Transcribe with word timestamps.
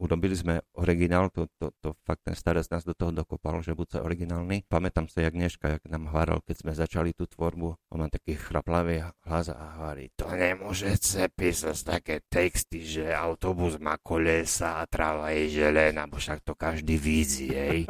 Urobili 0.00 0.32
sme 0.32 0.64
originál, 0.80 1.28
to, 1.28 1.44
to, 1.60 1.70
to 1.84 1.92
fakt 2.08 2.24
ten 2.24 2.32
starec 2.32 2.64
nás 2.72 2.82
do 2.82 2.96
toho 2.96 3.12
dokopal, 3.12 3.60
že 3.60 3.76
buď 3.76 3.86
sa 3.86 3.98
originálny. 4.00 4.64
Pamätám 4.64 5.06
sa, 5.12 5.20
jak 5.20 5.36
dneška, 5.36 5.76
jak 5.76 5.84
nám 5.92 6.08
hváral, 6.08 6.40
keď 6.40 6.56
sme 6.64 6.72
začali 6.72 7.12
tú 7.12 7.28
tvorbu, 7.28 7.76
on 7.92 7.98
má 8.00 8.08
taký 8.08 8.40
chraplavý 8.40 9.04
hlas 9.28 9.52
a 9.52 9.76
hovorí, 9.76 10.08
to 10.16 10.24
nemôžete 10.24 11.28
písať 11.36 11.76
také 11.84 12.24
texty, 12.24 12.80
že 12.80 13.12
autobus 13.12 13.76
má 13.76 14.00
kolesa 14.00 14.80
a 14.80 14.88
tráva 14.88 15.36
je 15.36 15.60
želená, 15.60 16.08
bo 16.08 16.16
však 16.16 16.40
to 16.40 16.56
každý 16.56 16.96
vidí, 16.96 17.52
hej. 17.52 17.84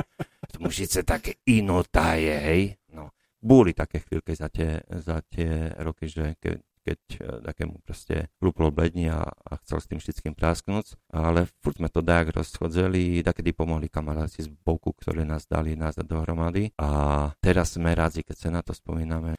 To 0.50 0.66
musíte 0.66 1.06
také 1.06 1.38
inotaje, 1.46 2.34
hej. 2.34 2.62
No, 2.90 3.14
boli 3.38 3.70
také 3.70 4.02
chvíľky 4.02 4.34
za 4.34 4.50
tie, 4.50 4.82
za 4.98 5.22
tie 5.30 5.70
roky, 5.78 6.10
že 6.10 6.34
keď 6.42 6.58
keď 6.90 7.00
e, 7.14 7.18
takému 7.46 7.78
proste 7.86 8.34
luplo 8.42 8.74
bledni 8.74 9.06
a, 9.06 9.22
a 9.22 9.52
chcel 9.62 9.78
s 9.78 9.86
tým 9.86 10.02
všetkým 10.02 10.34
prásknuť, 10.34 11.14
ale 11.14 11.46
furt 11.62 11.78
sme 11.78 11.86
to 11.86 12.02
tak 12.02 12.34
rozchodzeli, 12.34 13.22
takedy 13.22 13.54
pomohli 13.54 13.86
kamaráti 13.86 14.42
z 14.42 14.50
boku, 14.50 14.90
ktorí 14.90 15.22
nás 15.22 15.46
dali 15.46 15.78
nás 15.78 15.94
dohromady 15.94 16.74
a 16.82 17.30
teraz 17.38 17.78
sme 17.78 17.94
rádi, 17.94 18.26
keď 18.26 18.36
sa 18.36 18.48
na 18.50 18.60
to 18.66 18.74
spomíname. 18.74 19.38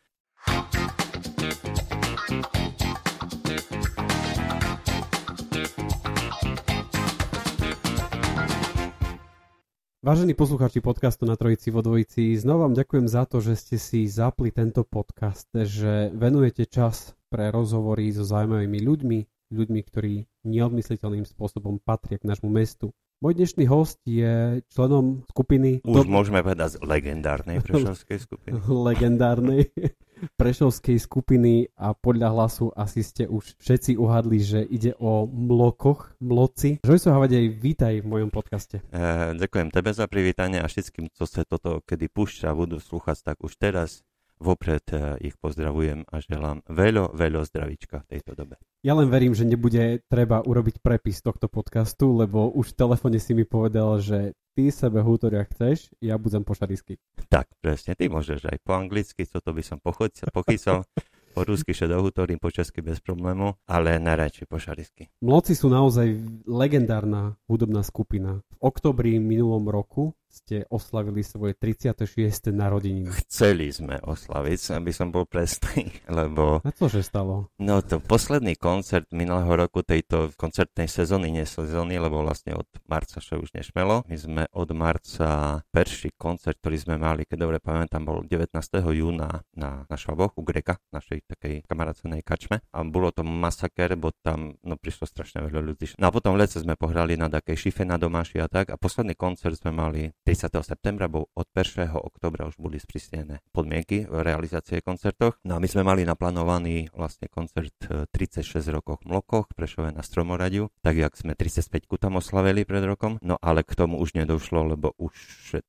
Vážení 10.01 10.33
poslucháči 10.33 10.81
podcastu 10.81 11.29
na 11.29 11.37
Trojici 11.37 11.69
vo 11.69 11.85
Dvojici, 11.85 12.33
znova 12.33 12.65
vám 12.65 12.73
ďakujem 12.73 13.05
za 13.05 13.29
to, 13.29 13.37
že 13.37 13.53
ste 13.53 13.77
si 13.77 14.09
zapli 14.09 14.49
tento 14.49 14.81
podcast, 14.81 15.45
že 15.53 16.09
venujete 16.17 16.65
čas 16.65 17.13
pre 17.31 17.47
rozhovory 17.47 18.11
so 18.11 18.27
zaujímavými 18.27 18.83
ľuďmi, 18.83 19.19
ľuďmi, 19.55 19.79
ktorí 19.87 20.27
neodmysliteľným 20.43 21.23
spôsobom 21.23 21.79
patria 21.79 22.19
k 22.19 22.27
nášmu 22.27 22.51
mestu. 22.51 22.91
Môj 23.21 23.37
dnešný 23.37 23.69
host 23.69 24.01
je 24.01 24.65
členom 24.73 25.21
skupiny... 25.29 25.85
Už 25.85 26.03
do... 26.03 26.09
môžeme 26.09 26.41
povedať 26.41 26.81
legendárnej 26.81 27.61
prešovskej 27.61 28.17
skupiny. 28.17 28.57
legendárnej 28.89 29.69
prešovskej 30.41 30.97
skupiny 30.97 31.69
a 31.77 31.93
podľa 31.93 32.33
hlasu 32.33 32.73
asi 32.73 33.05
ste 33.05 33.29
už 33.29 33.61
všetci 33.61 33.93
uhadli, 34.01 34.41
že 34.41 34.65
ide 34.65 34.97
o 34.97 35.29
mlokoch, 35.29 36.17
mloci. 36.17 36.81
Žojso 36.81 37.13
Havadej, 37.13 37.53
vítaj 37.61 38.01
v 38.01 38.09
mojom 38.09 38.33
podcaste. 38.33 38.81
E, 38.89 39.37
ďakujem 39.37 39.69
tebe 39.69 39.93
za 39.93 40.09
privítanie 40.09 40.57
a 40.57 40.65
všetkým, 40.65 41.13
co 41.13 41.23
sa 41.29 41.45
toto 41.45 41.85
kedy 41.85 42.09
púšťa 42.09 42.49
a 42.49 42.57
budú 42.57 42.81
slúchať, 42.81 43.21
tak 43.21 43.37
už 43.45 43.53
teraz 43.61 44.01
vopred 44.41 44.81
e, 44.89 45.21
ich 45.21 45.37
pozdravujem 45.37 46.09
a 46.09 46.17
želám 46.17 46.65
veľo, 46.65 47.13
veľo 47.13 47.45
zdravíčka 47.45 48.01
v 48.01 48.17
tejto 48.17 48.33
dobe. 48.33 48.57
Ja 48.81 48.97
len 48.97 49.13
verím, 49.13 49.37
že 49.37 49.45
nebude 49.45 50.01
treba 50.09 50.41
urobiť 50.41 50.81
prepis 50.81 51.21
tohto 51.21 51.45
podcastu, 51.45 52.17
lebo 52.17 52.49
už 52.49 52.73
v 52.73 52.77
telefóne 52.81 53.21
si 53.21 53.37
mi 53.37 53.45
povedal, 53.45 54.01
že 54.01 54.33
ty 54.57 54.73
sebe 54.73 55.05
hútoria 55.05 55.45
chceš, 55.45 55.93
ja 56.01 56.17
budem 56.17 56.41
po 56.41 56.57
šarisky. 56.57 56.97
Tak, 57.29 57.47
presne, 57.61 57.93
ty 57.93 58.09
môžeš 58.09 58.49
aj 58.49 58.57
po 58.65 58.73
anglicky, 58.73 59.23
toto 59.29 59.53
by 59.53 59.61
som 59.61 59.77
pochycal, 59.77 60.83
po 61.31 61.41
rusky 61.47 61.71
šedohutorím, 61.71 62.41
po 62.41 62.51
česky 62.51 62.83
bez 62.83 62.99
problému, 62.99 63.55
ale 63.69 64.01
najradšej 64.01 64.45
po 64.51 64.59
šarisky. 64.59 65.07
Mloci 65.23 65.55
sú 65.55 65.71
naozaj 65.71 66.11
legendárna 66.43 67.39
hudobná 67.47 67.85
skupina. 67.87 68.43
V 68.51 68.55
oktobri 68.67 69.15
minulom 69.21 69.71
roku 69.71 70.11
ste 70.31 70.63
oslavili 70.71 71.21
svoje 71.21 71.53
36. 71.59 72.55
narodeniny. 72.55 73.11
Chceli 73.27 73.67
sme 73.69 73.99
oslaviť, 73.99 74.79
aby 74.79 74.91
som 74.95 75.11
bol 75.11 75.27
presný, 75.27 75.91
lebo... 76.19 76.63
A 76.63 76.71
že 76.71 77.03
stalo? 77.03 77.51
No 77.59 77.83
to 77.83 77.99
posledný 77.99 78.55
koncert 78.55 79.11
minulého 79.11 79.51
roku 79.51 79.83
tejto 79.83 80.31
koncertnej 80.39 80.87
sezóny, 80.87 81.29
nie 81.29 81.43
sezóny, 81.43 81.99
lebo 81.99 82.23
vlastne 82.23 82.55
od 82.55 82.67
marca 82.87 83.19
sa 83.19 83.35
už 83.35 83.51
nešmelo. 83.51 84.07
My 84.07 84.17
sme 84.17 84.43
od 84.55 84.69
marca 84.71 85.61
perší 85.69 86.15
koncert, 86.15 86.57
ktorý 86.63 86.77
sme 86.79 86.95
mali, 86.95 87.27
keď 87.27 87.37
dobre 87.47 87.57
pamätám, 87.59 88.07
bol 88.07 88.23
19. 88.23 88.55
júna 88.95 89.43
na, 89.55 89.83
na 89.85 89.95
Švaboch 89.99 90.35
u 90.39 90.43
Greka, 90.47 90.79
našej 90.95 91.27
takej 91.27 91.67
kamarácenej 91.67 92.23
kačme. 92.23 92.63
A 92.71 92.87
bolo 92.87 93.11
to 93.11 93.21
masaker, 93.27 93.93
bo 93.99 94.15
tam 94.23 94.55
no, 94.63 94.79
prišlo 94.79 95.05
strašne 95.07 95.43
veľa 95.43 95.61
ľudí. 95.61 95.99
No 95.99 96.07
a 96.07 96.13
potom 96.13 96.35
v 96.37 96.45
lete 96.45 96.61
sme 96.61 96.79
pohrali 96.79 97.19
na 97.19 97.27
takej 97.27 97.69
šife 97.69 97.83
na 97.83 97.99
domáši 97.99 98.39
a 98.39 98.47
tak. 98.47 98.71
A 98.71 98.79
posledný 98.79 99.17
koncert 99.17 99.57
sme 99.57 99.73
mali 99.75 100.13
30. 100.21 100.53
septembra, 100.61 101.09
bo 101.09 101.33
od 101.33 101.49
1. 101.49 101.97
oktobra 101.97 102.45
už 102.45 102.61
boli 102.61 102.77
sprísnené 102.77 103.41
podmienky 103.49 104.05
v 104.05 104.21
realizácie 104.21 104.77
koncertoch. 104.85 105.41
No 105.41 105.57
a 105.57 105.61
my 105.61 105.65
sme 105.65 105.81
mali 105.81 106.05
naplánovaný 106.05 106.93
vlastne 106.93 107.25
koncert 107.25 107.73
36 108.13 108.61
rokov 108.69 109.01
v 109.01 109.09
Mlokoch, 109.09 109.49
Prešové 109.57 109.89
na 109.89 110.05
Stromoradiu, 110.05 110.69
tak 110.85 111.01
jak 111.01 111.17
sme 111.17 111.33
35 111.33 111.89
tam 111.97 112.21
oslavili 112.21 112.69
pred 112.69 112.85
rokom, 112.85 113.17
no 113.25 113.41
ale 113.41 113.65
k 113.65 113.73
tomu 113.73 113.97
už 113.97 114.13
nedošlo, 114.13 114.77
lebo 114.77 114.93
už 115.01 115.13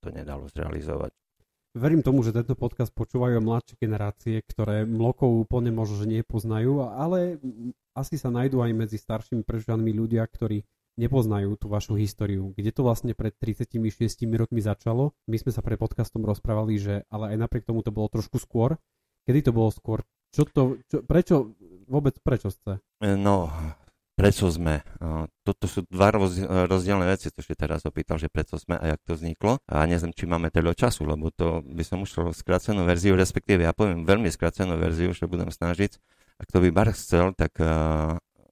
to 0.04 0.12
nedalo 0.12 0.44
zrealizovať. 0.52 1.16
Verím 1.72 2.04
tomu, 2.04 2.20
že 2.20 2.36
tento 2.36 2.52
podcast 2.52 2.92
počúvajú 2.92 3.40
mladšie 3.40 3.80
generácie, 3.80 4.44
ktoré 4.44 4.84
mlokov 4.84 5.32
úplne 5.32 5.72
možno, 5.72 6.04
že 6.04 6.20
nepoznajú, 6.20 6.84
ale 6.84 7.40
asi 7.96 8.20
sa 8.20 8.28
nájdú 8.28 8.60
aj 8.60 8.76
medzi 8.76 9.00
staršími 9.00 9.40
prežanými 9.40 9.96
ľudia, 9.96 10.20
ktorí 10.28 10.60
nepoznajú 11.00 11.56
tú 11.56 11.72
vašu 11.72 11.96
históriu, 11.96 12.52
kde 12.56 12.70
to 12.72 12.84
vlastne 12.84 13.16
pred 13.16 13.32
36 13.40 13.80
rokmi 14.36 14.60
začalo. 14.60 15.16
My 15.24 15.36
sme 15.40 15.50
sa 15.54 15.64
pred 15.64 15.80
podcastom 15.80 16.24
rozprávali, 16.24 16.76
že 16.76 16.94
ale 17.08 17.36
aj 17.36 17.48
napriek 17.48 17.64
tomu 17.64 17.80
to 17.80 17.94
bolo 17.94 18.12
trošku 18.12 18.36
skôr. 18.36 18.76
Kedy 19.24 19.48
to 19.48 19.52
bolo 19.54 19.70
skôr? 19.72 20.04
Čo 20.32 20.48
to, 20.48 20.62
čo, 20.88 21.04
prečo, 21.04 21.52
vôbec 21.88 22.16
prečo 22.24 22.48
ste? 22.48 22.80
E, 23.04 23.14
no, 23.16 23.52
prečo 24.16 24.48
sme? 24.48 24.80
Toto 25.44 25.64
sú 25.68 25.84
dva 25.88 26.12
rozdielne 26.68 27.04
veci, 27.04 27.28
to 27.32 27.44
si 27.44 27.52
teraz 27.52 27.84
opýtal, 27.84 28.16
že 28.16 28.32
prečo 28.32 28.56
sme 28.56 28.76
a 28.80 28.96
jak 28.96 29.00
to 29.04 29.12
vzniklo. 29.16 29.60
A 29.68 29.84
neviem, 29.84 30.12
či 30.12 30.24
máme 30.24 30.48
toľko 30.48 30.74
času, 30.76 31.04
lebo 31.04 31.28
to 31.32 31.60
by 31.64 31.84
som 31.84 32.04
ušiel 32.04 32.32
skrácenú 32.32 32.84
verziu, 32.84 33.16
respektíve 33.16 33.64
ja 33.64 33.76
poviem 33.76 34.08
veľmi 34.08 34.28
skrácenú 34.32 34.80
verziu, 34.80 35.12
že 35.12 35.28
budem 35.28 35.52
snažiť. 35.52 36.00
Ak 36.40 36.48
to 36.50 36.58
by 36.64 36.74
Bar 36.74 36.90
chcel, 36.96 37.36
tak 37.36 37.54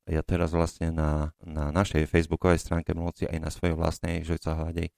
ja 0.09 0.23
teraz 0.25 0.55
vlastne 0.57 0.95
na, 0.95 1.37
na 1.45 1.75
našej 1.75 2.09
facebookovej 2.09 2.63
stránke 2.63 2.97
Mloci 2.97 3.29
aj 3.29 3.39
na 3.41 3.51
svojej 3.53 3.75
vlastnej 3.77 4.23
Žojca 4.25 4.57
Hladej 4.57 4.89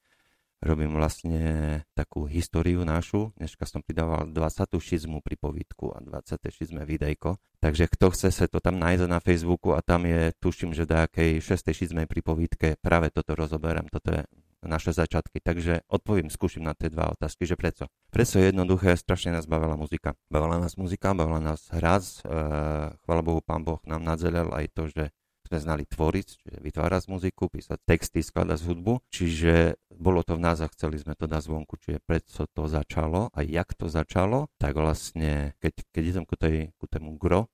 robím 0.62 0.94
vlastne 0.94 1.82
takú 1.92 2.24
históriu 2.30 2.86
našu. 2.86 3.34
Dneska 3.34 3.66
som 3.66 3.82
pridával 3.82 4.30
26. 4.30 5.10
pripovídku 5.18 5.90
a 5.90 5.98
26. 5.98 6.70
videjko. 6.86 7.36
Takže 7.58 7.90
kto 7.90 8.14
chce 8.14 8.28
sa 8.30 8.46
to 8.46 8.62
tam 8.62 8.78
nájde 8.78 9.10
na 9.10 9.18
Facebooku 9.18 9.74
a 9.74 9.82
tam 9.82 10.06
je, 10.06 10.30
tuším, 10.38 10.70
že 10.70 10.86
do 10.86 10.94
akej 11.02 11.42
6. 11.42 11.74
6. 11.74 11.98
pripovídke 12.06 12.78
práve 12.78 13.10
toto 13.10 13.34
rozoberám. 13.34 13.90
Toto 13.90 14.14
je 14.14 14.22
naše 14.62 14.94
začiatky. 14.94 15.42
Takže 15.42 15.84
odpoviem, 15.90 16.30
skúšim 16.30 16.62
na 16.62 16.72
tie 16.72 16.88
dva 16.88 17.10
otázky, 17.12 17.44
že 17.44 17.58
prečo. 17.58 17.90
Prečo 18.14 18.38
je 18.38 18.54
jednoduché, 18.54 18.94
strašne 18.94 19.34
nás 19.34 19.50
bavila 19.50 19.74
muzika. 19.74 20.14
Bavila 20.30 20.62
nás 20.62 20.78
muzika, 20.78 21.12
bavila 21.12 21.42
nás 21.42 21.68
hraz. 21.74 22.22
E, 22.22 22.30
chvala 23.02 23.22
Bohu, 23.22 23.42
pán 23.42 23.66
Boh 23.66 23.82
nám 23.84 24.06
nadzelel 24.06 24.48
aj 24.54 24.66
to, 24.72 24.88
že 24.88 25.04
sme 25.52 25.58
znali 25.60 25.84
tvoriť, 25.84 26.28
čiže 26.40 26.58
vytvárať 26.64 27.12
muziku, 27.12 27.52
písať 27.52 27.76
texty, 27.84 28.24
skladať 28.24 28.64
hudbu. 28.64 29.04
Čiže 29.12 29.76
bolo 29.92 30.24
to 30.24 30.40
v 30.40 30.44
nás 30.48 30.64
a 30.64 30.70
chceli 30.72 30.96
sme 30.96 31.12
to 31.12 31.28
dať 31.28 31.44
zvonku, 31.44 31.76
čiže 31.76 32.00
prečo 32.00 32.48
to 32.48 32.64
začalo 32.70 33.28
a 33.36 33.44
jak 33.44 33.76
to 33.76 33.92
začalo, 33.92 34.48
tak 34.56 34.80
vlastne, 34.80 35.52
keď, 35.60 35.74
keď 35.92 36.02
idem 36.08 36.24
ku, 36.24 36.40
tej, 36.40 36.72
ku 36.80 36.88
tému 36.88 37.20
gro, 37.20 37.52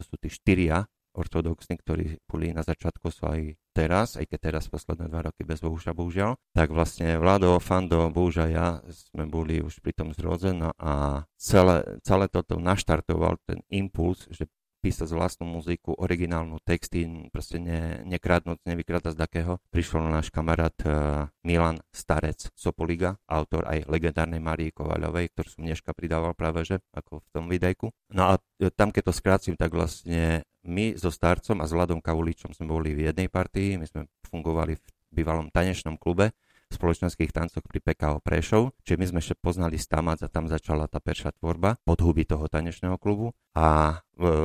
to 0.00 0.02
sú 0.08 0.16
tí 0.16 0.32
štyria 0.32 0.88
ortodoxní, 1.12 1.76
ktorí 1.80 2.24
boli 2.24 2.52
na 2.56 2.64
začiatku, 2.64 3.08
sú 3.08 3.28
aj 3.28 3.56
teraz, 3.76 4.16
aj 4.16 4.24
keď 4.24 4.38
teraz 4.48 4.64
posledné 4.72 5.12
dva 5.12 5.28
roky 5.28 5.44
bez 5.44 5.60
Bohuša, 5.60 5.92
bohužiaľ, 5.92 6.40
tak 6.56 6.72
vlastne 6.72 7.20
Vlado, 7.20 7.60
Fando, 7.60 8.08
Bohuža 8.08 8.48
ja 8.48 8.80
sme 8.88 9.28
boli 9.28 9.60
už 9.60 9.84
pri 9.84 9.92
tom 9.92 10.16
zrodzeno 10.16 10.72
a 10.80 11.24
celé, 11.36 11.84
celé 12.00 12.32
toto 12.32 12.56
naštartoval 12.56 13.36
ten 13.44 13.60
impuls, 13.68 14.24
že 14.32 14.48
písať 14.86 15.10
vlastnú 15.10 15.50
muziku, 15.50 15.98
originálnu 15.98 16.62
texty, 16.62 17.10
proste 17.34 17.58
ne, 17.58 18.06
nekradnúť, 18.06 18.62
nevykradať 18.62 19.18
z 19.18 19.18
takého. 19.18 19.52
Prišiel 19.74 20.06
náš 20.06 20.30
kamarát 20.30 20.78
uh, 20.86 21.26
Milan 21.42 21.82
Starec 21.90 22.54
Sopoliga, 22.54 23.18
autor 23.26 23.66
aj 23.66 23.90
legendárnej 23.90 24.38
Marii 24.38 24.70
Kovaľovej, 24.70 25.34
ktorú 25.34 25.48
som 25.50 25.66
dneška 25.66 25.90
pridával 25.90 26.38
práve 26.38 26.62
že, 26.62 26.78
ako 26.94 27.18
v 27.18 27.28
tom 27.34 27.50
videjku. 27.50 27.90
No 28.14 28.30
a 28.30 28.32
e, 28.62 28.70
tam, 28.70 28.94
keď 28.94 29.10
to 29.10 29.14
skrátim, 29.18 29.54
tak 29.58 29.74
vlastne 29.74 30.46
my 30.62 30.94
so 30.94 31.10
Starcom 31.10 31.58
a 31.58 31.66
s 31.66 31.74
Vladom 31.74 31.98
Kavuličom 31.98 32.54
sme 32.54 32.70
boli 32.70 32.94
v 32.94 33.10
jednej 33.10 33.26
partii, 33.26 33.82
my 33.82 33.86
sme 33.90 34.06
fungovali 34.30 34.78
v 34.78 34.84
bývalom 35.10 35.50
tanečnom 35.50 35.98
klube 35.98 36.30
spoločenských 36.76 37.32
tancoch 37.32 37.64
pri 37.64 37.80
PKO 37.80 38.20
Prešov, 38.20 38.76
čiže 38.84 39.00
my 39.00 39.06
sme 39.08 39.18
ešte 39.24 39.34
poznali 39.40 39.80
Stamac 39.80 40.20
a 40.20 40.28
tam 40.28 40.46
začala 40.46 40.86
tá 40.86 41.00
perša 41.00 41.32
tvorba 41.40 41.80
pod 41.82 41.98
huby 42.04 42.28
toho 42.28 42.44
tanečného 42.46 43.00
klubu 43.00 43.32
a 43.56 43.98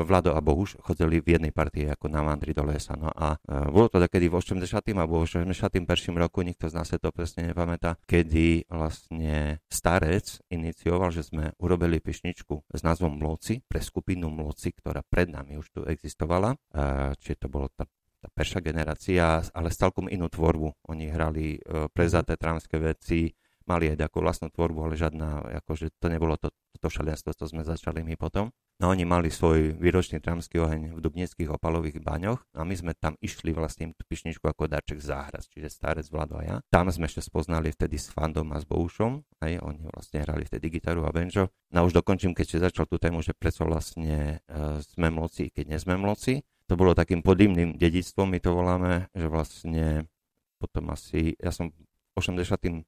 Vlado 0.04 0.36
a 0.36 0.44
Bohuš 0.44 0.84
chodili 0.84 1.24
v 1.24 1.40
jednej 1.40 1.56
partii 1.56 1.88
ako 1.96 2.12
na 2.12 2.20
Mandri 2.20 2.52
do 2.52 2.68
lesa. 2.68 2.92
No 3.00 3.08
a 3.08 3.40
e, 3.40 3.72
bolo 3.72 3.88
to 3.88 4.04
takedy 4.04 4.28
v 4.28 4.36
80. 4.36 4.68
alebo 5.00 5.24
v 5.24 5.32
81. 5.32 5.88
roku, 6.20 6.44
nikto 6.44 6.68
z 6.68 6.76
nás 6.76 6.92
sa 6.92 7.00
to 7.00 7.08
presne 7.16 7.48
nepamätá, 7.48 7.96
kedy 8.04 8.68
vlastne 8.68 9.64
starec 9.72 10.44
inicioval, 10.52 11.16
že 11.16 11.24
sme 11.24 11.56
urobili 11.64 12.04
pišničku 12.04 12.68
s 12.68 12.84
názvom 12.84 13.16
Mloci 13.16 13.64
pre 13.64 13.80
skupinu 13.80 14.28
Mloci, 14.28 14.76
ktorá 14.76 15.08
pred 15.08 15.32
nami 15.32 15.56
už 15.56 15.72
tu 15.72 15.80
existovala. 15.88 16.60
E, 16.76 17.16
čiže 17.16 17.48
to 17.48 17.52
bolo 17.52 17.72
tá 17.72 17.88
tá 18.22 18.30
perša 18.30 18.62
generácia, 18.62 19.42
ale 19.52 19.74
s 19.74 19.82
celkom 19.82 20.06
inú 20.06 20.30
tvorbu. 20.30 20.86
Oni 20.94 21.10
hrali 21.10 21.58
uh, 21.58 21.90
prezaté 21.90 22.38
tramské 22.38 22.78
veci, 22.78 23.34
mali 23.66 23.90
aj 23.90 23.98
takú 23.98 24.22
vlastnú 24.22 24.54
tvorbu, 24.54 24.86
ale 24.86 24.96
žiadna, 24.98 25.58
akože 25.66 25.98
to 25.98 26.08
nebolo 26.10 26.38
to, 26.38 26.54
to 26.78 26.88
šalenstvo, 26.90 27.34
to 27.34 27.46
sme 27.50 27.66
začali 27.66 28.06
my 28.06 28.18
potom. 28.18 28.54
No 28.82 28.90
oni 28.90 29.06
mali 29.06 29.30
svoj 29.30 29.78
výročný 29.78 30.18
tramský 30.18 30.58
oheň 30.58 30.98
v 30.98 31.00
Dubnických 31.06 31.54
opalových 31.54 32.02
baňoch 32.02 32.42
a 32.58 32.66
my 32.66 32.74
sme 32.74 32.98
tam 32.98 33.14
išli 33.22 33.54
vlastne 33.54 33.94
tú 33.94 34.02
pišničku 34.10 34.42
ako 34.42 34.66
darček 34.66 34.98
záhraz, 34.98 35.46
čiže 35.46 35.70
starec 35.70 36.10
Vlado 36.10 36.42
a 36.42 36.44
ja. 36.44 36.56
Tam 36.74 36.90
sme 36.90 37.06
ešte 37.06 37.22
spoznali 37.22 37.70
vtedy 37.70 38.02
s 38.02 38.10
Fandom 38.10 38.50
a 38.50 38.58
s 38.58 38.66
Boušom, 38.66 39.22
aj 39.38 39.62
oni 39.62 39.86
vlastne 39.86 40.26
hrali 40.26 40.50
vtedy 40.50 40.74
gitaru 40.74 41.06
a 41.06 41.14
banjo. 41.14 41.54
No 41.70 41.86
už 41.86 41.94
dokončím, 41.94 42.34
keď 42.34 42.74
začal 42.74 42.90
tú 42.90 42.98
tému, 42.98 43.22
že 43.22 43.38
prečo 43.38 43.70
vlastne 43.70 44.42
uh, 44.50 44.82
sme 44.82 45.14
mloci, 45.14 45.54
keď 45.54 45.78
nie 45.78 45.78
sme 45.78 46.02
mloci 46.02 46.42
to 46.72 46.80
bolo 46.80 46.96
takým 46.96 47.20
podimným 47.20 47.76
dedictvom, 47.76 48.32
my 48.32 48.40
to 48.40 48.56
voláme, 48.56 49.12
že 49.12 49.28
vlastne 49.28 50.08
potom 50.56 50.88
asi, 50.96 51.36
ja 51.36 51.52
som 51.52 51.68
v 51.68 51.76
82. 52.16 52.88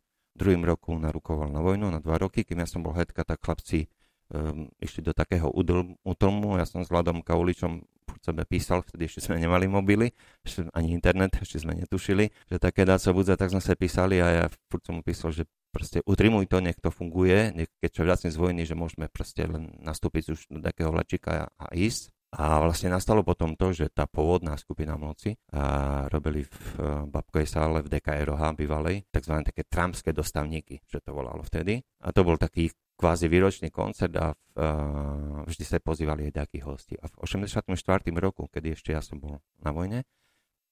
roku 0.64 0.96
narukoval 0.96 1.52
na 1.52 1.60
vojnu 1.60 1.92
na 1.92 2.00
dva 2.00 2.16
roky, 2.16 2.48
kým 2.48 2.64
ja 2.64 2.68
som 2.70 2.80
bol 2.80 2.96
hetka, 2.96 3.28
tak 3.28 3.44
chlapci 3.44 3.92
um, 4.32 4.72
išli 4.80 5.04
do 5.04 5.12
takého 5.12 5.52
útlmu, 5.52 6.56
ja 6.56 6.64
som 6.64 6.80
s 6.80 6.88
Vladom 6.88 7.20
Kauličom 7.20 7.84
sebe 8.24 8.48
písal, 8.48 8.88
vtedy 8.88 9.12
ešte 9.12 9.28
sme 9.28 9.36
nemali 9.36 9.68
mobily, 9.68 10.16
ešte 10.48 10.64
ani 10.72 10.96
internet, 10.96 11.44
ešte 11.44 11.60
sme 11.60 11.76
netušili, 11.76 12.32
že 12.48 12.64
také 12.64 12.88
dá 12.88 12.96
sa 12.96 13.12
budza, 13.12 13.36
tak 13.36 13.52
sme 13.52 13.60
sa 13.60 13.76
písali 13.76 14.24
a 14.24 14.28
ja 14.32 14.46
furt 14.72 14.88
som 14.88 14.96
mu 14.96 15.04
písal, 15.04 15.36
že 15.36 15.44
proste 15.76 16.00
utrimuj 16.08 16.48
to, 16.48 16.64
nech 16.64 16.80
to 16.80 16.88
funguje, 16.88 17.52
nech 17.52 17.68
keď 17.84 17.90
čo 17.92 18.02
viac 18.08 18.24
z 18.24 18.38
vojny, 18.40 18.64
že 18.64 18.80
môžeme 18.80 19.12
proste 19.12 19.44
len 19.44 19.76
nastúpiť 19.84 20.24
už 20.32 20.40
do 20.56 20.64
takého 20.64 20.88
vlačika 20.88 21.52
a, 21.52 21.68
a 21.68 21.68
ísť. 21.76 22.16
A 22.34 22.58
vlastne 22.58 22.90
nastalo 22.90 23.22
potom 23.22 23.54
to, 23.54 23.70
že 23.70 23.94
tá 23.94 24.10
pôvodná 24.10 24.58
skupina 24.58 24.98
moci 24.98 25.38
a 25.54 26.06
robili 26.10 26.42
v 26.42 26.58
uh, 26.82 27.06
Babkovej 27.06 27.46
sále 27.46 27.86
v 27.86 27.94
DKROH 27.94 28.58
bývalej 28.58 29.06
tzv. 29.14 29.34
také 29.46 29.62
tramské 29.70 30.18
dostavníky, 30.18 30.82
že 30.90 30.98
to 31.06 31.14
volalo 31.14 31.46
vtedy. 31.46 31.86
A 32.02 32.10
to 32.10 32.26
bol 32.26 32.42
taký 32.42 32.74
kvázi 32.98 33.30
výročný 33.30 33.70
koncert 33.70 34.18
a 34.18 34.34
uh, 34.34 35.46
vždy 35.46 35.62
sa 35.62 35.78
pozývali 35.78 36.34
aj 36.34 36.34
takí 36.50 36.66
hosti. 36.66 36.98
A 36.98 37.06
v 37.06 37.22
84. 37.22 37.70
roku, 38.18 38.50
kedy 38.50 38.74
ešte 38.74 38.98
ja 38.98 39.06
som 39.06 39.22
bol 39.22 39.38
na 39.62 39.70
vojne, 39.70 40.02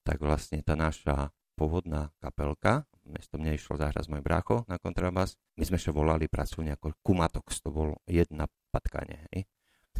tak 0.01 0.17
vlastne 0.17 0.65
tá 0.65 0.73
naša 0.73 1.29
pôvodná 1.53 2.09
kapelka, 2.17 2.89
mesto 3.05 3.37
mne 3.37 3.53
išlo 3.53 3.77
zahrať 3.77 4.09
môj 4.09 4.25
brácho 4.25 4.65
na 4.65 4.81
kontrabas, 4.81 5.37
my 5.61 5.63
sme 5.67 5.77
ešte 5.77 5.93
volali 5.93 6.25
pracovne 6.25 6.73
ako 6.73 6.97
Kumatox, 7.05 7.61
to 7.61 7.69
bol 7.69 8.01
jedna 8.09 8.49
patkanie. 8.73 9.29
Hej? 9.29 9.45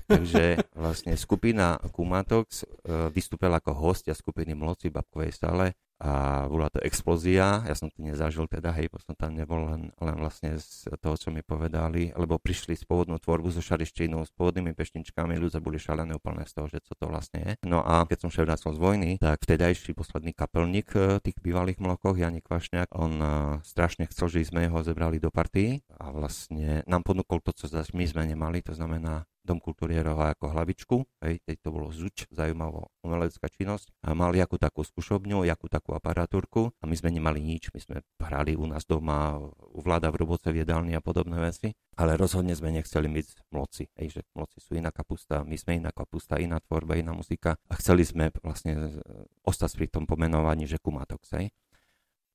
Takže 0.08 0.62
vlastne 0.74 1.14
skupina 1.20 1.78
Kumatox 1.92 2.64
e, 2.64 2.66
vystúpila 3.12 3.60
ako 3.60 3.76
hostia 3.78 4.16
skupiny 4.16 4.56
Mloci 4.56 4.90
Babkovej 4.90 5.36
stále 5.36 5.78
a 6.02 6.46
bola 6.50 6.66
to 6.74 6.82
explózia. 6.82 7.62
Ja 7.62 7.78
som 7.78 7.94
to 7.94 8.02
nezažil 8.02 8.50
teda, 8.50 8.74
hej, 8.74 8.90
som 9.06 9.14
tam 9.14 9.38
nebol 9.38 9.70
len, 9.70 9.94
len 10.02 10.16
vlastne 10.18 10.58
z 10.58 10.90
toho, 10.98 11.14
čo 11.14 11.30
mi 11.30 11.46
povedali, 11.46 12.10
lebo 12.18 12.42
prišli 12.42 12.74
s 12.74 12.90
pôvodnou 12.90 13.22
tvorbu 13.22 13.54
so 13.54 13.62
šarištínou, 13.62 14.26
s 14.26 14.34
pôvodnými 14.34 14.74
pešničkami, 14.74 15.38
ľudia 15.38 15.62
boli 15.62 15.78
šalené 15.78 16.18
úplne 16.18 16.42
z 16.50 16.58
toho, 16.58 16.68
že 16.74 16.82
co 16.82 16.98
to 16.98 17.06
vlastne 17.06 17.40
je. 17.46 17.52
No 17.70 17.86
a 17.86 18.10
keď 18.10 18.18
som 18.26 18.34
šiel 18.34 18.50
z 18.50 18.82
vojny, 18.82 19.22
tak 19.22 19.46
vtedajší 19.46 19.94
posledný 19.94 20.34
kapelník 20.34 20.90
e, 20.98 21.22
tých 21.22 21.38
bývalých 21.38 21.78
mlokoch, 21.78 22.18
Janik 22.18 22.50
Vašňák, 22.50 22.98
on 22.98 23.14
uh, 23.22 23.30
strašne 23.62 24.10
chcel, 24.10 24.28
že 24.34 24.50
sme 24.50 24.66
ho 24.66 24.82
zebrali 24.82 25.22
do 25.22 25.30
partii 25.30 25.86
a 26.02 26.10
vlastne 26.10 26.82
nám 26.90 27.06
ponúkol 27.06 27.46
to, 27.46 27.54
zase 27.54 27.94
my 27.94 28.10
sme 28.10 28.26
nemali, 28.26 28.66
to 28.66 28.74
znamená 28.74 29.30
Dom 29.52 29.60
kultúry 29.60 30.00
Roha 30.00 30.32
ako 30.32 30.48
hlavičku, 30.56 30.96
hej, 31.28 31.44
teď 31.44 31.58
to 31.60 31.76
bolo 31.76 31.92
ZUČ, 31.92 32.32
zaujímavá 32.32 32.88
umelecká 33.04 33.52
činnosť. 33.52 33.92
A 34.00 34.16
mali 34.16 34.40
akú 34.40 34.56
takú 34.56 34.80
skúšobňu, 34.80 35.44
akú 35.44 35.68
takú 35.68 35.92
aparatúrku 35.92 36.72
a 36.80 36.88
my 36.88 36.96
sme 36.96 37.12
nemali 37.12 37.44
nič, 37.44 37.68
my 37.76 37.80
sme 37.84 37.96
hrali 38.24 38.56
u 38.56 38.64
nás 38.64 38.88
doma, 38.88 39.44
u 39.76 39.80
vláda 39.84 40.08
v 40.08 40.24
roboce 40.24 40.56
v 40.56 40.64
jedálni 40.64 40.96
a 40.96 41.04
podobné 41.04 41.36
veci, 41.36 41.76
ale 42.00 42.16
rozhodne 42.16 42.56
sme 42.56 42.72
nechceli 42.72 43.12
byť 43.12 43.28
mloci, 43.52 43.92
hej, 44.00 44.08
že 44.16 44.22
mloci 44.32 44.64
sú 44.64 44.80
iná 44.80 44.96
kapusta, 44.96 45.44
my 45.44 45.60
sme 45.60 45.84
iná 45.84 45.92
kapusta, 45.92 46.40
iná 46.40 46.64
tvorba, 46.64 46.96
iná 46.96 47.12
muzika 47.12 47.60
a 47.68 47.76
chceli 47.76 48.08
sme 48.08 48.32
vlastne 48.40 49.04
ostať 49.44 49.76
pri 49.76 49.88
tom 49.92 50.08
pomenovaní, 50.08 50.64
že 50.64 50.80
kumatox, 50.80 51.36
hej. 51.36 51.52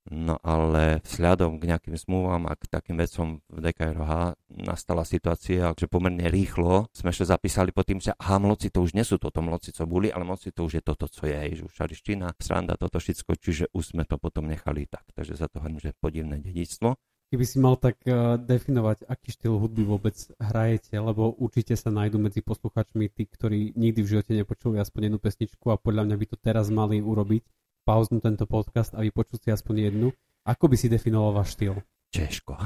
No 0.06 0.38
ale 0.46 1.02
vzhľadom 1.02 1.58
k 1.58 1.66
nejakým 1.66 1.98
zmluvám 1.98 2.46
a 2.46 2.54
k 2.54 2.70
takým 2.70 2.94
vecom 2.94 3.42
v 3.50 3.58
DKRH 3.58 4.38
nastala 4.62 5.02
situácia, 5.02 5.74
že 5.74 5.90
pomerne 5.90 6.30
rýchlo 6.30 6.86
sme 6.94 7.10
ešte 7.10 7.26
zapísali 7.26 7.74
pod 7.74 7.90
tým, 7.90 7.98
že 7.98 8.14
aha, 8.14 8.38
mloci 8.38 8.70
to 8.70 8.86
už 8.86 8.94
nie 8.94 9.02
sú 9.02 9.18
toto 9.18 9.42
mloci, 9.42 9.74
co 9.74 9.82
boli, 9.82 10.14
ale 10.14 10.22
mloci 10.22 10.54
to 10.54 10.62
už 10.62 10.78
je 10.78 10.82
toto, 10.86 11.10
co 11.10 11.26
je, 11.26 11.58
že 11.58 11.62
už 11.66 11.74
šariština, 11.74 12.38
sranda, 12.38 12.78
toto 12.78 13.02
všetko, 13.02 13.34
čiže 13.34 13.64
už 13.74 13.98
sme 13.98 14.06
to 14.06 14.14
potom 14.14 14.46
nechali 14.46 14.86
tak. 14.86 15.10
Takže 15.10 15.34
za 15.34 15.50
to 15.50 15.58
hovorím, 15.58 15.82
že 15.82 15.90
podivné 15.98 16.38
dedictvo. 16.38 16.94
Keby 17.26 17.42
si 17.42 17.58
mal 17.58 17.74
tak 17.74 17.98
uh, 18.06 18.38
definovať, 18.38 19.10
aký 19.10 19.34
štýl 19.34 19.58
hudby 19.58 19.82
vôbec 19.82 20.14
hrajete, 20.38 20.94
lebo 20.94 21.34
určite 21.34 21.74
sa 21.74 21.90
nájdú 21.90 22.22
medzi 22.22 22.38
posluchačmi 22.38 23.10
tí, 23.10 23.26
ktorí 23.26 23.74
nikdy 23.74 24.06
v 24.06 24.10
živote 24.14 24.30
nepočuli 24.38 24.78
aspoň 24.78 25.10
jednu 25.10 25.18
pesničku 25.18 25.66
a 25.74 25.82
podľa 25.82 26.06
mňa 26.06 26.16
by 26.22 26.26
to 26.30 26.36
teraz 26.38 26.70
mali 26.70 27.02
urobiť 27.02 27.42
pauznúť 27.86 28.22
tento 28.26 28.44
podcast 28.50 28.90
a 28.98 29.00
vypočuť 29.06 29.46
si 29.46 29.48
aspoň 29.54 29.74
jednu. 29.94 30.10
Ako 30.42 30.66
by 30.66 30.74
si 30.74 30.90
definoval 30.90 31.38
váš 31.38 31.54
štýl? 31.54 31.78
Češko. 32.10 32.58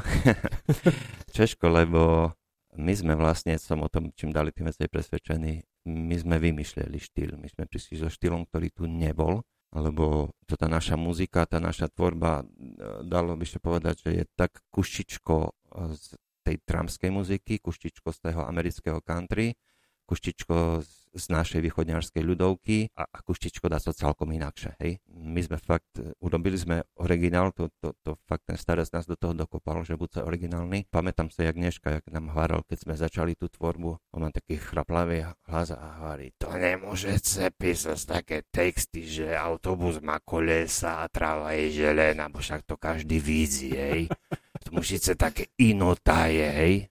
Češko, 1.36 1.68
lebo 1.68 2.32
my 2.80 2.92
sme 2.96 3.12
vlastne, 3.12 3.60
som 3.60 3.84
o 3.84 3.92
tom 3.92 4.08
čím 4.16 4.32
dali 4.32 4.48
tým 4.48 4.72
viacej 4.72 4.88
presvedčení, 4.88 5.60
my 5.84 6.16
sme 6.16 6.36
vymýšľali 6.40 6.96
štýl. 6.96 7.36
My 7.36 7.48
sme 7.52 7.68
prišli 7.68 8.00
so 8.00 8.08
štýlom, 8.08 8.48
ktorý 8.48 8.72
tu 8.72 8.84
nebol, 8.88 9.44
lebo 9.76 10.32
to 10.48 10.56
tá 10.56 10.66
naša 10.66 10.96
muzika, 10.96 11.44
tá 11.44 11.60
naša 11.60 11.92
tvorba, 11.92 12.44
dalo 13.04 13.36
by 13.36 13.46
sa 13.46 13.60
povedať, 13.60 13.94
že 14.08 14.10
je 14.22 14.24
tak 14.36 14.56
kuštičko 14.72 15.36
z 15.94 16.04
tej 16.44 16.56
tramskej 16.64 17.10
muziky, 17.12 17.60
kuštičko 17.60 18.08
z 18.10 18.18
toho 18.32 18.42
amerického 18.48 19.00
country, 19.04 19.54
kuštičko 20.08 20.82
z 21.14 21.24
našej 21.30 21.60
východňarskej 21.62 22.22
ľudovky 22.22 22.90
a, 22.98 23.06
a 23.06 23.18
kuštičko 23.22 23.70
dá 23.70 23.78
sa 23.78 23.94
celkom 23.94 24.30
inakšie. 24.34 24.74
Hej. 24.82 25.02
My 25.30 25.46
sme 25.46 25.62
fakt, 25.62 25.94
e, 26.02 26.10
urobili 26.18 26.58
sme 26.58 26.82
originál, 26.98 27.54
to, 27.54 27.70
to, 27.78 27.94
to 28.02 28.18
fakt 28.26 28.50
ten 28.50 28.58
starec 28.58 28.90
nás 28.90 29.06
do 29.06 29.14
toho 29.14 29.30
dokopal, 29.30 29.86
že 29.86 29.94
buď 29.94 30.10
sa 30.10 30.20
originálny. 30.26 30.90
Pamätám 30.90 31.30
sa, 31.30 31.46
jak 31.46 31.54
dneška, 31.54 32.02
jak 32.02 32.04
nám 32.10 32.34
hváral, 32.34 32.66
keď 32.66 32.78
sme 32.82 32.94
začali 32.98 33.38
tú 33.38 33.46
tvorbu, 33.46 33.94
on 34.10 34.20
má 34.26 34.34
taký 34.34 34.58
chraplavý 34.58 35.30
hlas 35.46 35.70
a 35.70 36.02
hovorí, 36.02 36.34
to 36.34 36.50
nemôže 36.50 37.14
sa 37.22 37.46
písať 37.54 37.98
také 38.10 38.42
texty, 38.50 39.06
že 39.06 39.38
autobus 39.38 40.02
má 40.02 40.18
kolesa 40.18 41.06
a 41.06 41.10
tráva 41.10 41.54
je 41.54 41.86
želená, 41.86 42.26
bo 42.26 42.42
však 42.42 42.66
to 42.66 42.74
každý 42.74 43.22
vidí, 43.22 43.70
hej. 43.70 44.10
To 44.66 44.76
musíte 44.76 45.14
také 45.14 45.48
inotaje, 45.56 46.44
hej. 46.50 46.89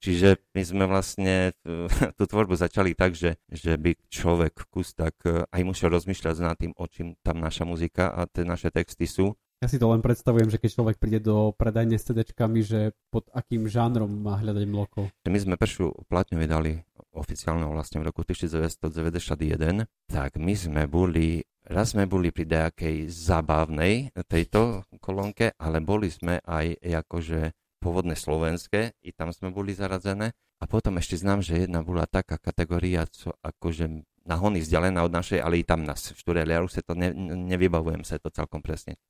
Čiže 0.00 0.40
my 0.56 0.62
sme 0.64 0.84
vlastne 0.88 1.52
tú 2.18 2.24
tvorbu 2.24 2.56
začali 2.56 2.96
tak, 2.96 3.12
že, 3.12 3.36
že 3.52 3.76
by 3.76 3.94
človek 4.08 4.72
kus 4.72 4.96
tak 4.96 5.20
e, 5.28 5.44
aj 5.44 5.62
musel 5.62 5.92
rozmýšľať 5.92 6.34
nad 6.40 6.56
tým, 6.56 6.72
o 6.72 6.84
čím 6.88 7.20
tam 7.20 7.38
naša 7.38 7.68
muzika 7.68 8.08
a 8.08 8.24
tie 8.24 8.48
naše 8.48 8.72
texty 8.72 9.04
sú. 9.04 9.36
Ja 9.60 9.68
si 9.68 9.76
to 9.76 9.92
len 9.92 10.00
predstavujem, 10.00 10.48
že 10.48 10.56
keď 10.56 10.70
človek 10.72 10.96
príde 10.96 11.20
do 11.20 11.52
predajne 11.52 12.00
s 12.00 12.08
CD-čkami, 12.08 12.64
že 12.64 12.96
pod 13.12 13.28
akým 13.28 13.68
žánrom 13.68 14.08
má 14.08 14.40
hľadať 14.40 14.64
mloko. 14.64 15.12
My 15.28 15.36
sme 15.36 15.60
prvú 15.60 15.92
platňu 16.08 16.40
vydali 16.40 16.80
oficiálne 17.12 17.68
vlastne 17.68 18.00
v 18.00 18.08
roku 18.08 18.24
1991, 18.24 19.84
tak 20.08 20.40
my 20.40 20.54
sme 20.56 20.88
boli, 20.88 21.44
raz 21.68 21.92
sme 21.92 22.08
boli 22.08 22.32
pri 22.32 22.48
nejakej 22.48 23.12
zábavnej 23.12 24.16
tejto 24.24 24.88
kolónke, 24.96 25.52
ale 25.60 25.84
boli 25.84 26.08
sme 26.08 26.40
aj 26.40 26.80
akože 27.04 27.59
pôvodné 27.80 28.14
slovenské, 28.14 28.92
i 29.00 29.10
tam 29.16 29.32
sme 29.32 29.48
boli 29.48 29.72
zaradzené. 29.72 30.36
A 30.60 30.68
potom 30.68 31.00
ešte 31.00 31.16
znám, 31.16 31.40
že 31.40 31.64
jedna 31.64 31.80
bola 31.80 32.04
taká 32.04 32.36
kategória, 32.36 33.08
co 33.08 33.32
akože 33.40 34.04
na 34.28 34.36
hony 34.36 34.60
vzdialená 34.60 35.00
od 35.00 35.16
našej, 35.16 35.40
ale 35.40 35.58
i 35.58 35.64
tam 35.64 35.88
nás 35.88 36.12
štúreli. 36.12 36.52
Ja 36.52 36.60
už 36.60 36.76
sa 36.76 36.82
to 36.84 36.92
ne, 36.92 37.10
nevybavujem 37.48 38.04
sa 38.04 38.20
to 38.20 38.28
celkom 38.28 38.60
presne. 38.60 39.00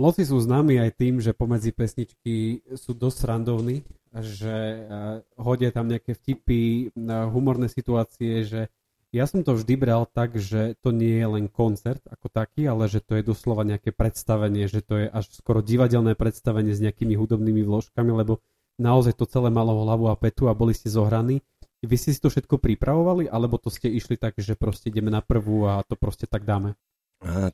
Loci 0.00 0.24
sú 0.24 0.40
známi 0.40 0.80
aj 0.80 0.90
tým, 0.96 1.20
že 1.20 1.36
pomedzi 1.36 1.76
pesničky 1.76 2.64
sú 2.72 2.96
dosť 2.96 3.28
randovní, 3.28 3.84
že 4.24 4.88
hodia 5.36 5.68
tam 5.68 5.92
nejaké 5.92 6.16
vtipy, 6.16 6.88
humorné 7.28 7.68
situácie, 7.68 8.40
že 8.48 8.72
ja 9.12 9.28
som 9.28 9.44
to 9.44 9.52
vždy 9.52 9.76
bral 9.76 10.08
tak, 10.08 10.40
že 10.40 10.72
to 10.80 10.88
nie 10.88 11.20
je 11.20 11.28
len 11.28 11.44
koncert 11.52 12.00
ako 12.08 12.32
taký, 12.32 12.64
ale 12.64 12.88
že 12.88 13.04
to 13.04 13.20
je 13.20 13.28
doslova 13.28 13.60
nejaké 13.60 13.92
predstavenie, 13.92 14.64
že 14.72 14.80
to 14.80 15.04
je 15.04 15.06
až 15.12 15.28
skoro 15.36 15.60
divadelné 15.60 16.16
predstavenie 16.16 16.72
s 16.72 16.80
nejakými 16.80 17.12
hudobnými 17.20 17.60
vložkami, 17.60 18.08
lebo 18.08 18.40
naozaj 18.80 19.12
to 19.20 19.28
celé 19.28 19.52
malo 19.52 19.84
hlavu 19.84 20.08
a 20.08 20.16
petu 20.16 20.48
a 20.48 20.56
boli 20.56 20.72
ste 20.72 20.88
zohraní. 20.88 21.44
Vy 21.84 21.96
ste 22.00 22.16
si 22.16 22.24
to 22.24 22.32
všetko 22.32 22.56
pripravovali, 22.56 23.28
alebo 23.28 23.60
to 23.60 23.68
ste 23.68 23.92
išli 23.92 24.16
tak, 24.16 24.40
že 24.40 24.56
proste 24.56 24.88
ideme 24.88 25.12
na 25.12 25.20
prvú 25.20 25.68
a 25.68 25.84
to 25.84 25.92
proste 25.92 26.24
tak 26.24 26.48
dáme? 26.48 26.72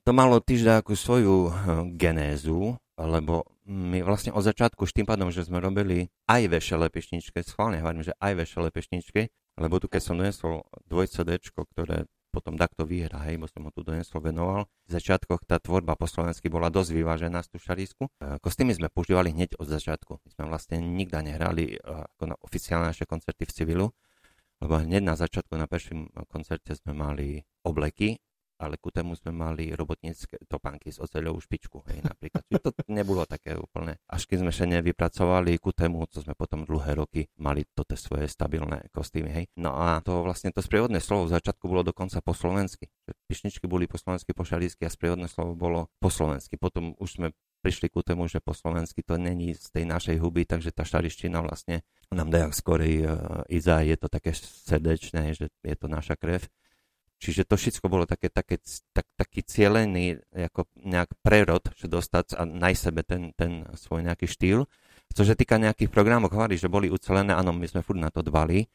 To 0.06 0.10
malo 0.16 0.40
týždeň 0.40 0.80
ako 0.80 0.92
svoju 0.96 1.36
eh, 1.44 1.52
genézu, 1.92 2.78
lebo 2.96 3.44
my 3.68 4.00
vlastne 4.00 4.32
od 4.32 4.40
začiatku, 4.40 4.88
už 4.88 4.96
tým 4.96 5.04
pádom, 5.04 5.28
že 5.28 5.44
sme 5.44 5.60
robili 5.60 6.08
aj 6.24 6.48
vešele 6.48 6.88
pešničke, 6.88 7.44
schválne 7.44 7.82
hovorím, 7.84 8.00
že 8.00 8.16
aj 8.16 8.32
vešele 8.46 8.72
pešničky, 8.72 9.28
lebo 9.58 9.82
tu 9.82 9.90
keď 9.90 10.02
som 10.02 10.14
donesol 10.16 10.62
dvoj 10.86 11.10
CD, 11.10 11.36
ktoré 11.42 12.06
potom 12.28 12.60
takto 12.60 12.84
vyhra, 12.84 13.24
hej, 13.26 13.40
bo 13.40 13.48
som 13.48 13.64
ho 13.64 13.72
tu 13.72 13.80
donesol, 13.80 14.20
venoval. 14.20 14.68
V 14.86 14.90
začiatkoch 14.94 15.48
tá 15.48 15.56
tvorba 15.58 15.96
po 15.96 16.04
slovensky 16.04 16.52
bola 16.52 16.68
dosť 16.68 16.92
vyvážená 16.92 17.40
z 17.42 17.48
tú 17.50 17.58
šarísku. 17.58 18.04
Eh, 18.06 18.36
kostýmy 18.38 18.76
sme 18.76 18.92
používali 18.92 19.32
hneď 19.32 19.56
od 19.56 19.66
začiatku. 19.66 20.22
My 20.22 20.28
sme 20.30 20.44
vlastne 20.46 20.76
nikda 20.78 21.24
nehrali 21.24 21.76
eh, 21.76 21.80
ako 21.82 22.24
na 22.28 22.36
oficiálne 22.44 22.92
naše 22.92 23.08
koncerty 23.08 23.48
v 23.48 23.52
civilu, 23.52 23.86
lebo 24.60 24.76
hneď 24.76 25.02
na 25.02 25.16
začiatku 25.16 25.56
na 25.56 25.66
prvším 25.66 26.12
koncerte 26.28 26.76
sme 26.76 26.92
mali 26.92 27.42
obleky 27.64 28.20
ale 28.58 28.76
ku 28.76 28.90
tému 28.90 29.14
sme 29.14 29.30
mali 29.30 29.70
robotnícke 29.70 30.42
topánky 30.50 30.90
s 30.90 30.98
oceľovú 30.98 31.38
špičku, 31.38 31.86
hej, 31.88 32.02
napríklad. 32.02 32.42
Čiže 32.50 32.62
to 32.62 32.70
nebolo 32.90 33.22
také 33.24 33.54
úplne. 33.54 34.02
Až 34.10 34.26
keď 34.26 34.36
sme 34.42 34.50
ešte 34.50 34.66
nevypracovali 34.66 35.56
ku 35.62 35.70
tému, 35.70 36.04
co 36.10 36.18
sme 36.20 36.34
potom 36.34 36.66
dlhé 36.66 36.98
roky 36.98 37.30
mali 37.38 37.62
toto 37.70 37.94
svoje 37.94 38.26
stabilné 38.26 38.90
kostýmy, 38.90 39.30
hej. 39.30 39.44
No 39.54 39.78
a 39.78 40.02
to 40.02 40.26
vlastne 40.26 40.50
to 40.50 40.58
sprievodné 40.58 40.98
slovo 40.98 41.30
v 41.30 41.38
začiatku 41.38 41.64
bolo 41.70 41.86
dokonca 41.86 42.18
po 42.18 42.34
slovensky. 42.34 42.90
Pišničky 43.30 43.70
boli 43.70 43.86
po 43.86 43.96
slovensky, 43.96 44.34
po 44.34 44.42
šalísky 44.42 44.84
a 44.84 44.90
sprievodné 44.90 45.30
slovo 45.30 45.54
bolo 45.54 45.80
po 46.02 46.10
slovensky. 46.10 46.58
Potom 46.58 46.98
už 46.98 47.22
sme 47.22 47.28
prišli 47.58 47.90
ku 47.90 48.06
tému, 48.06 48.30
že 48.30 48.38
po 48.38 48.54
slovensky 48.54 49.02
to 49.02 49.18
není 49.18 49.54
z 49.54 49.66
tej 49.74 49.84
našej 49.86 50.22
huby, 50.22 50.46
takže 50.46 50.70
tá 50.70 50.86
šariština 50.86 51.42
vlastne 51.42 51.82
nám 52.14 52.30
dajú 52.30 52.54
skorej 52.54 52.94
uh, 53.04 53.42
Iza, 53.50 53.82
je 53.82 53.98
to 53.98 54.06
také 54.06 54.30
srdečné, 54.38 55.34
že 55.34 55.50
je 55.50 55.76
to 55.76 55.90
naša 55.90 56.14
krev. 56.14 56.46
Čiže 57.18 57.42
to 57.50 57.58
všetko 57.58 57.90
bolo 57.90 58.06
také, 58.06 58.30
také, 58.30 58.62
tak, 58.94 59.06
taký 59.18 59.42
cielený 59.42 60.22
ako 60.30 60.70
nejak 60.78 61.18
prerod, 61.18 61.66
že 61.74 61.90
dostať 61.90 62.38
a 62.38 62.46
naj 62.46 62.74
sebe 62.78 63.02
ten, 63.02 63.34
ten 63.34 63.66
svoj 63.74 64.06
nejaký 64.06 64.30
štýl. 64.30 64.70
Co 65.10 65.22
sa 65.26 65.34
týka 65.34 65.58
nejakých 65.58 65.90
programov, 65.90 66.30
hovorí, 66.30 66.54
že 66.54 66.70
boli 66.70 66.86
ucelené, 66.86 67.34
áno, 67.34 67.50
my 67.50 67.66
sme 67.66 67.82
furt 67.82 67.98
na 67.98 68.14
to 68.14 68.22
dbali, 68.22 68.62
e, 68.62 68.66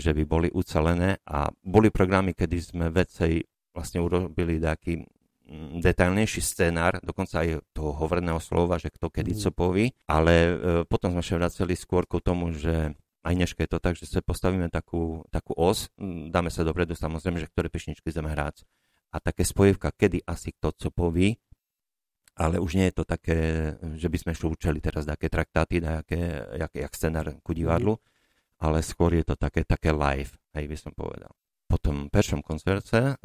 že 0.00 0.16
by 0.16 0.24
boli 0.24 0.48
ucelené 0.48 1.20
a 1.28 1.52
boli 1.60 1.92
programy, 1.92 2.32
kedy 2.32 2.56
sme 2.56 2.88
vecej 2.88 3.44
vlastne 3.76 4.00
urobili 4.00 4.56
taký 4.62 5.04
mm, 5.04 5.84
detailnejší 5.84 6.40
scenár, 6.40 7.04
dokonca 7.04 7.44
aj 7.44 7.68
toho 7.76 7.92
hovorného 8.00 8.40
slova, 8.40 8.80
že 8.80 8.88
kto 8.88 9.12
kedy 9.12 9.36
mm. 9.36 9.40
co 9.44 9.50
poví, 9.52 9.92
ale 10.08 10.32
e, 10.32 10.52
potom 10.88 11.12
sme 11.12 11.20
sa 11.20 11.36
vraceli 11.36 11.76
skôr 11.76 12.08
k 12.08 12.16
tomu, 12.22 12.54
že 12.56 12.96
aj 13.24 13.34
dneska 13.34 13.64
je 13.64 13.70
to 13.72 13.80
tak, 13.80 13.96
že 13.96 14.04
sa 14.04 14.20
postavíme 14.20 14.68
takú, 14.68 15.24
takú 15.32 15.56
os, 15.56 15.88
dáme 16.28 16.52
sa 16.52 16.60
dopredu 16.60 16.92
samozrejme, 16.92 17.40
že 17.40 17.48
ktoré 17.48 17.72
pešničky 17.72 18.12
ideme 18.12 18.28
hrať. 18.28 18.68
A 19.16 19.22
také 19.22 19.48
spojivka, 19.48 19.96
kedy 19.96 20.28
asi 20.28 20.52
kto 20.52 20.76
co 20.76 20.88
poví, 20.92 21.40
ale 22.34 22.58
už 22.58 22.76
nie 22.76 22.90
je 22.90 22.94
to 22.98 23.04
také, 23.06 23.38
že 23.94 24.10
by 24.10 24.18
sme 24.18 24.32
šli 24.34 24.48
učili 24.50 24.78
teraz 24.82 25.06
také 25.06 25.30
traktáty, 25.30 25.78
také, 25.78 26.42
jak, 26.58 26.72
jak 26.74 26.92
scenár 26.92 27.26
ku 27.40 27.54
divadlu, 27.54 27.96
ale 28.58 28.82
skôr 28.82 29.14
je 29.14 29.24
to 29.24 29.38
také, 29.38 29.62
také 29.62 29.94
live, 29.94 30.34
aj 30.52 30.64
by 30.66 30.76
som 30.76 30.92
povedal. 30.92 31.30
Po 31.70 31.78
tom 31.80 32.10
peršom 32.10 32.44
koncerte, 32.44 33.16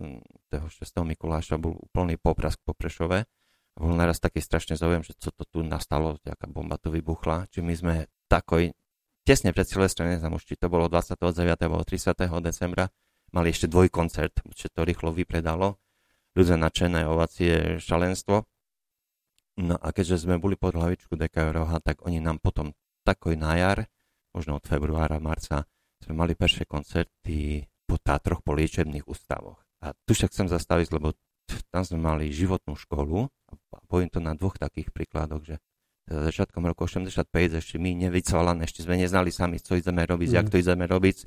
toho 0.48 0.68
6. 0.72 0.80
Mikuláša, 1.04 1.60
bol 1.60 1.76
úplný 1.76 2.16
poprask 2.16 2.58
po 2.64 2.72
Prešove. 2.72 3.28
Bol 3.76 3.94
naraz 3.94 4.22
taký 4.24 4.40
strašne 4.40 4.80
zaujem, 4.80 5.04
že 5.04 5.14
co 5.18 5.30
to 5.34 5.44
tu 5.46 5.60
nastalo, 5.62 6.18
aká 6.24 6.48
bomba 6.48 6.80
tu 6.80 6.90
vybuchla. 6.90 7.52
Či 7.52 7.60
my 7.62 7.74
sme 7.76 7.94
takoj 8.32 8.72
tesne 9.30 9.54
pred 9.54 9.70
Silvestrem, 9.70 10.18
neznám 10.18 10.42
už, 10.42 10.50
či 10.50 10.58
to 10.58 10.74
bolo 10.74 10.90
29. 10.90 11.22
alebo 11.62 11.86
30. 11.86 12.18
decembra, 12.42 12.90
mali 13.30 13.54
ešte 13.54 13.70
dvojkoncert, 13.70 14.42
čo 14.58 14.74
to 14.74 14.82
rýchlo 14.82 15.14
vypredalo. 15.14 15.78
Ľudia 16.34 16.58
nadšené, 16.58 17.06
ovacie, 17.06 17.78
šalenstvo. 17.78 18.50
No 19.62 19.76
a 19.78 19.88
keďže 19.94 20.26
sme 20.26 20.42
boli 20.42 20.58
pod 20.58 20.74
hlavičku 20.74 21.14
DK 21.14 21.54
Roha, 21.54 21.78
tak 21.78 22.02
oni 22.10 22.18
nám 22.18 22.42
potom 22.42 22.74
takoj 23.06 23.38
na 23.38 23.54
jar, 23.54 23.86
možno 24.34 24.58
od 24.58 24.66
februára, 24.66 25.22
marca, 25.22 25.70
sme 26.02 26.26
mali 26.26 26.34
prvé 26.34 26.66
koncerty 26.66 27.70
po 27.86 28.02
Tátroch, 28.02 28.42
po 28.42 28.58
liečebných 28.58 29.06
ústavoch. 29.06 29.62
A 29.86 29.94
tu 30.10 30.18
však 30.18 30.34
chcem 30.34 30.50
zastaviť, 30.50 30.90
lebo 30.90 31.14
tam 31.70 31.86
sme 31.86 32.02
mali 32.02 32.34
životnú 32.34 32.74
školu 32.74 33.30
a 33.30 33.78
poviem 33.86 34.10
to 34.10 34.18
na 34.18 34.34
dvoch 34.34 34.58
takých 34.58 34.90
príkladoch, 34.90 35.46
že 35.46 35.56
začiatkom 36.10 36.66
roku 36.66 36.90
85, 36.90 37.30
ešte 37.62 37.78
my 37.78 38.10
nevycvalané, 38.10 38.66
ešte 38.66 38.82
sme 38.84 38.98
neznali 38.98 39.30
sami, 39.30 39.62
co 39.62 39.78
ideme 39.78 40.04
robiť, 40.04 40.30
mm. 40.34 40.36
jak 40.36 40.48
to 40.50 40.58
ideme 40.58 40.86
robiť. 40.90 41.18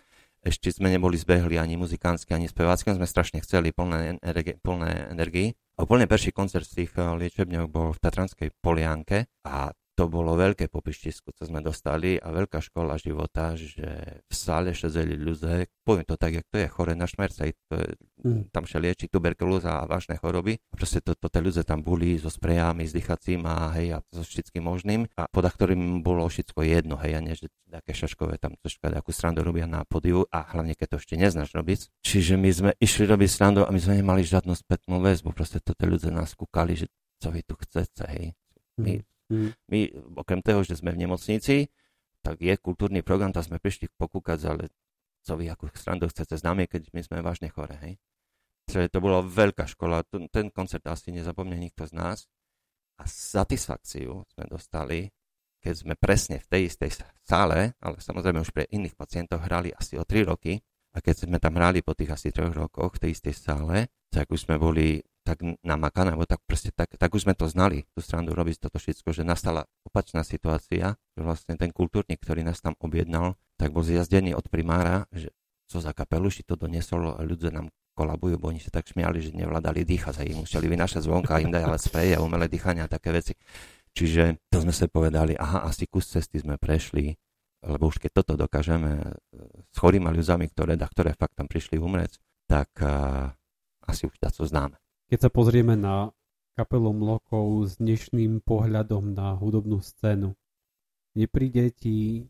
Ešte 0.43 0.75
sme 0.75 0.91
neboli 0.91 1.15
zbehli 1.15 1.55
ani 1.55 1.79
muzikánsky, 1.79 2.35
ani 2.35 2.51
spevácky, 2.51 2.91
sme 2.91 3.07
strašne 3.07 3.39
chceli 3.47 3.71
plné, 3.71 4.19
energi- 4.19 4.59
plné 4.59 5.15
energii. 5.15 5.55
A 5.79 5.87
úplne 5.87 6.11
prvý 6.11 6.35
koncert 6.35 6.67
z 6.67 6.83
tých 6.83 6.93
eh, 6.99 7.15
liečebňov 7.15 7.65
bol 7.71 7.95
v 7.95 8.03
Tatranskej 8.03 8.51
Polianke 8.59 9.31
a 9.47 9.71
to 9.93 10.09
bolo 10.09 10.33
veľké 10.35 10.73
popištisko, 10.73 11.37
co 11.37 11.43
sme 11.45 11.61
dostali 11.61 12.17
a 12.17 12.33
veľká 12.33 12.65
škola 12.65 12.97
života, 12.97 13.53
že 13.53 14.25
v 14.25 14.35
sále 14.35 14.73
šezeli 14.73 15.21
ľudia, 15.21 15.69
poviem 15.85 16.09
to 16.09 16.17
tak, 16.17 16.41
jak 16.41 16.47
to 16.49 16.57
je, 16.65 16.67
chore 16.73 16.97
na 16.97 17.05
je, 17.05 17.53
mm. 18.25 18.49
tam 18.49 18.65
sa 18.65 18.81
lieči 18.81 19.13
tuberkulóza 19.13 19.85
a 19.85 19.89
vážne 19.89 20.17
choroby. 20.17 20.57
A 20.73 20.75
proste 20.81 21.05
to, 21.05 21.13
to, 21.13 21.29
tie 21.29 21.45
ľudia 21.45 21.61
tam 21.61 21.85
boli 21.85 22.17
so 22.17 22.33
sprejami, 22.33 22.89
s 22.89 22.97
dýchacím 22.97 23.45
a 23.45 23.69
hej, 23.77 23.97
a 23.97 23.99
so 24.09 24.25
všetkým 24.25 24.65
možným. 24.65 25.05
A 25.21 25.29
poda 25.29 25.53
ktorým 25.53 26.01
bolo 26.01 26.25
všetko 26.25 26.65
jedno, 26.65 26.97
hej, 26.97 27.13
a 27.17 27.21
nie, 27.21 27.37
že 27.37 27.53
také 27.69 27.93
šaškové 27.93 28.41
tam 28.41 28.57
troška 28.65 28.89
nejakú 28.89 29.13
srandu 29.13 29.45
robia 29.45 29.69
na 29.69 29.85
podiu 29.85 30.25
a 30.33 30.45
hlavne 30.57 30.73
keď 30.73 30.97
to 30.97 31.01
ešte 31.05 31.15
neznáš 31.21 31.53
robiť. 31.53 32.01
Čiže 32.01 32.41
my 32.41 32.51
sme 32.53 32.71
išli 32.81 33.05
robiť 33.05 33.29
srandu 33.29 33.61
a 33.65 33.73
my 33.73 33.81
sme 33.81 34.01
nemali 34.01 34.25
žiadnu 34.25 34.57
spätnú 34.57 35.05
väzbu, 35.05 35.37
proste 35.37 35.61
to 35.61 35.77
tie 35.77 35.85
ľudia 35.85 36.09
nás 36.09 36.33
kúkali, 36.33 36.81
že 36.81 36.89
co 37.21 37.29
vy 37.29 37.41
tu 37.45 37.55
chcete, 37.61 38.03
hej. 38.09 38.33
My, 38.81 39.05
mm. 39.33 39.51
My, 39.73 39.81
okrem 40.21 40.45
toho, 40.45 40.61
že 40.61 40.77
sme 40.77 40.93
v 40.93 41.09
nemocnici, 41.09 41.73
tak 42.21 42.39
je 42.39 42.55
kultúrny 42.61 43.01
program, 43.01 43.33
tam 43.33 43.43
sme 43.43 43.59
prišli 43.59 43.89
pokúkať, 43.97 44.39
ale 44.47 44.71
co 45.25 45.33
vy 45.35 45.49
ako 45.49 45.73
strandu 45.73 46.07
chcete 46.13 46.37
s 46.37 46.45
nami, 46.45 46.69
keď 46.69 46.93
my 46.93 47.01
sme 47.01 47.25
vážne 47.25 47.49
chore, 47.49 47.75
hej. 47.81 47.97
Čiže 48.71 48.95
to 48.95 49.03
bola 49.03 49.25
veľká 49.25 49.67
škola, 49.67 50.07
ten 50.07 50.53
koncert 50.55 50.87
asi 50.87 51.11
nezapomne 51.11 51.59
nikto 51.59 51.89
z 51.89 51.99
nás. 51.99 52.19
A 53.01 53.09
satisfakciu 53.09 54.23
sme 54.31 54.47
dostali, 54.47 55.11
keď 55.59 55.75
sme 55.75 55.95
presne 55.99 56.39
v 56.39 56.47
tej 56.47 56.63
istej 56.71 57.03
sále, 57.27 57.75
ale 57.83 57.97
samozrejme 57.99 58.39
už 58.39 58.55
pre 58.55 58.71
iných 58.71 58.95
pacientov 58.95 59.43
hrali 59.43 59.75
asi 59.75 59.99
o 59.99 60.07
3 60.07 60.31
roky, 60.31 60.63
a 60.93 61.01
keď 61.01 61.25
sme 61.25 61.41
tam 61.41 61.57
hrali 61.57 61.81
po 61.81 61.97
tých 61.97 62.13
asi 62.13 62.29
troch 62.31 62.53
rokoch 62.53 63.01
v 63.01 63.09
tej 63.09 63.11
istej 63.17 63.35
sále, 63.35 63.89
tak 64.13 64.29
už 64.29 64.45
sme 64.45 64.61
boli 64.61 65.01
tak 65.23 65.39
namakané, 65.63 66.15
alebo 66.15 66.27
tak 66.27 66.43
proste, 66.45 66.75
tak, 66.75 66.91
tak 66.99 67.11
už 67.15 67.25
sme 67.25 67.35
to 67.39 67.47
znali, 67.47 67.87
tú 67.95 68.03
stranu 68.03 68.35
robiť 68.35 68.67
toto 68.67 68.83
všetko, 68.83 69.15
že 69.15 69.23
nastala 69.23 69.71
opačná 69.87 70.27
situácia, 70.27 70.99
že 71.15 71.23
vlastne 71.23 71.55
ten 71.55 71.71
kultúrnik, 71.71 72.19
ktorý 72.19 72.43
nás 72.43 72.59
tam 72.59 72.75
objednal, 72.83 73.39
tak 73.55 73.71
bol 73.71 73.87
zjazdený 73.87 74.35
od 74.35 74.47
primára, 74.51 75.07
že 75.15 75.31
co 75.71 75.79
za 75.79 75.95
kapelu 75.95 76.29
si 76.29 76.43
to 76.43 76.59
doniesol, 76.59 77.17
ľudia 77.23 77.55
nám 77.55 77.71
kolabujú, 77.95 78.37
bo 78.37 78.51
oni 78.51 78.61
sa 78.61 78.75
tak 78.75 78.89
smiali, 78.91 79.23
že 79.23 79.33
nevládali 79.33 79.87
dýchať 79.87 80.21
a 80.21 80.27
im 80.27 80.45
museli 80.45 80.67
vynašať 80.69 81.07
zvonka, 81.07 81.41
im 81.41 81.53
dávať 81.53 81.93
sprej 81.93 82.19
a 82.19 82.25
umelé 82.25 82.49
dýchania 82.49 82.89
a 82.89 82.93
také 82.93 83.13
veci. 83.13 83.39
Čiže 83.93 84.49
to 84.49 84.65
sme 84.65 84.73
sa 84.73 84.89
povedali, 84.89 85.37
aha, 85.37 85.69
asi 85.69 85.85
kus 85.85 86.09
cesty 86.09 86.41
sme 86.41 86.57
prešli, 86.57 87.13
lebo 87.63 87.93
už 87.93 88.01
keď 88.01 88.25
toto 88.25 88.35
dokážeme 88.35 88.99
e, 88.99 89.07
s 89.71 89.77
chorými 89.77 90.09
ľuďami, 90.09 90.49
ktoré, 90.51 90.75
ktoré 90.81 91.13
fakt 91.15 91.37
tam 91.37 91.47
prišli 91.47 91.79
umrieť, 91.79 92.19
tak 92.51 92.69
uh, 92.85 93.33
asi 93.89 94.05
už 94.05 94.19
to 94.21 94.45
známe. 94.45 94.77
Keď 95.13 95.29
sa 95.29 95.29
pozrieme 95.29 95.77
na 95.77 96.09
kapelu 96.57 96.89
Mlokov 96.89 97.69
s 97.69 97.77
dnešným 97.77 98.41
pohľadom 98.49 99.13
na 99.13 99.37
hudobnú 99.37 99.85
scénu, 99.85 100.33
nepríde 101.13 101.69
ti 101.69 102.25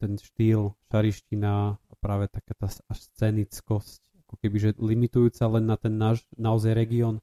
ten 0.00 0.16
štýl, 0.16 0.72
šariština 0.88 1.76
a 1.76 1.92
práve 2.00 2.32
taká 2.32 2.56
tá 2.56 2.72
až 2.72 2.98
scenickosť, 3.12 4.00
ako 4.24 4.34
keby, 4.40 4.56
že 4.56 4.70
limitujúca 4.80 5.44
len 5.44 5.68
na 5.68 5.76
ten 5.76 5.92
náš 5.92 6.24
naozaj 6.40 6.72
región. 6.72 7.20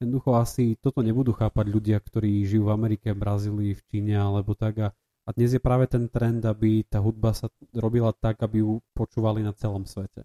Jednoducho 0.00 0.40
asi 0.40 0.80
toto 0.80 1.04
nebudú 1.04 1.36
chápať 1.36 1.68
ľudia, 1.68 2.00
ktorí 2.00 2.40
žijú 2.48 2.72
v 2.72 2.80
Amerike, 2.80 3.12
v 3.12 3.20
Brazílii, 3.20 3.76
v 3.76 3.84
Číne 3.92 4.16
alebo 4.16 4.56
tak 4.56 4.80
a 4.80 4.88
A 5.26 5.34
dnes 5.34 5.52
je 5.52 5.60
práve 5.60 5.84
ten 5.90 6.06
trend, 6.06 6.40
aby 6.46 6.86
tá 6.86 7.02
hudba 7.02 7.34
sa 7.34 7.50
robila 7.74 8.14
tak, 8.14 8.40
aby 8.46 8.62
ju 8.62 8.78
počúvali 8.94 9.42
na 9.42 9.50
celom 9.52 9.82
svete. 9.82 10.22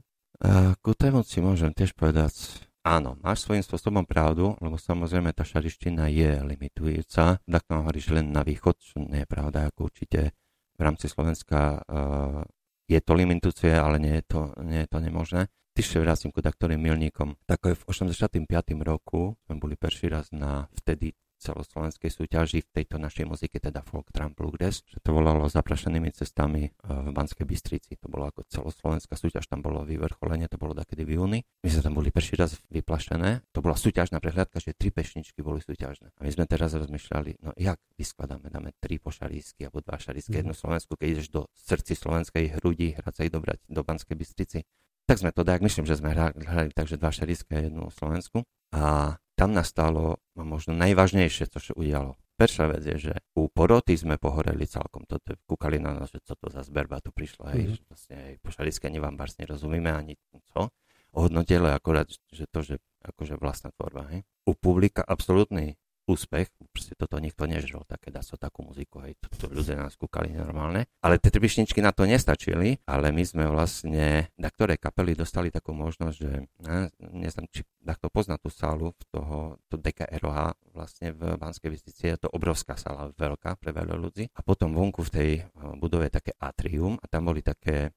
Ku 0.79 0.95
tému 0.95 1.25
si 1.25 1.41
môžem 1.41 1.73
tiež 1.73 1.97
povedať, 1.97 2.63
áno, 2.81 3.17
máš 3.21 3.45
svojím 3.45 3.65
spôsobom 3.65 4.05
pravdu, 4.05 4.57
lebo 4.61 4.77
samozrejme 4.77 5.33
tá 5.33 5.45
šariština 5.45 6.09
je 6.09 6.41
limitujúca. 6.41 7.41
Tak 7.41 7.63
mám 7.69 7.85
hovoríš 7.85 8.13
len 8.13 8.33
na 8.33 8.41
východ, 8.41 8.75
čo 8.77 9.01
nie 9.01 9.23
je 9.23 9.29
pravda, 9.29 9.69
ako 9.69 9.89
určite 9.89 10.33
v 10.75 10.81
rámci 10.81 11.05
Slovenska 11.05 11.77
uh, 11.85 12.41
je 12.89 12.99
to 12.99 13.13
limitujúce, 13.13 13.69
ale 13.71 14.01
nie 14.01 14.19
je 14.19 14.25
to, 14.25 14.41
nie 14.65 14.83
je 14.83 14.89
to 14.89 14.97
nemožné. 14.97 15.41
Tyšte 15.71 16.03
vrátim 16.03 16.35
ku 16.35 16.43
taktorým 16.43 16.81
milníkom. 16.81 17.39
Tak 17.47 17.71
v 17.71 17.81
85. 17.87 18.43
roku 18.83 19.39
sme 19.47 19.55
boli 19.55 19.79
prvý 19.79 20.11
raz 20.11 20.27
na 20.35 20.67
vtedy 20.75 21.15
celoslovenskej 21.41 22.13
súťaži 22.13 22.61
v 22.61 22.69
tejto 22.69 23.01
našej 23.01 23.25
muzike, 23.25 23.57
teda 23.57 23.81
folk 23.81 24.13
Trump 24.13 24.37
bluegrass, 24.37 24.85
že 24.85 25.01
to 25.01 25.17
volalo 25.17 25.49
zaprašenými 25.49 26.13
cestami 26.13 26.69
e, 26.69 26.71
v 26.85 27.09
Banskej 27.09 27.49
Bystrici. 27.49 27.97
To 27.97 28.07
bolo 28.07 28.29
ako 28.29 28.45
celoslovenská 28.45 29.17
súťaž, 29.17 29.49
tam 29.49 29.65
bolo 29.65 29.81
vyvrcholenie, 29.81 30.45
to 30.45 30.61
bolo 30.61 30.77
takedy 30.77 31.01
v 31.01 31.17
júni. 31.17 31.39
My 31.65 31.69
sme 31.73 31.81
tam 31.81 31.93
boli 31.97 32.13
prvý 32.13 32.37
raz 32.37 32.61
vyplašené. 32.69 33.41
To 33.57 33.65
bola 33.65 33.73
súťažná 33.73 34.21
prehľadka, 34.21 34.61
že 34.61 34.77
tri 34.77 34.93
pešničky 34.93 35.41
boli 35.41 35.65
súťažné. 35.65 36.13
A 36.13 36.21
my 36.21 36.29
sme 36.29 36.45
teraz 36.45 36.77
rozmýšľali, 36.77 37.41
no 37.41 37.57
jak 37.57 37.81
vyskladáme, 37.97 38.53
dáme 38.53 38.77
tri 38.77 39.01
pošarísky 39.01 39.65
alebo 39.65 39.81
dva 39.81 39.97
šarísky, 39.97 40.37
mm. 40.37 40.41
jednu 40.45 40.53
Slovensku, 40.53 40.93
keď 40.93 41.07
ideš 41.17 41.27
do 41.33 41.41
srdci 41.57 41.97
slovenskej 41.97 42.61
hrudi, 42.61 42.93
ich 42.93 43.31
dobrať 43.31 43.61
do 43.69 43.81
Banskej 43.85 44.17
Bystrici. 44.17 44.59
Tak 45.05 45.21
sme 45.21 45.31
to 45.33 45.41
tak, 45.45 45.61
myslím, 45.61 45.85
že 45.85 45.97
sme 45.97 46.13
hrali, 46.13 46.33
hrali 46.41 46.71
takže 46.73 46.97
dva 46.97 47.13
šaríske 47.13 47.51
a 47.53 47.61
jednu 47.67 47.89
Slovensku. 47.93 48.45
A 48.71 49.17
tam 49.35 49.55
nastalo 49.55 50.21
možno 50.37 50.77
najvážnejšie, 50.77 51.49
čo 51.49 51.59
sa 51.59 51.73
udialo. 51.73 52.17
Prvá 52.41 52.73
vec 52.73 52.81
je, 52.89 52.97
že 52.97 53.13
u 53.37 53.45
poroty 53.53 53.93
sme 53.93 54.17
pohoreli 54.17 54.65
celkom. 54.65 55.05
To 55.05 55.21
kúkali 55.45 55.77
na 55.77 55.93
nás, 55.93 56.09
že 56.09 56.25
co 56.25 56.33
to 56.33 56.49
za 56.49 56.65
zberba 56.65 56.97
tu 56.97 57.13
prišla. 57.13 57.53
Mm-hmm. 57.53 57.77
Že 57.77 57.83
vlastne 57.85 58.15
aj 58.17 58.33
po 58.41 58.49
šarické 58.49 58.89
ani 58.89 58.97
vám 58.97 59.13
bars 59.13 59.37
nerozumíme 59.37 59.93
ani 59.93 60.17
co. 60.49 60.73
Ohodnotili 61.13 61.69
akorát, 61.69 62.09
že 62.09 62.49
to, 62.49 62.65
že 62.65 62.81
akože 63.05 63.37
vlastná 63.37 63.69
tvorba. 63.77 64.09
Hej. 64.09 64.25
U 64.49 64.57
publika 64.57 65.05
absolútny 65.05 65.77
úspech, 66.13 66.51
proste 66.71 66.93
toto 66.99 67.17
nikto 67.17 67.47
nežrol, 67.47 67.87
také 67.87 68.11
dá 68.11 68.19
sa 68.19 68.35
takú 68.35 68.67
muziku, 68.67 69.03
aj 69.03 69.15
to, 69.19 69.27
to 69.35 69.45
ľudia 69.51 69.79
nás 69.79 69.95
kúkali 69.95 70.31
normálne. 70.31 70.87
Ale 71.01 71.17
tie 71.17 71.31
trbišničky 71.31 71.79
na 71.79 71.95
to 71.95 72.03
nestačili, 72.03 72.79
ale 72.87 73.15
my 73.15 73.23
sme 73.23 73.43
vlastne, 73.47 74.27
na 74.35 74.49
ktoré 74.51 74.75
kapely 74.75 75.15
dostali 75.15 75.49
takú 75.49 75.71
možnosť, 75.71 76.15
že 76.15 76.31
ne, 76.63 76.91
neviem, 76.99 77.47
či 77.51 77.63
takto 77.81 78.13
pozná 78.13 78.37
tú 78.37 78.53
sálu 78.53 78.93
v 78.93 79.03
toho, 79.09 79.37
to 79.67 79.75
DKROH 79.79 80.53
vlastne 80.71 81.11
v 81.11 81.35
Banskej 81.35 81.69
Bystrici, 81.73 82.03
je 82.13 82.17
to 82.21 82.29
obrovská 82.31 82.77
sála, 82.77 83.11
veľká 83.15 83.57
pre 83.57 83.73
veľa 83.73 83.95
ľudí. 83.97 84.29
A 84.37 84.41
potom 84.45 84.71
vonku 84.75 85.03
v 85.07 85.11
tej 85.11 85.29
eh, 85.41 85.45
budove 85.79 86.07
také 86.13 86.35
atrium 86.37 86.99
a 87.01 87.05
tam 87.09 87.27
boli 87.27 87.41
také 87.41 87.91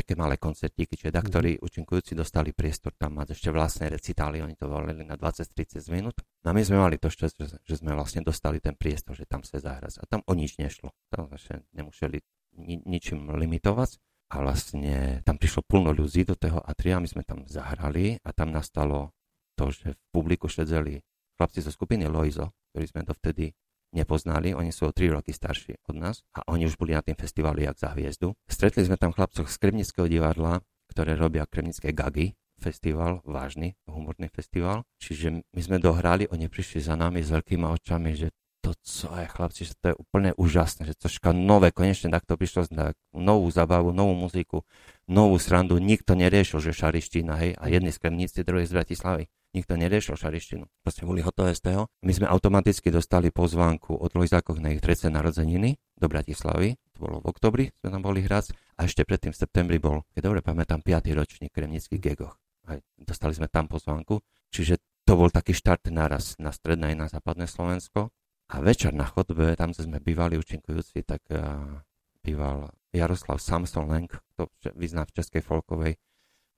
také 0.00 0.16
malé 0.16 0.40
koncertíky, 0.40 0.96
čiže 0.96 1.12
da, 1.12 1.20
mhm. 1.20 1.28
ktorí 1.28 1.50
účinkujúci 1.60 2.16
dostali 2.16 2.56
priestor 2.56 2.96
tam 2.96 3.20
mať 3.20 3.36
ešte 3.36 3.52
vlastné 3.52 3.92
recitály, 3.92 4.40
oni 4.40 4.56
to 4.56 4.64
volili 4.66 5.04
na 5.04 5.20
20-30 5.20 5.84
minút. 5.92 6.24
No 6.40 6.50
a 6.50 6.56
my 6.56 6.62
sme 6.64 6.80
mali 6.80 6.96
to 6.96 7.12
šťastie, 7.12 7.68
že, 7.68 7.74
sme 7.76 7.92
vlastne 7.92 8.24
dostali 8.24 8.58
ten 8.64 8.72
priestor, 8.72 9.12
že 9.12 9.28
tam 9.28 9.44
sa 9.44 9.60
zahrať. 9.60 10.00
A 10.00 10.08
tam 10.08 10.24
o 10.24 10.32
nič 10.32 10.56
nešlo. 10.56 10.96
Tam 11.12 11.28
sme 11.36 11.68
nemuseli 11.76 12.24
ni, 12.56 12.80
ničím 12.88 13.28
limitovať. 13.28 14.00
A 14.30 14.46
vlastne 14.46 15.26
tam 15.26 15.42
prišlo 15.42 15.66
plno 15.66 15.90
ľudí 15.90 16.22
do 16.22 16.38
toho 16.38 16.62
atria, 16.62 17.02
my 17.02 17.08
sme 17.10 17.26
tam 17.26 17.42
zahrali 17.50 18.14
a 18.22 18.30
tam 18.30 18.54
nastalo 18.54 19.10
to, 19.58 19.74
že 19.74 19.98
v 19.98 20.02
publiku 20.14 20.46
šedzeli 20.46 21.02
chlapci 21.34 21.58
zo 21.66 21.74
skupiny 21.74 22.06
Loizo, 22.06 22.54
ktorí 22.70 22.86
sme 22.86 23.02
dovtedy 23.02 23.50
nepoznali, 23.92 24.54
oni 24.54 24.70
sú 24.70 24.90
o 24.90 24.94
3 24.94 25.20
roky 25.20 25.34
starší 25.34 25.82
od 25.90 25.96
nás 25.98 26.22
a 26.34 26.46
oni 26.50 26.66
už 26.66 26.78
boli 26.78 26.94
na 26.94 27.02
tým 27.02 27.18
festivali 27.18 27.66
jak 27.66 27.76
za 27.78 27.90
hviezdu. 27.94 28.34
Stretli 28.46 28.86
sme 28.86 28.96
tam 28.96 29.10
chlapcov 29.10 29.50
z 29.50 29.56
Kremnického 29.58 30.06
divadla, 30.06 30.62
ktoré 30.90 31.14
robia 31.14 31.46
Kremnické 31.46 31.94
gagy, 31.94 32.34
festival, 32.60 33.24
vážny 33.24 33.74
humorný 33.88 34.28
festival. 34.28 34.84
Čiže 35.00 35.42
my 35.56 35.60
sme 35.64 35.78
dohrali, 35.80 36.28
oni 36.28 36.46
prišli 36.52 36.84
za 36.84 36.94
nami 36.94 37.24
s 37.24 37.32
veľkými 37.32 37.64
očami, 37.64 38.12
že 38.12 38.28
to, 38.60 38.76
co 38.76 39.08
je 39.16 39.26
chlapci, 39.26 39.62
že 39.64 39.74
to 39.80 39.86
je 39.90 39.96
úplne 39.96 40.30
úžasné, 40.36 40.84
že 40.84 40.92
troška 40.92 41.32
nové, 41.32 41.72
konečne 41.72 42.12
takto 42.12 42.36
prišlo 42.36 42.68
na 42.68 42.92
novú 43.16 43.48
zabavu, 43.48 43.88
novú 43.96 44.12
muziku, 44.12 44.68
novú 45.08 45.40
srandu, 45.40 45.80
nikto 45.80 46.12
neriešil, 46.12 46.60
že 46.60 46.76
šariština, 46.76 47.34
hej, 47.40 47.56
a 47.56 47.64
jedni 47.72 47.88
z 47.88 47.98
Kremníci, 48.04 48.44
druhý 48.44 48.68
z 48.68 48.76
Bratislavy 48.76 49.32
nikto 49.50 49.74
neriešil 49.74 50.14
šarištinu. 50.14 50.64
Proste 50.82 51.02
boli 51.02 51.22
hotové 51.22 51.54
z 51.54 51.70
toho. 51.70 51.82
My 52.06 52.12
sme 52.14 52.26
automaticky 52.30 52.90
dostali 52.90 53.34
pozvánku 53.34 53.98
od 53.98 54.14
Lojzákov 54.14 54.62
na 54.62 54.74
ich 54.74 54.82
trece 54.82 55.10
narodzeniny 55.10 55.78
do 55.98 56.06
Bratislavy. 56.06 56.78
To 56.96 56.98
bolo 57.02 57.16
v 57.22 57.26
oktobri, 57.30 57.64
sme 57.82 57.88
tam 57.90 58.02
boli 58.02 58.22
hrať. 58.22 58.54
A 58.78 58.86
ešte 58.86 59.02
predtým 59.02 59.34
v 59.34 59.40
septembri 59.40 59.78
bol, 59.82 60.06
keď 60.14 60.22
dobre 60.30 60.40
pamätám, 60.40 60.80
5. 60.80 61.10
ročník 61.12 61.50
kremnických 61.50 62.00
gegoch. 62.00 62.38
A 62.70 62.78
dostali 63.00 63.34
sme 63.34 63.50
tam 63.50 63.66
pozvánku. 63.66 64.22
Čiže 64.54 64.78
to 65.06 65.18
bol 65.18 65.30
taký 65.32 65.56
štart 65.56 65.90
naraz 65.90 66.38
na 66.38 66.54
stredné 66.54 66.94
a 66.94 66.98
na 66.98 67.06
západné 67.10 67.50
Slovensko. 67.50 68.14
A 68.50 68.58
večer 68.58 68.90
na 68.90 69.06
chodbe, 69.06 69.54
tam 69.54 69.70
sme 69.70 70.02
bývali 70.02 70.34
účinkujúci, 70.34 71.06
tak 71.06 71.22
uh, 71.30 71.82
býval 72.22 72.74
Jaroslav 72.90 73.38
Samson 73.38 73.86
Lenk, 73.86 74.18
to 74.34 74.50
vyzná 74.74 75.06
v 75.06 75.14
českej 75.14 75.42
folkovej 75.46 75.94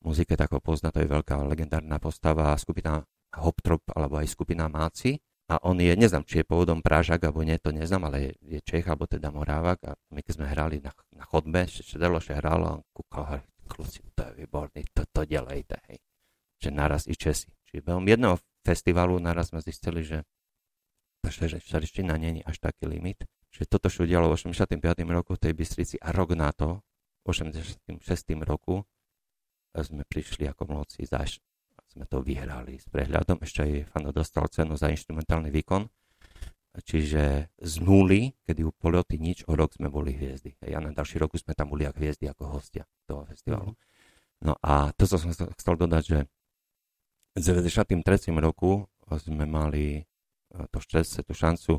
muzike, 0.02 0.34
tak 0.36 0.52
ho 0.52 0.60
pozná, 0.60 0.90
to 0.90 1.00
je 1.00 1.08
veľká 1.08 1.40
legendárna 1.46 1.98
postava, 2.02 2.54
skupina 2.58 3.02
Hoptrop 3.32 3.80
alebo 3.96 4.20
aj 4.20 4.28
skupina 4.28 4.68
Máci. 4.68 5.16
A 5.50 5.60
on 5.68 5.76
je, 5.76 5.92
neznám, 5.92 6.24
či 6.24 6.40
je 6.40 6.48
pôvodom 6.48 6.80
Prážak, 6.80 7.28
alebo 7.28 7.44
nie, 7.44 7.58
to 7.60 7.74
neznám, 7.74 8.08
ale 8.08 8.30
je, 8.30 8.56
je 8.56 8.58
Čech, 8.64 8.88
alebo 8.88 9.04
teda 9.04 9.28
Morávak. 9.28 9.78
A 9.84 9.92
my 10.14 10.24
keď 10.24 10.32
sme 10.40 10.46
hrali 10.48 10.80
na, 10.80 10.94
na 11.12 11.24
chodbe, 11.28 11.68
Šederloše 11.68 12.38
hral 12.40 12.62
a 12.64 12.70
on 12.80 12.82
kúkal, 12.94 13.44
kluci, 13.68 14.00
to 14.16 14.32
je 14.32 14.44
výborný, 14.44 14.84
to, 14.96 15.04
to 15.12 15.28
delejte, 15.28 15.76
hej. 15.88 15.98
Že 16.62 16.70
naraz 16.72 17.04
i 17.10 17.18
Česi. 17.18 17.52
Čiže 17.68 17.84
veľmi 17.84 18.08
jedného 18.08 18.36
festivalu 18.62 19.18
naraz 19.18 19.50
sme 19.50 19.60
zistili, 19.60 20.06
že 20.06 20.24
šariština 21.28 22.16
není 22.16 22.40
až 22.46 22.62
taký 22.62 22.88
limit. 22.88 23.26
Že 23.52 23.68
toto 23.68 23.92
sa 23.92 24.08
udialo 24.08 24.32
v 24.32 24.38
85. 24.40 24.80
roku 25.12 25.36
v 25.36 25.40
tej 25.42 25.52
Bystrici 25.52 25.96
a 26.00 26.14
rok 26.14 26.32
na 26.32 26.48
to, 26.56 26.80
v 27.22 27.26
86. 27.28 28.00
roku, 28.42 28.88
sme 29.80 30.04
prišli 30.04 30.44
ako 30.52 30.68
mladci 30.68 31.08
zaš. 31.08 31.40
Sme 31.88 32.04
to 32.08 32.20
vyhrali 32.20 32.76
s 32.76 32.88
prehľadom. 32.88 33.40
Ešte 33.40 33.64
aj 33.64 33.72
Fano 33.92 34.12
dostal 34.12 34.48
cenu 34.52 34.76
za 34.76 34.92
instrumentálny 34.92 35.48
výkon. 35.48 35.88
Čiže 36.72 37.52
z 37.60 37.74
nuly, 37.84 38.32
kedy 38.48 38.64
u 38.64 38.72
Polioty 38.72 39.20
nič, 39.20 39.44
o 39.44 39.52
rok 39.52 39.76
sme 39.76 39.92
boli 39.92 40.16
hviezdy. 40.16 40.56
A 40.72 40.80
na 40.80 40.96
ďalší 40.96 41.20
roku 41.20 41.36
sme 41.36 41.52
tam 41.52 41.68
boli 41.68 41.84
ako 41.84 42.00
hviezdy, 42.00 42.24
ako 42.32 42.48
hostia 42.48 42.88
toho 43.04 43.28
festivalu. 43.28 43.76
No 44.40 44.56
a 44.64 44.88
to, 44.96 45.04
co 45.04 45.20
som 45.20 45.30
chcel 45.32 45.74
dodať, 45.76 46.02
že 46.02 46.18
v 47.36 47.38
93. 47.40 48.32
roku 48.40 48.88
sme 49.12 49.44
mali 49.44 50.00
e, 50.00 50.02
to 50.72 50.80
šťastie, 50.80 51.28
tú 51.28 51.36
šancu, 51.36 51.72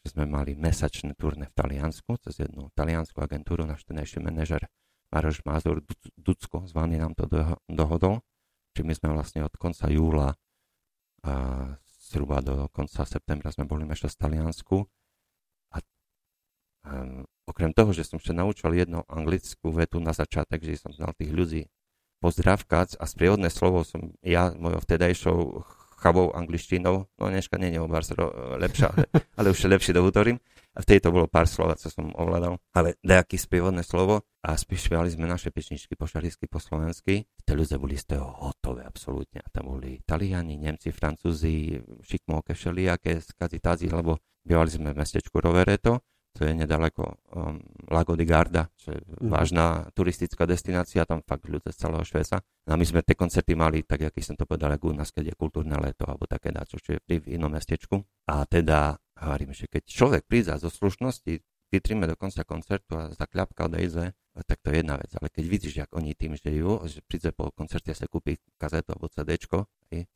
že 0.00 0.08
sme 0.08 0.24
mali 0.24 0.56
mesačné 0.56 1.12
turné 1.20 1.52
v 1.52 1.54
Taliansku 1.56 2.16
cez 2.24 2.40
jednu 2.40 2.72
taliansku 2.72 3.20
agentúru, 3.20 3.68
náš 3.68 3.84
tenejší 3.84 4.24
manažer 4.24 4.64
Maroš 5.10 5.42
Mázur 5.42 5.82
Ducko 6.14 6.66
zvaný 6.70 7.02
nám 7.02 7.18
to 7.18 7.26
dohodol. 7.66 8.22
Čiže 8.74 8.86
my 8.86 8.94
sme 8.94 9.08
vlastne 9.18 9.40
od 9.42 9.54
konca 9.58 9.90
júla 9.90 10.38
a 11.26 11.32
zhruba 12.10 12.40
do 12.40 12.70
konca 12.72 13.04
septembra 13.04 13.52
sme 13.52 13.66
boli 13.68 13.84
ešte 13.90 14.08
v 14.08 14.18
Taliansku. 14.18 14.76
A 15.74 15.76
um, 16.86 17.26
okrem 17.44 17.74
toho, 17.74 17.90
že 17.90 18.06
som 18.06 18.22
ešte 18.22 18.32
naučil 18.32 18.70
jednu 18.72 19.02
anglickú 19.10 19.74
vetu 19.74 19.98
na 19.98 20.14
začiatek, 20.14 20.62
že 20.62 20.80
som 20.80 20.94
znal 20.94 21.12
tých 21.18 21.34
ľudí 21.34 21.62
pozdravkať 22.22 23.00
a 23.00 23.04
sprievodné 23.08 23.48
slovo 23.50 23.82
som 23.82 24.14
ja 24.22 24.52
mojou 24.54 24.80
vtedajšou 24.84 25.38
chabou 26.00 26.32
angličtinou, 26.32 27.04
no 27.04 27.24
dneška 27.28 27.60
nie 27.60 27.76
je 27.76 27.80
o 27.80 27.88
lepšia, 28.56 28.88
ale, 28.88 29.04
ale 29.38 29.46
už 29.52 29.68
lepšie 29.68 29.92
dohovorím. 29.92 30.40
A 30.70 30.86
v 30.86 30.88
tejto 30.88 31.10
bolo 31.10 31.26
pár 31.26 31.50
slov, 31.50 31.74
čo 31.82 31.90
som 31.90 32.14
ovládal, 32.14 32.54
ale 32.74 32.94
nejaké 33.02 33.34
spievodné 33.34 33.82
slovo 33.82 34.22
a 34.46 34.54
spievali 34.54 35.10
sme 35.10 35.26
naše 35.26 35.50
pečničky 35.50 35.98
po 35.98 36.06
šarísky, 36.06 36.46
po 36.46 36.62
slovensky. 36.62 37.26
Tí 37.26 37.52
ľudia 37.52 37.76
boli 37.82 37.98
z 37.98 38.14
toho 38.14 38.30
hotové 38.46 38.86
absolútne. 38.86 39.42
A 39.42 39.48
tam 39.50 39.74
boli 39.74 39.98
Taliani, 40.06 40.54
Nemci, 40.56 40.94
Francúzi, 40.94 41.74
šikmóke, 42.06 42.54
všelijaké 42.54 43.18
skazitázi, 43.18 43.90
lebo 43.90 44.22
bývali 44.46 44.70
sme 44.70 44.94
v 44.94 45.02
mestečku 45.02 45.42
Rovereto, 45.42 46.06
to 46.30 46.46
je 46.46 46.54
nedaleko 46.54 47.02
um, 47.34 47.58
Lago 47.90 48.14
di 48.14 48.22
Garda, 48.22 48.70
čo 48.78 48.94
je 48.94 49.02
mm. 49.02 49.26
vážna 49.26 49.90
turistická 49.90 50.46
destinácia, 50.46 51.02
tam 51.02 51.26
fakt 51.26 51.50
ľudia 51.50 51.74
z 51.74 51.82
celého 51.82 52.06
Šveca. 52.06 52.38
No 52.70 52.70
a 52.74 52.76
my 52.78 52.86
sme 52.86 53.02
tie 53.02 53.18
koncerty 53.18 53.58
mali, 53.58 53.82
tak 53.82 54.06
aký 54.06 54.22
som 54.22 54.38
to 54.38 54.46
povedal, 54.46 54.70
ako 54.70 54.94
u 54.94 54.96
nás, 55.02 55.10
keď 55.10 55.34
je 55.34 55.34
kultúrne 55.34 55.74
leto, 55.82 56.06
alebo 56.06 56.30
také 56.30 56.54
dáčo, 56.54 56.78
čo 56.78 56.94
je 56.94 57.18
v 57.18 57.34
inom 57.34 57.50
mestečku. 57.50 57.98
A 58.30 58.46
teda 58.46 58.94
hovorím, 59.20 59.52
že 59.52 59.68
keď 59.68 59.82
človek 59.86 60.22
príde 60.26 60.52
zo 60.56 60.72
slušnosti, 60.72 61.44
vytríme 61.70 62.04
do 62.10 62.18
konca 62.18 62.42
koncertu 62.42 62.98
a 62.98 63.14
za 63.14 63.26
kľapka 63.30 63.70
odejde, 63.70 64.12
tak 64.46 64.58
to 64.62 64.74
je 64.74 64.82
jedna 64.82 64.98
vec. 64.98 65.10
Ale 65.14 65.30
keď 65.30 65.44
vidíš, 65.46 65.74
jak 65.86 65.90
oni 65.94 66.18
tým 66.18 66.34
žijú, 66.34 66.82
že 66.90 66.98
príde 67.06 67.30
po 67.30 67.54
koncerte 67.54 67.94
sa 67.94 68.10
kúpi 68.10 68.42
kazetu 68.58 68.90
alebo 68.94 69.06
CD, 69.06 69.38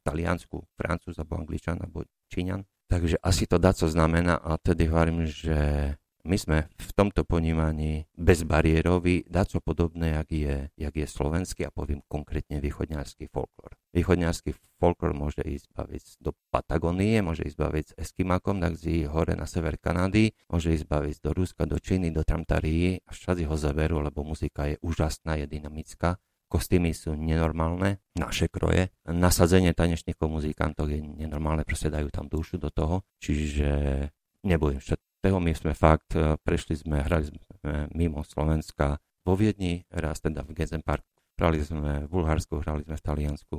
taliansku, 0.02 0.66
francúz 0.74 1.14
alebo 1.18 1.38
angličan 1.38 1.78
alebo 1.78 2.06
číňan, 2.30 2.66
takže 2.90 3.18
asi 3.22 3.46
to 3.46 3.58
dá, 3.58 3.74
co 3.74 3.86
znamená 3.86 4.38
a 4.38 4.58
tedy 4.58 4.86
hovorím, 4.90 5.26
že 5.26 5.94
my 6.24 6.36
sme 6.40 6.58
v 6.72 6.90
tomto 6.96 7.28
ponímaní 7.28 8.08
bezbariéroví, 8.16 9.28
daco 9.28 9.60
podobné, 9.60 10.16
jak 10.16 10.28
je, 10.32 10.56
jak 10.80 10.94
je 10.96 11.06
slovenský 11.06 11.68
a 11.68 11.74
poviem 11.74 12.00
konkrétne 12.08 12.64
východňarský 12.64 13.28
folklór. 13.28 13.76
Východňarský 13.92 14.56
folklór 14.80 15.12
môže 15.12 15.44
ísť 15.44 15.68
baviť 15.76 16.04
do 16.24 16.32
Patagónie, 16.48 17.20
môže 17.20 17.44
ísť 17.44 17.58
baviť 17.60 17.84
s 17.92 17.96
Eskimakom, 18.00 18.58
tak 18.58 18.80
z 18.80 19.04
hore 19.04 19.36
na 19.36 19.44
sever 19.44 19.76
Kanady, 19.76 20.32
môže 20.48 20.72
ísť 20.72 20.88
baviť 20.88 21.16
do 21.20 21.30
Ruska, 21.36 21.68
do 21.68 21.76
Číny, 21.76 22.08
do 22.08 22.24
Tramtarii 22.24 23.04
a 23.04 23.10
všade 23.12 23.44
ho 23.44 23.56
zaberú, 23.60 24.00
lebo 24.00 24.24
muzika 24.24 24.66
je 24.72 24.80
úžasná, 24.80 25.36
je 25.38 25.46
dynamická. 25.46 26.16
Kostýmy 26.48 26.94
sú 26.94 27.18
nenormálne, 27.18 28.00
naše 28.16 28.48
kroje, 28.48 28.94
nasadzenie 29.04 29.74
tanečníkov, 29.74 30.30
muzikantov 30.30 30.88
je 30.88 31.02
nenormálne, 31.02 31.66
proste 31.66 31.90
dajú 31.90 32.08
tam 32.08 32.30
dušu 32.30 32.62
do 32.62 32.70
toho, 32.70 33.02
čiže 33.18 34.06
nebudem 34.46 34.78
všetkého, 34.78 35.03
my 35.32 35.52
sme 35.56 35.72
fakt, 35.72 36.12
e, 36.12 36.36
prešli 36.36 36.76
sme, 36.76 37.00
hrali 37.00 37.32
sme 37.32 37.88
mimo 37.96 38.20
Slovenska 38.20 39.00
vo 39.24 39.32
Viedni, 39.38 39.88
raz 39.88 40.20
teda 40.20 40.44
v 40.44 40.52
Gezen 40.52 40.84
Park, 40.84 41.06
hrali 41.40 41.64
sme 41.64 42.04
v 42.04 42.10
Bulharsku, 42.12 42.60
hrali 42.60 42.84
sme 42.84 43.00
v 43.00 43.04
Taliansku, 43.04 43.56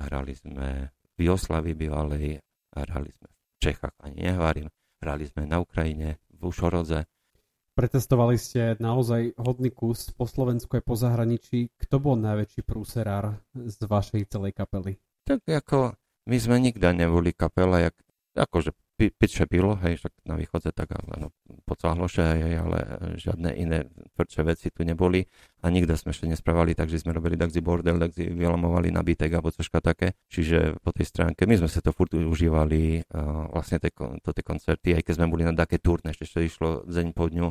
hrali 0.00 0.32
sme 0.32 0.96
v 1.14 1.20
Joslavi 1.20 1.76
bývalej, 1.76 2.40
hrali 2.72 3.10
sme 3.12 3.28
v 3.28 3.56
Čechách, 3.60 3.96
ani 4.00 4.32
nehovorím, 4.32 4.72
hrali 5.04 5.24
sme 5.28 5.44
na 5.44 5.60
Ukrajine, 5.60 6.22
v 6.32 6.40
Ušorodze, 6.48 7.04
Pretestovali 7.74 8.38
ste 8.38 8.78
naozaj 8.78 9.34
hodný 9.34 9.74
kus 9.74 10.14
po 10.14 10.30
Slovensku 10.30 10.78
aj 10.78 10.86
po 10.86 10.94
zahraničí. 10.94 11.74
Kto 11.74 11.98
bol 11.98 12.14
najväčší 12.22 12.62
prúserár 12.62 13.42
z 13.50 13.82
vašej 13.82 14.30
celej 14.30 14.54
kapely? 14.54 14.94
Tak 15.26 15.42
ako 15.42 15.98
my 16.30 16.36
sme 16.38 16.62
nikdy 16.62 16.86
neboli 16.94 17.34
kapela, 17.34 17.82
jak, 17.82 17.98
akože 18.38 18.70
pitše 18.94 19.46
bylo, 19.50 19.74
hej, 19.76 19.96
však 19.96 20.12
na 20.24 20.36
východze 20.36 20.70
tak 20.74 20.92
ale 20.92 21.14
no, 21.18 21.28
pocáhloše, 21.64 22.22
hej, 22.22 22.58
ale 22.58 22.78
žiadne 23.18 23.50
iné 23.58 23.78
tvrdšie 24.14 24.42
veci 24.46 24.66
tu 24.70 24.86
neboli 24.86 25.26
a 25.64 25.72
nikde 25.72 25.96
sme 25.96 26.12
ešte 26.12 26.28
nespravali, 26.28 26.76
takže 26.76 27.00
sme 27.00 27.16
robili 27.16 27.40
takzí 27.40 27.64
bordel, 27.64 27.96
takzí 27.96 28.28
vylamovali 28.28 28.92
nabitek 28.92 29.32
alebo 29.32 29.48
cožka 29.48 29.80
také, 29.80 30.12
čiže 30.28 30.76
po 30.84 30.92
tej 30.92 31.08
stránke 31.08 31.48
my 31.48 31.56
sme 31.56 31.72
sa 31.72 31.80
to 31.80 31.88
furt 31.88 32.12
užívali 32.12 33.00
uh, 33.00 33.48
vlastne 33.48 33.80
te, 33.80 33.88
to 33.96 34.30
tie 34.36 34.44
koncerty, 34.44 34.92
aj 34.92 35.08
keď 35.08 35.14
sme 35.16 35.32
boli 35.32 35.48
na 35.48 35.56
také 35.56 35.80
turné, 35.80 36.12
ešte, 36.12 36.28
ešte 36.28 36.44
išlo 36.44 36.84
deň 36.84 37.16
po 37.16 37.32
dňu, 37.32 37.48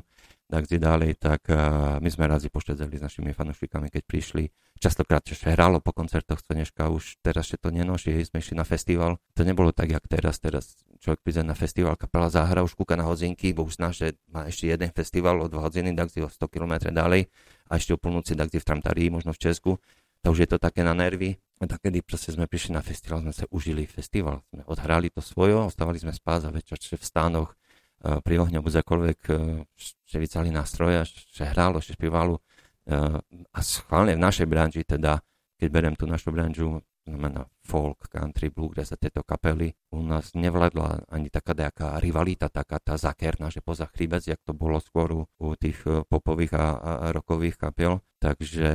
tak 0.54 0.70
ďalej, 0.70 1.18
tak 1.18 1.50
uh, 1.50 1.98
my 1.98 2.10
sme 2.14 2.30
razi 2.30 2.54
poštedzeli 2.54 3.02
s 3.02 3.02
našimi 3.02 3.34
fanúšikami, 3.34 3.90
keď 3.90 4.04
prišli. 4.06 4.44
Častokrát 4.78 5.26
ešte 5.26 5.50
hralo 5.50 5.82
po 5.82 5.96
koncertoch 5.96 6.38
Stoneška, 6.38 6.94
už 6.94 7.18
teraz 7.26 7.50
ešte 7.50 7.66
to 7.66 7.70
nenoží, 7.74 8.14
sme 8.22 8.38
išli 8.38 8.54
na 8.54 8.68
festival. 8.68 9.18
To 9.34 9.42
nebolo 9.42 9.74
tak, 9.74 9.90
jak 9.90 10.06
teraz. 10.06 10.38
Teraz 10.38 10.78
človek 11.02 11.26
príde 11.26 11.42
na 11.42 11.58
festival, 11.58 11.98
kapela 11.98 12.30
zahra, 12.30 12.62
už 12.62 12.78
kúka 12.78 12.94
na 12.94 13.08
hodzinky, 13.08 13.56
bo 13.56 13.66
už 13.66 13.82
zná, 13.82 13.90
že 13.96 14.20
má 14.30 14.46
ešte 14.46 14.70
jeden 14.70 14.92
festival 14.94 15.42
o 15.42 15.50
2 15.50 15.58
hodiny, 15.58 15.90
tak 15.98 16.14
si 16.14 16.22
o 16.22 16.30
100 16.30 16.46
km 16.54 16.74
ďalej 16.92 17.32
a 17.74 17.82
ešte 17.82 17.98
o 17.98 17.98
polnoci 17.98 18.38
si 18.38 18.58
v 18.62 18.68
Tramtarii, 18.70 19.10
možno 19.10 19.34
v 19.34 19.42
Česku. 19.42 19.82
To 20.22 20.30
už 20.30 20.46
je 20.46 20.50
to 20.54 20.62
také 20.62 20.86
na 20.86 20.94
nervy. 20.94 21.42
A 21.58 21.66
tak 21.66 21.82
kedy 21.82 22.06
sme 22.14 22.46
prišli 22.46 22.78
na 22.78 22.86
festival, 22.86 23.26
sme 23.26 23.34
sa 23.34 23.50
užili 23.50 23.90
festival. 23.90 24.46
Sme 24.54 24.62
odhrali 24.70 25.10
to 25.10 25.26
svojo, 25.26 25.74
ostávali 25.74 25.98
sme 25.98 26.14
spať 26.14 26.46
a 26.46 26.54
večer 26.54 26.78
v 26.78 27.02
stánoch 27.02 27.58
pri 28.04 28.36
ohňu 28.36 28.60
kdekoľvek 28.60 29.20
že 30.04 30.18
vycali 30.20 30.52
nástroje, 30.52 31.08
že 31.34 31.48
hrálo, 31.48 31.80
že 31.80 31.96
spievalo 31.96 32.44
a 33.50 33.60
schválne 33.64 34.20
v 34.20 34.22
našej 34.22 34.44
branži 34.44 34.84
teda, 34.84 35.24
keď 35.56 35.68
berem 35.72 35.96
tú 35.96 36.04
našu 36.04 36.36
branžu, 36.36 36.84
znamená 37.08 37.48
folk, 37.64 38.12
country, 38.12 38.52
bluegrass 38.52 38.92
a 38.92 39.00
tieto 39.00 39.24
kapely, 39.24 39.74
u 39.96 40.04
nás 40.04 40.36
nevládla 40.36 41.08
ani 41.08 41.32
taká 41.32 41.56
nejaká 41.56 41.98
rivalita, 42.04 42.52
taká 42.52 42.78
tá 42.84 43.00
zakerná, 43.00 43.48
že 43.48 43.64
poza 43.64 43.88
chríbec, 43.88 44.24
jak 44.24 44.40
to 44.44 44.52
bolo 44.52 44.84
skôr 44.84 45.10
u, 45.16 45.22
u 45.40 45.56
tých 45.56 45.80
popových 46.12 46.54
a, 46.60 46.66
a 46.78 46.92
rokových 47.16 47.56
kapel. 47.58 48.04
Takže 48.24 48.72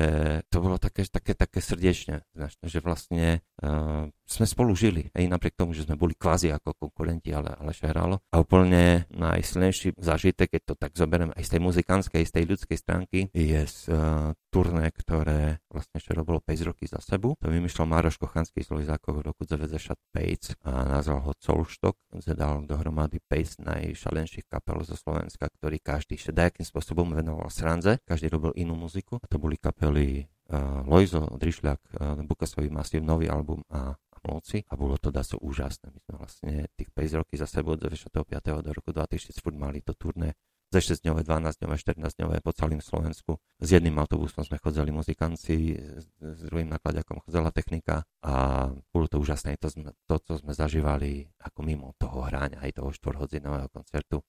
to 0.52 0.60
bolo 0.60 0.76
také, 0.76 1.08
také, 1.08 1.32
také 1.32 1.64
srdečne, 1.64 2.20
že 2.60 2.84
vlastne 2.84 3.40
uh, 3.64 4.04
sme 4.28 4.44
spolu 4.44 4.76
žili, 4.76 5.08
aj 5.16 5.24
napriek 5.24 5.56
tomu, 5.56 5.72
že 5.72 5.88
sme 5.88 5.96
boli 5.96 6.12
kvázi 6.12 6.52
ako 6.52 6.76
konkurenti, 6.76 7.32
ale, 7.32 7.56
ale 7.56 7.72
šehralo. 7.72 8.20
A 8.28 8.44
úplne 8.44 9.08
najsilnejší 9.08 9.96
zážitek, 9.96 10.52
keď 10.52 10.62
to 10.68 10.74
tak 10.76 10.92
zoberiem 10.92 11.32
aj 11.32 11.48
z 11.48 11.50
tej 11.56 11.60
muzikánskej, 11.64 12.22
z 12.28 12.32
tej 12.36 12.44
ľudskej 12.44 12.76
stránky, 12.76 13.18
je 13.32 13.60
z 13.64 13.88
uh, 13.88 14.36
turné, 14.52 14.92
ktoré 14.92 15.64
vlastne 15.72 15.96
Šero 15.96 16.28
bolo 16.28 16.44
5 16.44 16.68
roky 16.68 16.84
za 16.84 17.00
sebu. 17.00 17.32
To 17.40 17.48
vymýšľal 17.48 17.88
Mároš 17.88 18.20
Kochanský 18.20 18.60
Slovizákov 18.60 18.77
v 18.84 19.20
roku 19.24 19.42
95 19.48 19.96
a 20.62 20.70
nazval 20.86 21.20
ho 21.26 21.32
Colštok. 21.34 21.96
Zedal 22.20 22.66
dohromady 22.68 23.18
5 23.24 23.64
najšalenších 23.64 24.46
kapel 24.46 24.84
zo 24.86 24.94
Slovenska, 24.94 25.48
ktorý 25.48 25.82
každý 25.82 26.14
nejakým 26.18 26.66
spôsobom 26.66 27.10
venoval 27.10 27.48
sranze, 27.50 27.98
každý 28.04 28.28
robil 28.30 28.52
inú 28.54 28.78
muziku. 28.78 29.18
A 29.22 29.26
to 29.26 29.40
boli 29.40 29.58
kapely 29.58 30.28
uh, 30.50 30.84
Lojzo, 30.86 31.26
Drišľak, 31.34 31.80
uh, 31.98 32.20
Bukasový 32.22 32.68
masív, 32.70 33.02
nový 33.02 33.26
album 33.26 33.64
a 33.72 33.96
Mloci 34.26 34.66
a 34.66 34.74
bolo 34.74 34.98
to 34.98 35.14
daso 35.14 35.38
úžasné. 35.38 35.94
My 35.94 36.00
sme 36.02 36.14
vlastne 36.18 36.52
tých 36.74 36.90
5 36.90 37.22
roky 37.22 37.38
za 37.38 37.46
sebou 37.46 37.78
od 37.78 37.80
95. 37.80 38.10
do 38.66 38.70
roku 38.74 38.90
2000 38.90 39.38
furt 39.38 39.56
mali 39.56 39.80
to 39.80 39.94
turné 39.94 40.34
ze 40.68 40.80
6 40.80 41.04
dňové, 41.04 41.24
12 41.24 41.64
dňové, 41.64 41.76
14 41.80 42.18
dňové 42.20 42.36
po 42.44 42.52
celým 42.52 42.84
Slovensku. 42.84 43.40
S 43.56 43.68
jedným 43.72 43.96
autobusom 43.96 44.44
sme 44.44 44.60
chodzeli 44.60 44.92
muzikanci, 44.92 45.80
s 46.20 46.40
druhým 46.44 46.68
nakladiakom 46.68 47.24
chodzela 47.24 47.48
technika 47.48 48.04
a 48.20 48.68
bolo 48.92 49.08
to 49.08 49.16
úžasné. 49.16 49.56
To, 49.64 49.72
sme, 49.72 49.96
to, 50.04 50.20
co 50.20 50.36
sme 50.36 50.52
zažívali 50.52 51.24
ako 51.40 51.60
mimo 51.64 51.96
toho 51.96 52.20
hráňa 52.20 52.60
aj 52.60 52.84
toho 52.84 52.92
štvorhodzinového 52.92 53.68
koncertu. 53.72 54.20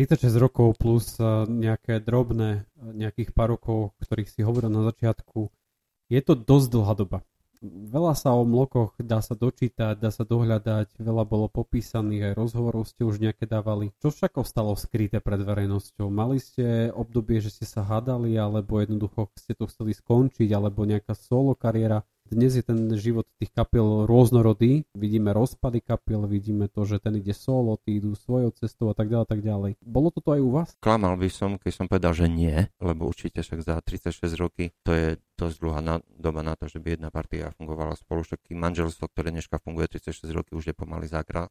36 0.00 0.32
rokov 0.40 0.80
plus 0.80 1.20
e, 1.20 1.44
nejaké 1.44 2.00
drobné, 2.00 2.64
e, 2.80 2.96
nejakých 2.96 3.36
pár 3.36 3.52
rokov, 3.60 3.92
ktorých 4.00 4.32
si 4.32 4.40
hovoril 4.40 4.72
na 4.72 4.88
začiatku, 4.88 5.52
je 6.08 6.20
to 6.24 6.32
dosť 6.32 6.66
dlhá 6.72 6.94
doba. 6.96 7.18
Veľa 7.60 8.16
sa 8.16 8.32
o 8.32 8.48
mlokoch 8.48 8.96
dá 9.04 9.20
sa 9.20 9.36
dočítať, 9.36 10.00
dá 10.00 10.08
sa 10.08 10.24
dohľadať, 10.24 10.96
veľa 10.96 11.28
bolo 11.28 11.44
popísaných, 11.44 12.32
aj 12.32 12.38
rozhovorov 12.40 12.88
ste 12.88 13.04
už 13.04 13.20
nejaké 13.20 13.44
dávali. 13.44 13.92
Čo 14.00 14.08
však 14.16 14.40
ostalo 14.40 14.72
skryté 14.80 15.20
pred 15.20 15.44
verejnosťou? 15.44 16.08
Mali 16.08 16.40
ste 16.40 16.88
obdobie, 16.88 17.36
že 17.44 17.52
ste 17.52 17.68
sa 17.68 17.84
hádali, 17.84 18.32
alebo 18.40 18.80
jednoducho 18.80 19.28
ste 19.36 19.52
to 19.52 19.68
chceli 19.68 19.92
skončiť, 19.92 20.48
alebo 20.56 20.88
nejaká 20.88 21.12
solo 21.12 21.52
kariéra? 21.52 22.00
Dnes 22.30 22.54
je 22.54 22.62
ten 22.62 22.78
život 22.94 23.26
tých 23.42 23.50
kapiel 23.50 24.06
rôznorodý. 24.06 24.86
Vidíme 24.94 25.34
rozpady 25.34 25.82
kapiel, 25.82 26.30
vidíme 26.30 26.70
to, 26.70 26.86
že 26.86 27.02
ten 27.02 27.18
ide 27.18 27.34
solo, 27.34 27.74
tí 27.82 27.98
idú 27.98 28.14
svojou 28.14 28.54
cestou 28.54 28.86
a 28.86 28.94
tak 28.94 29.10
ďalej, 29.10 29.26
tak 29.26 29.42
ďalej. 29.42 29.82
Bolo 29.82 30.14
toto 30.14 30.30
aj 30.30 30.38
u 30.38 30.50
vás? 30.54 30.68
Klamal 30.78 31.18
by 31.18 31.26
som, 31.26 31.58
keď 31.58 31.72
som 31.74 31.90
povedal, 31.90 32.14
že 32.14 32.30
nie, 32.30 32.70
lebo 32.78 33.10
určite 33.10 33.42
však 33.42 33.66
za 33.66 33.74
36 33.82 34.22
roky 34.38 34.70
to 34.86 34.94
je 34.94 35.18
dosť 35.34 35.58
dlhá 35.58 35.82
na, 35.82 35.94
doba 36.06 36.46
na 36.46 36.54
to, 36.54 36.70
že 36.70 36.78
by 36.78 36.94
jedna 36.94 37.10
partia 37.10 37.50
fungovala 37.58 37.98
spolu. 37.98 38.22
Však 38.22 38.46
manželstvo, 38.46 39.10
ktoré 39.10 39.34
dneška 39.34 39.58
funguje 39.58 39.90
36 39.90 40.30
roky, 40.30 40.54
už 40.54 40.70
je 40.70 40.74
pomaly 40.78 41.10
základ. 41.10 41.50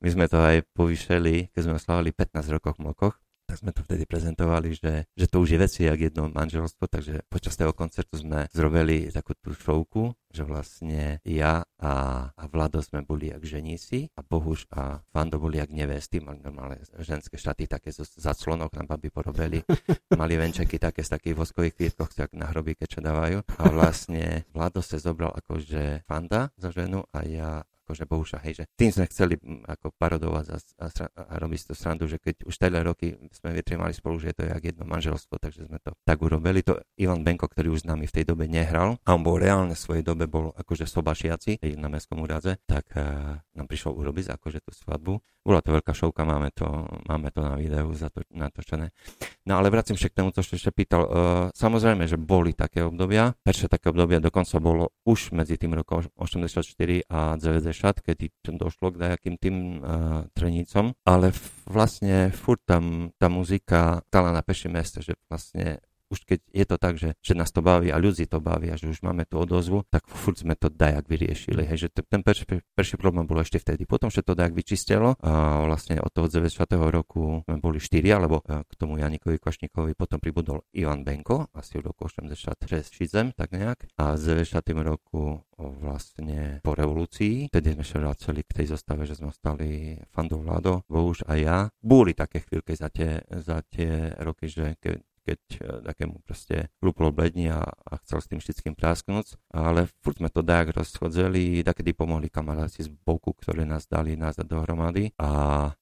My 0.00 0.08
sme 0.08 0.24
to 0.24 0.40
aj 0.40 0.64
povýšeli, 0.72 1.52
keď 1.52 1.60
sme 1.68 1.76
oslavili 1.76 2.16
15 2.16 2.56
rokov 2.56 2.80
v 2.80 2.88
Mokoch 2.88 3.20
tak 3.48 3.64
sme 3.64 3.72
to 3.72 3.80
vtedy 3.80 4.04
prezentovali, 4.04 4.76
že, 4.76 5.08
že 5.16 5.24
to 5.24 5.40
už 5.40 5.56
je 5.56 5.58
veci 5.58 5.80
jak 5.88 5.96
jedno 5.96 6.28
manželstvo, 6.28 6.84
takže 6.84 7.24
počas 7.32 7.56
toho 7.56 7.72
koncertu 7.72 8.20
sme 8.20 8.44
zrobili 8.52 9.08
takú 9.08 9.32
tú 9.40 9.56
šovku, 9.56 10.12
že 10.28 10.44
vlastne 10.44 11.24
ja 11.24 11.64
a, 11.80 11.92
a 12.28 12.44
Vlado 12.52 12.84
sme 12.84 13.00
boli 13.00 13.32
jak 13.32 13.40
ženíci 13.40 14.12
a 14.12 14.20
Bohuž 14.20 14.68
a 14.68 15.00
Fando 15.08 15.40
boli 15.40 15.56
jak 15.56 15.72
nevesty, 15.72 16.20
mali 16.20 16.44
normálne 16.44 16.84
ženské 17.00 17.40
šaty 17.40 17.64
také 17.64 17.88
zo 17.88 18.04
zaclonok 18.04 18.76
na 18.76 18.84
baby 18.84 19.08
porobili, 19.08 19.64
mali 20.20 20.36
venčeky 20.36 20.76
také 20.76 21.00
z 21.00 21.16
takých 21.16 21.34
voskových 21.40 21.74
kvietkoch, 21.80 22.12
jak 22.12 22.36
na 22.36 22.52
hrobíke 22.52 22.84
čo 22.84 23.00
dávajú. 23.00 23.40
A 23.56 23.62
vlastne 23.72 24.44
Vlado 24.52 24.84
sa 24.84 25.00
zobral 25.00 25.32
akože 25.32 26.04
Fanda 26.04 26.52
za 26.60 26.68
ženu 26.68 27.08
a 27.16 27.24
ja 27.24 27.64
akože 27.88 28.04
Bohuša, 28.04 28.44
hej, 28.44 28.60
že 28.60 28.64
tým 28.76 28.92
sme 28.92 29.08
chceli 29.08 29.40
mm, 29.40 29.64
ako 29.64 29.96
parodovať 29.96 30.46
a, 30.52 30.56
a, 30.84 30.86
a 31.08 31.34
robiť 31.40 31.72
to 31.72 31.74
srandu, 31.74 32.04
že 32.04 32.20
keď 32.20 32.44
už 32.44 32.52
teda 32.60 32.84
roky 32.84 33.16
sme 33.32 33.56
vytrimali 33.56 33.96
spolu, 33.96 34.20
že 34.20 34.36
je 34.36 34.36
to 34.36 34.44
jak 34.44 34.60
jedno 34.60 34.84
manželstvo, 34.84 35.40
takže 35.40 35.72
sme 35.72 35.80
to 35.80 35.96
tak 36.04 36.20
urobili. 36.20 36.60
To 36.68 36.76
Ivan 37.00 37.24
Benko, 37.24 37.48
ktorý 37.48 37.72
už 37.72 37.82
s 37.82 37.88
nami 37.88 38.04
v 38.04 38.12
tej 38.12 38.28
dobe 38.28 38.44
nehral 38.44 39.00
a 39.08 39.16
on 39.16 39.24
bol 39.24 39.40
reálne 39.40 39.72
v 39.72 39.80
svojej 39.80 40.04
dobe, 40.04 40.28
bol 40.28 40.52
akože 40.52 40.84
sobašiaci 40.84 41.64
na 41.80 41.88
mestskom 41.88 42.20
úradze, 42.20 42.60
tak 42.68 42.92
uh, 42.92 43.40
nám 43.56 43.64
prišiel 43.64 43.96
urobiť 43.96 44.36
akože 44.36 44.60
tú 44.60 44.76
svadbu. 44.76 45.24
Bola 45.48 45.64
to 45.64 45.72
veľká 45.72 45.96
šovka, 45.96 46.28
máme 46.28 46.52
to, 46.52 46.68
máme 47.08 47.32
to 47.32 47.40
na 47.40 47.56
videu 47.56 47.88
za 47.96 48.12
to, 48.12 48.20
natočené. 48.28 48.92
No 49.48 49.56
ale 49.56 49.72
vracím 49.72 49.96
sa 49.96 50.12
k 50.12 50.20
tomu, 50.20 50.28
čo 50.28 50.44
ešte 50.44 50.68
pýtal. 50.68 51.02
Uh, 51.08 51.10
samozrejme, 51.56 52.04
že 52.04 52.20
boli 52.20 52.52
také 52.52 52.84
obdobia, 52.84 53.32
prečo 53.40 53.64
také 53.64 53.88
obdobia 53.88 54.20
dokonca 54.20 54.60
bolo 54.60 54.92
už 55.08 55.32
medzi 55.32 55.56
tým 55.56 55.72
rokom 55.72 56.04
84 56.20 56.60
a 57.08 57.40
90 57.40 57.77
šat, 57.78 58.02
kedy 58.02 58.34
došlo 58.58 58.90
k 58.90 59.00
nejakým 59.06 59.34
tým 59.38 59.56
uh, 59.78 60.26
trenícom, 60.34 60.98
ale 61.06 61.30
vlastne 61.70 62.34
furt 62.34 62.66
tam 62.66 63.14
tá 63.22 63.30
muzika 63.30 64.02
stala 64.10 64.34
na 64.34 64.42
pešie 64.42 64.66
meste, 64.66 64.98
že 64.98 65.14
vlastne 65.30 65.78
už 66.08 66.24
keď 66.24 66.38
je 66.50 66.64
to 66.64 66.76
tak, 66.80 66.94
že, 66.96 67.14
že 67.20 67.32
nás 67.36 67.52
to 67.52 67.60
baví 67.60 67.92
a 67.92 68.00
ľudí 68.00 68.24
to 68.24 68.40
baví 68.40 68.72
a 68.72 68.76
že 68.76 68.88
už 68.88 69.04
máme 69.04 69.28
tú 69.28 69.40
odozvu, 69.40 69.84
tak 69.92 70.08
furt 70.08 70.40
sme 70.40 70.56
to 70.56 70.72
dajak 70.72 71.04
vyriešili. 71.06 71.64
Hej, 71.64 71.88
že 71.88 72.02
ten 72.04 72.24
prvý, 72.24 72.64
prvý 72.74 72.94
problém 72.96 73.24
bol 73.28 73.40
ešte 73.40 73.60
vtedy. 73.60 73.84
Potom, 73.84 74.08
že 74.08 74.24
to 74.24 74.32
dajak 74.32 74.56
vyčistilo 74.56 75.14
a 75.20 75.64
vlastne 75.68 76.00
od 76.00 76.10
toho 76.12 76.26
90. 76.28 76.64
roku 76.88 77.44
sme 77.44 77.56
boli 77.60 77.78
štyri, 77.78 78.08
alebo 78.12 78.40
e, 78.44 78.64
k 78.64 78.72
tomu 78.76 78.96
Janikovi 79.00 79.36
Kvašnikovi 79.38 79.92
potom 79.94 80.18
pribudol 80.18 80.64
Ivan 80.74 81.04
Benko, 81.04 81.52
asi 81.52 81.78
v 81.78 81.92
roku 81.92 82.08
86 82.08 82.96
Šizem, 82.96 83.36
tak 83.36 83.52
nejak. 83.52 83.88
A 84.00 84.16
v 84.16 84.44
90. 84.44 84.58
roku 84.84 85.44
vlastne 85.58 86.62
po 86.62 86.72
revolúcii, 86.72 87.50
vtedy 87.50 87.74
sme 87.74 87.84
sa 87.84 87.98
vraceli 87.98 88.46
k 88.46 88.62
tej 88.62 88.66
zostave, 88.78 89.02
že 89.04 89.18
sme 89.18 89.34
stali 89.34 89.98
Fandov 90.14 90.46
Vlado, 90.46 90.86
Bohuž 90.86 91.26
a 91.26 91.34
ja. 91.34 91.58
Boli 91.82 92.14
také 92.14 92.46
chvíľky 92.46 92.78
za 92.78 92.88
tie, 92.88 93.20
za 93.42 93.60
tie 93.66 94.14
roky, 94.22 94.46
že 94.46 94.78
keď 94.78 95.02
keď 95.28 95.40
e, 95.52 95.56
takému 95.92 96.24
proste 96.24 96.72
luplo 96.80 97.12
bledni 97.12 97.52
a, 97.52 97.60
a 97.68 97.92
chcel 98.00 98.18
s 98.24 98.28
tým 98.32 98.40
všetkým 98.40 98.72
prásknuť, 98.72 99.52
ale 99.52 99.92
furt 100.00 100.16
sme 100.16 100.32
to 100.32 100.40
dajak 100.40 100.72
rozchodzeli, 100.72 101.60
takedy 101.60 101.92
pomohli 101.92 102.32
kamaráti 102.32 102.88
z 102.88 102.88
boku, 102.88 103.36
ktorí 103.36 103.68
nás 103.68 103.84
dali 103.84 104.16
nazad 104.16 104.48
dohromady 104.48 105.12
a 105.20 105.30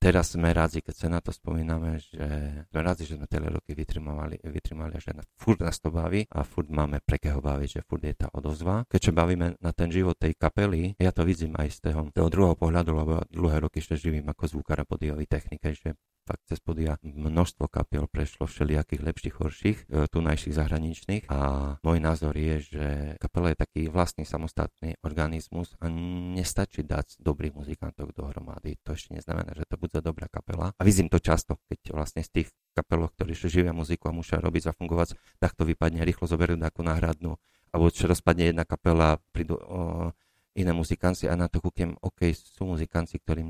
teraz 0.03 0.35
sme 0.35 0.51
rádi, 0.51 0.83
keď 0.83 0.95
sa 0.99 1.09
na 1.13 1.21
to 1.23 1.31
spomíname, 1.31 2.03
že 2.03 2.27
sme 2.67 2.81
rádi, 2.83 3.07
že 3.07 3.15
sme 3.15 3.31
tie 3.31 3.39
roky 3.39 3.79
vytrimali, 3.79 4.43
vytrimali 4.43 4.99
a 4.99 5.01
že 5.01 5.15
na, 5.15 5.23
furt 5.39 5.63
nás 5.63 5.79
to 5.79 5.95
baví 5.95 6.27
a 6.27 6.43
furt 6.43 6.67
máme 6.67 6.99
prekeho 7.07 7.39
baviť, 7.39 7.69
že 7.79 7.87
furt 7.87 8.03
je 8.03 8.17
tá 8.19 8.27
odozva. 8.35 8.83
Keďže 8.91 9.13
bavíme 9.15 9.47
na 9.63 9.71
ten 9.71 9.95
život 9.95 10.19
tej 10.19 10.35
kapely, 10.35 10.99
ja 10.99 11.15
to 11.15 11.23
vidím 11.23 11.55
aj 11.55 11.69
z 11.71 11.79
toho, 11.93 12.11
toho 12.11 12.29
druhého 12.33 12.59
pohľadu, 12.59 12.91
lebo 12.91 13.15
dlhé 13.31 13.63
roky 13.63 13.79
ešte 13.79 13.95
živím 13.95 14.27
ako 14.33 14.59
zvukár 14.59 14.83
a 14.83 14.87
technike, 15.29 15.77
že 15.77 15.95
fakt 16.27 16.43
cez 16.51 16.59
podia 16.59 16.99
množstvo 17.07 17.71
kapiel 17.71 18.11
prešlo 18.11 18.51
všelijakých 18.51 19.01
lepších, 19.07 19.35
horších, 19.39 19.79
e, 19.87 20.11
tunajších 20.11 20.59
zahraničných 20.59 21.25
a 21.31 21.39
môj 21.87 21.99
názor 22.03 22.35
je, 22.35 22.55
že 22.75 22.87
kapela 23.23 23.55
je 23.55 23.63
taký 23.63 23.83
vlastný 23.87 24.27
samostatný 24.27 24.99
organizmus 25.07 25.79
a 25.79 25.87
nestačí 25.87 26.83
dať 26.83 27.23
dobrých 27.23 27.55
muzikantov 27.55 28.11
dohromady. 28.11 28.75
To 28.83 28.99
ešte 28.99 29.15
neznamená, 29.15 29.55
že 29.55 29.65
to 29.71 29.79
bude 29.79 29.95
dobrá 30.03 30.27
kapela. 30.27 30.75
A 30.75 30.83
vidím 30.83 31.07
to 31.07 31.23
často, 31.23 31.63
keď 31.71 31.95
vlastne 31.95 32.27
z 32.27 32.43
tých 32.43 32.49
kapelov, 32.75 33.15
ktorí 33.15 33.39
živia 33.39 33.71
muziku 33.71 34.11
a 34.11 34.17
musia 34.17 34.43
robiť 34.43 34.69
a 34.69 34.77
fungovať, 34.77 35.15
tak 35.39 35.55
to 35.55 35.63
vypadne, 35.63 36.03
rýchlo 36.03 36.27
zoberú 36.27 36.59
nejakú 36.59 36.83
náhradnú 36.83 37.39
alebo 37.77 37.93
čo 37.93 38.09
rozpadne 38.09 38.49
jedna 38.49 38.65
kapela, 38.65 39.21
prídu 39.37 39.61
o, 39.61 40.09
iné 40.57 40.73
muzikanci 40.73 41.29
a 41.29 41.37
na 41.37 41.47
to 41.53 41.61
kúkem, 41.61 41.95
OK, 42.01 42.33
sú 42.33 42.65
muzikanci, 42.65 43.21
ktorí 43.21 43.45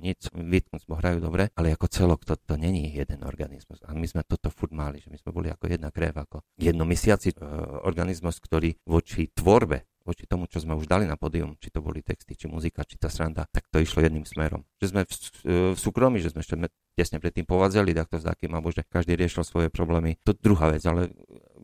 nič 0.00 0.30
vytknúť 0.30 0.86
hrajú 0.86 1.18
dobre, 1.18 1.50
ale 1.58 1.74
ako 1.74 1.86
celok 1.90 2.22
to, 2.22 2.38
to 2.38 2.54
není 2.54 2.94
jeden 2.94 3.26
organizmus. 3.26 3.82
A 3.84 3.92
my 3.92 4.06
sme 4.06 4.22
toto 4.22 4.48
furt 4.48 4.70
mali, 4.70 5.02
že 5.02 5.10
my 5.10 5.18
sme 5.18 5.34
boli 5.34 5.50
ako 5.50 5.66
jedna 5.66 5.90
krev, 5.90 6.14
ako 6.14 6.46
jednomysiaci 6.56 7.36
uh, 7.36 7.82
organizmus, 7.82 8.38
ktorý 8.38 8.78
voči 8.86 9.28
tvorbe 9.34 9.84
voči 10.06 10.22
tomu, 10.30 10.46
čo 10.46 10.62
sme 10.62 10.78
už 10.78 10.86
dali 10.86 11.02
na 11.02 11.18
pódium, 11.18 11.58
či 11.58 11.74
to 11.74 11.82
boli 11.82 11.98
texty, 11.98 12.38
či 12.38 12.46
muzika, 12.46 12.86
či 12.86 12.94
tá 12.94 13.10
sranda, 13.10 13.50
tak 13.50 13.66
to 13.66 13.82
išlo 13.82 14.06
jedným 14.06 14.22
smerom. 14.22 14.62
Že 14.78 14.86
sme 14.94 15.02
v, 15.02 15.10
e, 15.10 15.50
v 15.74 15.78
súkromí, 15.82 16.22
že 16.22 16.30
sme 16.30 16.46
ešte 16.46 16.54
tesne 16.94 17.18
predtým 17.18 17.42
povadzali, 17.42 17.90
tak 17.90 18.06
to 18.08 18.22
s 18.22 18.24
takým, 18.24 18.54
alebo 18.54 18.70
že 18.70 18.86
každý 18.86 19.18
riešil 19.18 19.42
svoje 19.42 19.68
problémy. 19.68 20.16
To 20.22 20.32
druhá 20.32 20.70
vec, 20.70 20.86
ale 20.86 21.10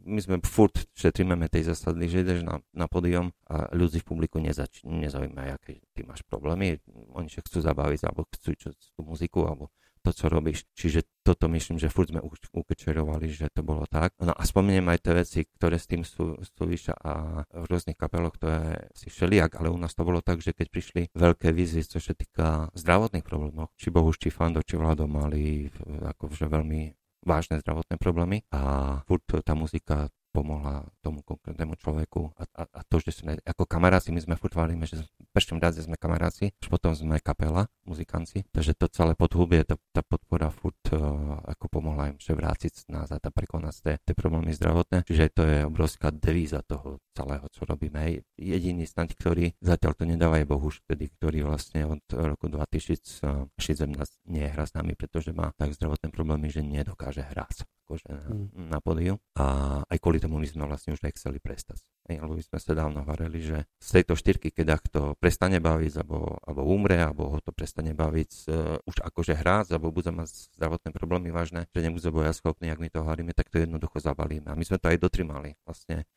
my 0.04 0.20
sme 0.20 0.36
furt 0.42 0.86
šetríme 0.94 1.34
tej 1.48 1.72
zásady, 1.72 2.10
že 2.10 2.22
ideš 2.26 2.40
na, 2.42 2.60
na 2.74 2.86
pódium 2.90 3.30
a 3.46 3.70
ľudí 3.74 4.02
v 4.02 4.08
publiku 4.08 4.42
nezač, 4.42 4.82
nezaujíma, 4.82 5.54
aké 5.56 5.82
ty 5.94 6.00
máš 6.02 6.22
problémy. 6.26 6.82
Oni 7.14 7.30
sa 7.30 7.42
chcú 7.42 7.62
zabaviť, 7.62 8.00
alebo 8.06 8.26
chcú 8.30 8.54
čo, 8.58 8.70
tú 8.74 9.00
muziku, 9.06 9.46
alebo 9.46 9.70
to, 10.02 10.10
čo 10.10 10.26
robíš. 10.26 10.66
Čiže 10.74 11.06
toto 11.22 11.46
myslím, 11.46 11.78
že 11.78 11.86
furt 11.86 12.10
sme 12.10 12.18
ukečerovali, 12.50 13.30
že 13.30 13.46
to 13.54 13.62
bolo 13.62 13.86
tak. 13.86 14.18
No 14.18 14.34
a 14.34 14.42
spomeniem 14.42 14.90
aj 14.90 14.98
tie 14.98 15.14
veci, 15.14 15.40
ktoré 15.46 15.78
s 15.78 15.86
tým 15.86 16.02
sú, 16.02 16.42
súvisia 16.58 16.98
a 16.98 17.46
v 17.46 17.64
rôznych 17.70 17.94
kapeloch 17.94 18.34
to 18.34 18.50
je 18.50 18.82
si 18.98 19.06
všelijak, 19.14 19.62
ale 19.62 19.70
u 19.70 19.78
nás 19.78 19.94
to 19.94 20.02
bolo 20.02 20.18
tak, 20.18 20.42
že 20.42 20.50
keď 20.50 20.66
prišli 20.68 21.02
veľké 21.14 21.54
výzvy, 21.54 21.86
čo 21.86 22.02
sa 22.02 22.18
týka 22.18 22.74
zdravotných 22.74 23.22
problémov, 23.22 23.70
či 23.78 23.94
Bohuž, 23.94 24.18
či 24.18 24.34
Fando, 24.34 24.66
či 24.66 24.74
Vlado 24.74 25.06
mali 25.06 25.70
akože 25.86 26.50
veľmi 26.50 27.01
vážne 27.22 27.62
zdravotné 27.62 27.96
problémy 27.98 28.42
a 28.50 29.02
furt 29.06 29.22
tá 29.46 29.54
muzika 29.54 30.10
pomohla 30.32 30.88
tomu 31.04 31.20
konkrétnemu 31.22 31.76
človeku 31.76 32.32
a, 32.40 32.44
a, 32.56 32.62
a 32.64 32.80
to, 32.88 32.98
že 32.98 33.22
sme 33.22 33.36
ako 33.44 33.68
kamaráci, 33.68 34.10
my 34.10 34.24
sme 34.24 34.34
furt 34.40 34.56
valíme, 34.56 34.88
že 34.88 35.04
prvom 35.32 35.60
rade 35.60 35.80
sme 35.84 35.96
kamaráci, 36.00 36.56
už 36.64 36.68
potom 36.72 36.96
sme 36.96 37.20
kapela, 37.20 37.68
muzikanci, 37.84 38.48
takže 38.52 38.72
to 38.72 38.88
celé 38.88 39.12
podhubie, 39.12 39.64
tá, 39.68 39.76
tá 39.92 40.00
podpora 40.00 40.48
furt 40.48 40.80
uh, 40.92 41.40
ako 41.44 41.68
pomohla 41.68 42.14
im 42.14 42.16
že 42.16 42.32
vrátiť 42.32 42.88
nás 42.88 43.12
a 43.12 43.20
prekonať 43.20 43.74
tie, 43.84 43.94
tie 44.00 44.14
problémy 44.16 44.56
zdravotné, 44.56 45.04
čiže 45.04 45.32
to 45.36 45.42
je 45.44 45.58
obrovská 45.68 46.08
devíza 46.08 46.64
toho 46.64 47.00
celého, 47.12 47.44
čo 47.52 47.68
robíme. 47.68 48.24
Jediný 48.40 48.88
snad, 48.88 49.12
ktorý 49.12 49.52
zatiaľ 49.60 49.92
to 49.92 50.04
nedáva 50.08 50.40
je 50.40 50.48
Bohuš, 50.48 50.80
vtedy, 50.88 51.12
ktorý 51.20 51.44
vlastne 51.44 51.84
od 51.84 52.02
roku 52.08 52.48
2006 52.48 53.52
nás 53.92 54.16
nie 54.24 54.48
hra 54.48 54.64
s 54.64 54.72
nami, 54.72 54.96
pretože 54.96 55.36
má 55.36 55.52
tak 55.60 55.76
zdravotné 55.76 56.08
problémy, 56.08 56.48
že 56.48 56.64
nedokáže 56.64 57.20
hrať 57.20 57.68
akože 57.92 58.08
na, 58.08 58.20
mm. 58.24 58.72
na 58.72 58.78
pódiu. 58.80 59.20
A 59.36 59.44
aj 59.84 59.98
kvôli 60.00 60.16
tomu 60.16 60.40
my 60.40 60.48
sme 60.48 60.64
vlastne 60.64 60.96
už 60.96 61.04
nechceli 61.04 61.36
prestať. 61.36 61.84
Ej, 62.08 62.24
lebo 62.24 62.32
my 62.32 62.42
sme 62.42 62.56
sa 62.56 62.72
dávno 62.72 63.04
vareli, 63.04 63.44
že 63.44 63.68
z 63.76 63.88
tejto 64.00 64.16
štyrky, 64.16 64.48
keď 64.48 64.66
ak 64.80 64.84
to 64.88 65.02
prestane 65.20 65.60
baviť, 65.60 66.00
alebo, 66.00 66.40
alebo 66.40 66.64
umre, 66.64 66.96
alebo 66.96 67.28
ho 67.28 67.38
to 67.44 67.52
prestane 67.52 67.92
baviť 67.92 68.30
uh, 68.48 68.80
už 68.88 69.04
akože 69.04 69.36
hrať, 69.36 69.76
alebo 69.76 69.92
bude 69.92 70.08
mať 70.08 70.56
zdravotné 70.56 70.88
problémy 70.96 71.28
vážne, 71.28 71.68
že 71.76 71.84
nebude 71.84 72.08
boja 72.08 72.32
schopný, 72.32 72.72
ak 72.72 72.80
my 72.80 72.88
to 72.88 73.04
hovoríme, 73.04 73.36
tak 73.36 73.52
to 73.52 73.60
jednoducho 73.60 74.00
zabalíme. 74.00 74.48
A 74.48 74.56
my 74.56 74.64
sme 74.64 74.80
to 74.80 74.88
aj 74.88 74.98
dotrimali. 74.98 75.60
Vlastne 75.68 76.08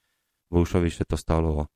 sa 0.96 1.06
to 1.06 1.18
stalo 1.20 1.68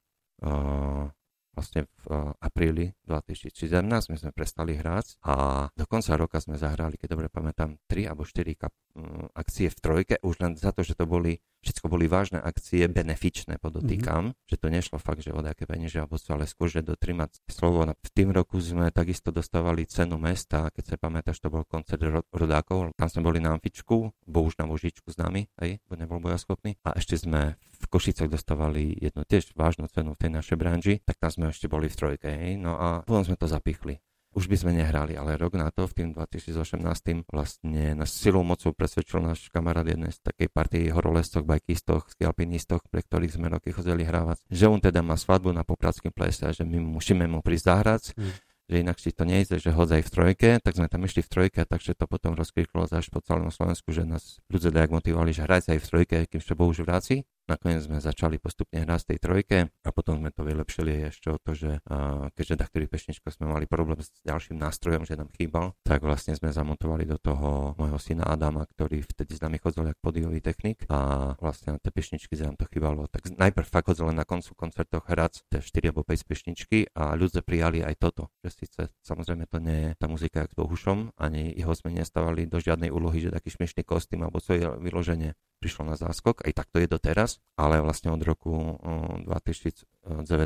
uh, 0.42 1.12
vlastne 1.60 1.92
v 1.92 2.04
uh, 2.08 2.32
apríli 2.40 2.96
2017 3.04 3.84
my 3.84 4.16
sme 4.16 4.32
prestali 4.32 4.80
hrať 4.80 5.20
a 5.28 5.68
do 5.76 5.84
konca 5.84 6.16
roka 6.16 6.40
sme 6.40 6.56
zahrali, 6.56 6.96
keď 6.96 7.20
dobre 7.20 7.28
pamätám, 7.28 7.76
3 7.92 8.08
alebo 8.08 8.24
4 8.24 8.56
kap, 8.56 8.72
um, 8.96 9.28
akcie 9.36 9.68
v 9.68 9.80
trojke, 9.84 10.16
už 10.24 10.40
len 10.40 10.56
za 10.56 10.72
to, 10.72 10.88
že 10.88 10.96
to 10.96 11.04
boli, 11.04 11.44
všetko 11.64 11.86
boli 11.92 12.08
vážne 12.08 12.40
akcie, 12.40 12.88
benefičné 12.88 13.60
podotýkam, 13.60 14.32
mm-hmm. 14.32 14.48
že 14.48 14.56
to 14.56 14.68
nešlo 14.72 14.98
fakt, 14.98 15.24
že 15.24 15.36
o 15.36 15.44
nejaké 15.44 15.68
peniaze 15.68 16.00
alebo 16.00 16.16
ale 16.32 16.46
skôr, 16.48 16.72
že 16.72 16.86
do 16.86 16.96
trimať 16.96 17.44
slovo. 17.50 17.84
V 17.84 18.12
tým 18.12 18.32
roku 18.32 18.60
sme 18.60 18.92
takisto 18.94 19.34
dostávali 19.34 19.88
cenu 19.88 20.16
mesta, 20.20 20.72
keď 20.72 20.84
sa 20.84 20.96
pamätáš, 20.96 21.42
to 21.44 21.52
bol 21.52 21.64
koncert 21.68 22.00
rodákov, 22.32 22.96
tam 22.96 23.08
sme 23.08 23.22
boli 23.26 23.40
na 23.44 23.56
amfičku, 23.56 24.14
bo 24.28 24.40
už 24.46 24.60
na 24.62 24.66
vožičku 24.70 25.10
s 25.10 25.18
nami, 25.20 25.48
aj, 25.60 25.82
bo 25.88 26.00
nebol 26.00 26.22
bojaschopný 26.24 26.80
a 26.86 26.96
ešte 26.96 27.20
sme 27.20 27.56
v 27.80 27.86
Košicach 27.88 28.28
dostávali 28.28 28.92
jednu 29.00 29.24
tiež 29.24 29.56
vážnu 29.56 29.88
cenu 29.88 30.14
v 30.16 30.22
tej 30.22 30.32
našej 30.36 30.58
branži, 30.60 30.94
tak 31.08 31.16
tam 31.18 31.32
sme 31.32 31.46
ešte 31.52 31.72
boli 31.72 31.88
v 31.88 31.96
trojke, 31.96 32.28
hej? 32.28 32.60
no 32.60 32.76
a 32.76 32.88
potom 33.08 33.24
sme 33.24 33.40
to 33.40 33.48
zapichli. 33.48 34.04
Už 34.30 34.46
by 34.46 34.62
sme 34.62 34.72
nehrali, 34.78 35.18
ale 35.18 35.42
rok 35.42 35.58
na 35.58 35.74
to, 35.74 35.90
v 35.90 35.94
tým 35.98 36.10
2018, 36.14 36.86
vlastne 37.34 37.98
nás 37.98 38.14
silou 38.14 38.46
mocou 38.46 38.70
presvedčil 38.78 39.26
náš 39.26 39.50
kamarát 39.50 39.84
jednej 39.84 40.14
z 40.14 40.22
takej 40.22 40.48
partii 40.54 40.86
horolescoch, 40.94 41.42
bajkistoch, 41.42 42.14
skialpinistoch, 42.14 42.86
pre 42.94 43.02
ktorých 43.02 43.34
sme 43.34 43.50
roky 43.50 43.74
chodili 43.74 44.06
hrávať, 44.06 44.46
že 44.54 44.70
on 44.70 44.78
teda 44.78 45.02
má 45.02 45.18
svadbu 45.18 45.50
na 45.50 45.66
popradském 45.66 46.14
plese 46.14 46.46
a 46.46 46.54
že 46.54 46.62
my 46.62 46.78
musíme 46.78 47.26
mu 47.26 47.42
prísť 47.42 47.66
zahrať. 47.66 48.04
Mm 48.14 48.50
že 48.70 48.86
inak 48.86 49.02
si 49.02 49.10
to 49.10 49.26
nejde, 49.26 49.58
že 49.58 49.74
hodzaj 49.74 50.06
v 50.06 50.14
trojke, 50.14 50.50
tak 50.62 50.78
sme 50.78 50.86
tam 50.86 51.02
išli 51.02 51.26
v 51.26 51.32
trojke, 51.34 51.66
takže 51.66 51.98
to 51.98 52.06
potom 52.06 52.38
rozkričilo 52.38 52.86
až 52.86 53.10
po 53.10 53.18
celom 53.26 53.50
Slovensku, 53.50 53.90
že 53.90 54.06
nás 54.06 54.38
ľudia 54.46 54.70
tak 54.70 54.94
motivovali, 54.94 55.34
že 55.34 55.42
hrajte 55.42 55.74
aj 55.74 55.80
v 55.82 55.90
trojke, 55.90 56.18
kým 56.30 56.38
sa 56.38 56.54
Bohuž 56.54 56.86
vráci. 56.86 57.26
Nakoniec 57.50 57.82
sme 57.82 57.98
začali 57.98 58.38
postupne 58.38 58.86
hrať 58.86 59.00
z 59.02 59.08
tej 59.10 59.18
trojke 59.18 59.58
a 59.74 59.90
potom 59.90 60.22
sme 60.22 60.30
to 60.30 60.46
vylepšili 60.46 61.10
ešte 61.10 61.34
o 61.34 61.42
to, 61.42 61.58
že 61.58 61.82
uh, 61.82 62.30
keďže 62.38 62.62
ktorých 62.62 62.94
pešničkoch 62.94 63.34
sme 63.34 63.50
mali 63.50 63.66
problém 63.66 63.98
s 63.98 64.14
ďalším 64.22 64.62
nástrojom, 64.62 65.10
že 65.10 65.18
nám 65.18 65.34
chýbal, 65.34 65.74
tak 65.82 66.06
vlastne 66.06 66.38
sme 66.38 66.54
zamontovali 66.54 67.10
do 67.10 67.18
toho 67.18 67.74
môjho 67.82 67.98
syna 67.98 68.30
Adama, 68.30 68.70
ktorý 68.70 69.02
vtedy 69.02 69.34
s 69.34 69.42
nami 69.42 69.58
chodil 69.58 69.82
ako 69.82 69.98
podiový 69.98 70.46
technik 70.46 70.86
a 70.94 71.34
vlastne 71.42 71.74
na 71.74 71.80
tie 71.82 71.90
pešničky 71.90 72.38
sa 72.38 72.54
nám 72.54 72.62
to 72.62 72.70
chýbalo. 72.70 73.10
Tak 73.10 73.34
najprv 73.34 73.66
fakt 73.66 73.90
chodil 73.90 74.14
na 74.14 74.30
koncu 74.30 74.54
koncertoch 74.54 75.10
hrať 75.10 75.50
tie 75.50 75.66
4 75.66 75.90
alebo 75.90 76.06
5 76.06 76.30
pešničky 76.30 76.94
a 76.94 77.18
ľudia 77.18 77.42
prijali 77.42 77.82
aj 77.82 77.98
toto, 77.98 78.30
že 78.46 78.54
síce 78.62 78.94
samozrejme 79.02 79.50
to 79.50 79.58
nie 79.58 79.90
je 79.90 79.92
tá 79.98 80.06
muzika 80.06 80.46
jak 80.46 80.54
s 80.54 80.60
Bohušom, 80.62 81.18
ani 81.18 81.50
jeho 81.58 81.74
sme 81.74 81.98
nestávali 81.98 82.46
do 82.46 82.62
žiadnej 82.62 82.94
úlohy, 82.94 83.26
že 83.26 83.34
taký 83.34 83.50
smiešný 83.50 83.82
kostým 83.82 84.22
alebo 84.22 84.38
co 84.38 84.54
je 84.54 84.70
vyloženie 84.78 85.34
prišlo 85.60 85.84
na 85.92 86.00
záskok, 86.00 86.48
aj 86.48 86.56
tak 86.56 86.68
to 86.72 86.80
je 86.80 86.88
doteraz, 86.88 87.44
ale 87.60 87.84
vlastne 87.84 88.16
od 88.16 88.24
roku 88.24 88.80
2019 89.28 90.00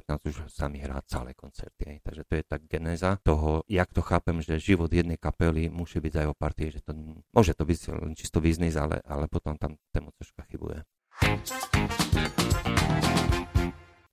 už 0.10 0.36
sami 0.50 0.82
hrá 0.82 1.00
celé 1.06 1.38
koncerty. 1.38 2.02
Takže 2.02 2.26
to 2.26 2.34
je 2.42 2.44
tak 2.44 2.66
genéza 2.66 3.22
toho, 3.22 3.62
jak 3.70 3.94
to 3.94 4.02
chápem, 4.02 4.42
že 4.42 4.58
život 4.58 4.90
jednej 4.90 5.22
kapely 5.22 5.70
musí 5.70 6.02
byť 6.02 6.14
aj 6.26 6.28
o 6.28 6.36
partii, 6.36 6.74
že 6.74 6.82
to 6.82 6.92
môže 7.30 7.54
to 7.54 7.64
byť 7.64 7.80
len 7.94 8.18
čisto 8.18 8.42
biznis, 8.42 8.74
ale, 8.74 9.00
ale 9.06 9.30
potom 9.30 9.54
tam 9.56 9.78
tému 9.94 10.10
troška 10.18 10.44
chybuje. 10.50 10.82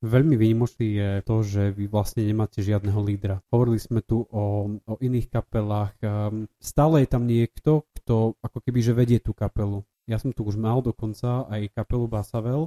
Veľmi 0.01 0.33
výnimočný 0.41 0.97
je 0.97 1.11
to, 1.21 1.45
že 1.45 1.77
vy 1.77 1.85
vlastne 1.85 2.25
nemáte 2.25 2.65
žiadneho 2.65 3.05
lídra. 3.05 3.45
Hovorili 3.53 3.77
sme 3.77 4.01
tu 4.01 4.25
o, 4.33 4.65
o 4.81 4.95
iných 4.97 5.29
kapelách. 5.29 5.93
Ehm, 6.01 6.49
stále 6.57 7.05
je 7.05 7.09
tam 7.13 7.29
niekto, 7.29 7.85
kto 8.01 8.33
ako 8.41 8.59
keby 8.65 8.81
že 8.81 8.97
vedie 8.97 9.21
tú 9.21 9.37
kapelu 9.37 9.85
ja 10.11 10.19
som 10.19 10.35
tu 10.35 10.43
už 10.43 10.59
mal 10.59 10.83
dokonca 10.83 11.47
aj 11.47 11.71
kapelu 11.71 12.11
Basavel 12.11 12.67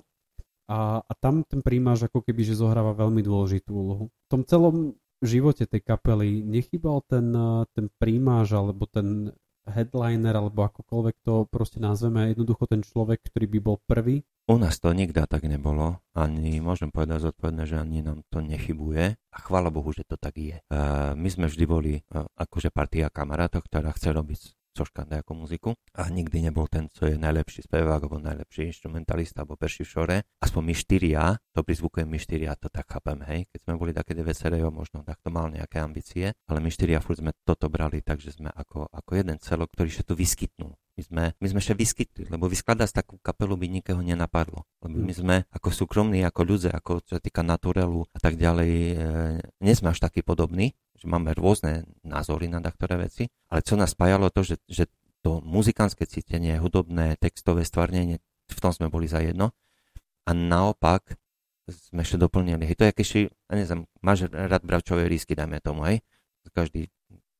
a, 0.71 1.03
a 1.03 1.13
tam 1.19 1.43
ten 1.43 1.59
prímaž 1.59 2.07
ako 2.07 2.23
keby, 2.23 2.47
že 2.47 2.55
zohráva 2.55 2.95
veľmi 2.95 3.19
dôležitú 3.19 3.75
úlohu. 3.75 4.05
V 4.07 4.27
tom 4.31 4.47
celom 4.47 4.95
živote 5.19 5.67
tej 5.67 5.83
kapely 5.83 6.39
nechybal 6.43 7.03
ten, 7.03 7.35
ten 7.75 7.91
prímaž 7.99 8.55
alebo 8.55 8.87
ten 8.87 9.35
headliner 9.63 10.35
alebo 10.35 10.67
akokoľvek 10.67 11.15
to 11.23 11.47
proste 11.47 11.79
nazveme, 11.79 12.31
jednoducho 12.31 12.67
ten 12.67 12.83
človek, 12.83 13.23
ktorý 13.23 13.47
by 13.47 13.59
bol 13.63 13.77
prvý? 13.87 14.27
U 14.51 14.59
nás 14.59 14.75
to 14.83 14.91
nikdy 14.91 15.23
tak 15.23 15.47
nebolo, 15.47 16.03
ani 16.11 16.59
môžem 16.59 16.91
povedať 16.91 17.31
zodpovedne, 17.31 17.63
že 17.63 17.79
ani 17.79 18.03
nám 18.03 18.27
to 18.27 18.43
nechybuje 18.43 19.15
a 19.15 19.37
chvála 19.39 19.71
Bohu, 19.71 19.95
že 19.95 20.03
to 20.03 20.19
tak 20.19 20.35
je. 20.35 20.59
Uh, 20.67 21.15
my 21.15 21.31
sme 21.31 21.47
vždy 21.47 21.63
boli 21.63 21.93
uh, 22.11 22.27
akože 22.35 22.67
partia 22.75 23.07
kamarátov, 23.07 23.63
ktorá 23.71 23.95
chce 23.95 24.11
robiť 24.11 24.41
cožka 24.73 25.05
nejakú 25.05 25.37
muziku 25.37 25.77
a 25.93 26.09
nikdy 26.09 26.49
nebol 26.49 26.65
ten, 26.65 26.89
co 26.89 27.05
je 27.05 27.15
najlepší 27.15 27.69
spevák 27.69 28.01
alebo 28.03 28.17
najlepší 28.17 28.67
instrumentalista 28.73 29.45
alebo 29.45 29.55
perší 29.55 29.85
v 29.85 29.91
šore. 29.93 30.17
Aspoň 30.41 30.61
my 30.65 30.75
štyria, 30.75 31.23
to 31.53 31.61
prizvukujem 31.61 32.09
my 32.09 32.19
štyria, 32.19 32.57
to 32.57 32.67
tak 32.73 32.89
chápem, 32.89 33.21
hej. 33.29 33.45
Keď 33.53 33.59
sme 33.63 33.79
boli 33.79 33.93
také 33.93 34.17
DVSRO, 34.17 34.73
možno 34.73 35.05
takto 35.05 35.29
mal 35.29 35.47
nejaké 35.53 35.79
ambície, 35.79 36.33
ale 36.49 36.59
my 36.59 36.73
štyria 36.73 36.99
furt 36.99 37.21
sme 37.21 37.31
toto 37.45 37.69
brali 37.69 38.01
tak, 38.01 38.19
že 38.19 38.33
sme 38.33 38.49
ako, 38.49 38.89
ako 38.89 39.11
jeden 39.13 39.37
celok, 39.39 39.71
ktorý 39.77 39.93
sa 39.93 40.03
tu 40.03 40.17
vyskytnul. 40.17 40.73
My 40.93 41.01
sme, 41.01 41.23
my 41.41 41.47
sme 41.49 41.61
sa 41.61 41.73
vyskytli, 41.73 42.29
lebo 42.29 42.45
vyskladať 42.45 43.01
takú 43.01 43.17
kapelu 43.17 43.57
by 43.57 43.65
nikoho 43.65 44.05
nenapadlo. 44.05 44.61
Lebo 44.85 45.01
my 45.01 45.13
sme 45.13 45.35
ako 45.49 45.73
súkromní, 45.73 46.21
ako 46.21 46.41
ľudia, 46.45 46.69
ako 46.77 47.01
čo 47.01 47.17
sa 47.17 47.21
týka 47.21 47.41
naturelu 47.41 48.05
a 48.13 48.19
tak 48.21 48.37
ďalej, 48.37 48.71
e, 48.93 48.95
nie 49.41 49.73
sme 49.73 49.89
až 49.89 50.05
takí 50.05 50.21
podobní, 50.21 50.77
že 50.93 51.09
máme 51.09 51.33
rôzne 51.33 51.89
názory 52.05 52.45
na 52.45 52.61
niektoré 52.61 53.01
veci, 53.01 53.25
ale 53.49 53.65
čo 53.65 53.73
nás 53.73 53.97
spájalo 53.97 54.29
to, 54.29 54.45
že, 54.45 54.61
že 54.69 54.85
to 55.25 55.41
muzikánske 55.41 56.05
cítenie, 56.05 56.61
hudobné, 56.61 57.17
textové 57.17 57.65
stvárnenie, 57.65 58.21
v 58.53 58.59
tom 58.61 58.69
sme 58.69 58.93
boli 58.93 59.09
za 59.09 59.17
jedno. 59.17 59.49
A 60.29 60.31
naopak 60.37 61.17
sme 61.67 62.03
ešte 62.03 62.19
doplnili. 62.19 62.67
Hej, 62.67 62.75
to 62.75 62.85
je 62.85 62.93
keďže, 62.93 63.19
ja 63.31 63.53
neviem, 63.55 63.81
máš 64.03 64.27
rád 64.29 64.61
bravčové 64.61 65.07
rísky, 65.07 65.33
dajme 65.33 65.63
tomu, 65.63 65.87
hej? 65.87 66.03
Každý 66.51 66.91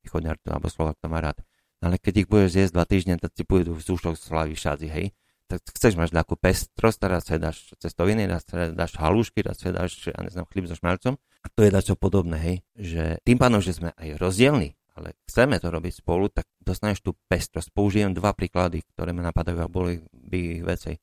východňar 0.04 0.40
alebo 0.48 0.72
Slovak 0.72 0.96
to 1.04 1.12
má 1.12 1.20
rád. 1.20 1.38
Ale 1.84 2.00
keď 2.00 2.24
ich 2.24 2.28
budeš 2.32 2.52
jesť 2.56 2.74
dva 2.80 2.86
týždne, 2.88 3.20
tak 3.20 3.36
ti 3.36 3.44
pôjdu 3.44 3.76
v 3.76 3.84
zúšok 3.84 4.16
slavy 4.16 4.56
všade, 4.56 4.88
hej? 4.88 5.12
Tak 5.52 5.60
chceš 5.76 6.00
mať 6.00 6.16
takú 6.16 6.40
pestrosť, 6.40 6.98
teraz 7.04 7.28
dáš 7.28 7.76
cestoviny, 7.76 8.24
raz 8.24 8.48
dáš 8.48 8.96
halúšky, 8.96 9.44
raz 9.44 9.60
dáš, 9.60 10.08
ja 10.08 10.16
neznám, 10.24 10.48
chlíb 10.48 10.72
so 10.72 10.80
šmelcom. 10.80 11.20
A 11.20 11.48
to 11.52 11.68
je 11.68 11.76
dačo 11.76 12.00
podobné, 12.00 12.40
hej? 12.40 12.56
Že 12.80 13.04
tým 13.28 13.36
pádom, 13.36 13.60
že 13.60 13.76
sme 13.76 13.92
aj 14.00 14.16
rozdielni, 14.16 14.80
ale 14.96 15.20
chceme 15.28 15.60
to 15.60 15.68
robiť 15.68 16.00
spolu, 16.00 16.32
tak 16.32 16.48
dostaneš 16.64 17.04
tú 17.04 17.20
pestrosť. 17.28 17.76
Použijem 17.76 18.16
dva 18.16 18.32
príklady, 18.32 18.88
ktoré 18.96 19.12
ma 19.12 19.28
napadajú 19.28 19.60
a 19.60 19.68
boli 19.68 20.00
by 20.16 20.40
ich 20.40 20.64
veci. 20.64 20.96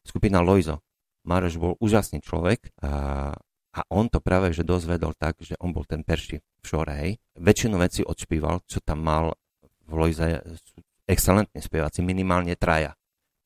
Skupina 0.00 0.40
Loizo. 0.40 0.80
Maroš 1.28 1.60
bol 1.60 1.76
úžasný 1.78 2.24
človek 2.24 2.72
a, 2.82 3.30
a 3.76 3.80
on 3.92 4.10
to 4.10 4.18
práve 4.18 4.50
že 4.50 4.66
dozvedol 4.66 5.14
tak, 5.14 5.38
že 5.38 5.54
on 5.62 5.70
bol 5.70 5.86
ten 5.86 6.02
perší 6.02 6.42
v 6.42 6.64
šore, 6.66 6.94
hej. 6.96 7.12
Väčšinu 7.38 7.78
vecí 7.78 8.02
odšpíval, 8.02 8.64
čo 8.66 8.80
tam 8.82 9.04
mal 9.06 9.36
v 9.92 9.94
Lojze 10.00 10.40
sú 10.56 10.80
excelentní 11.04 11.60
speváci, 11.60 12.00
minimálne 12.00 12.56
traja. 12.56 12.96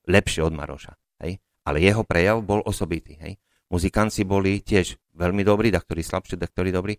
Lepšie 0.07 0.47
od 0.47 0.55
Maroša. 0.55 0.95
Hej? 1.27 1.43
Ale 1.67 1.83
jeho 1.83 2.07
prejav 2.07 2.39
bol 2.47 2.63
osobitý. 2.63 3.19
Hej? 3.19 3.43
Muzikanci 3.67 4.23
boli 4.23 4.63
tiež 4.63 4.95
veľmi 5.19 5.43
dobrí, 5.43 5.75
da 5.75 5.83
ktorí 5.83 6.07
slabšie, 6.07 6.39
da 6.39 6.47
ktorí 6.47 6.71
dobrí, 6.71 6.95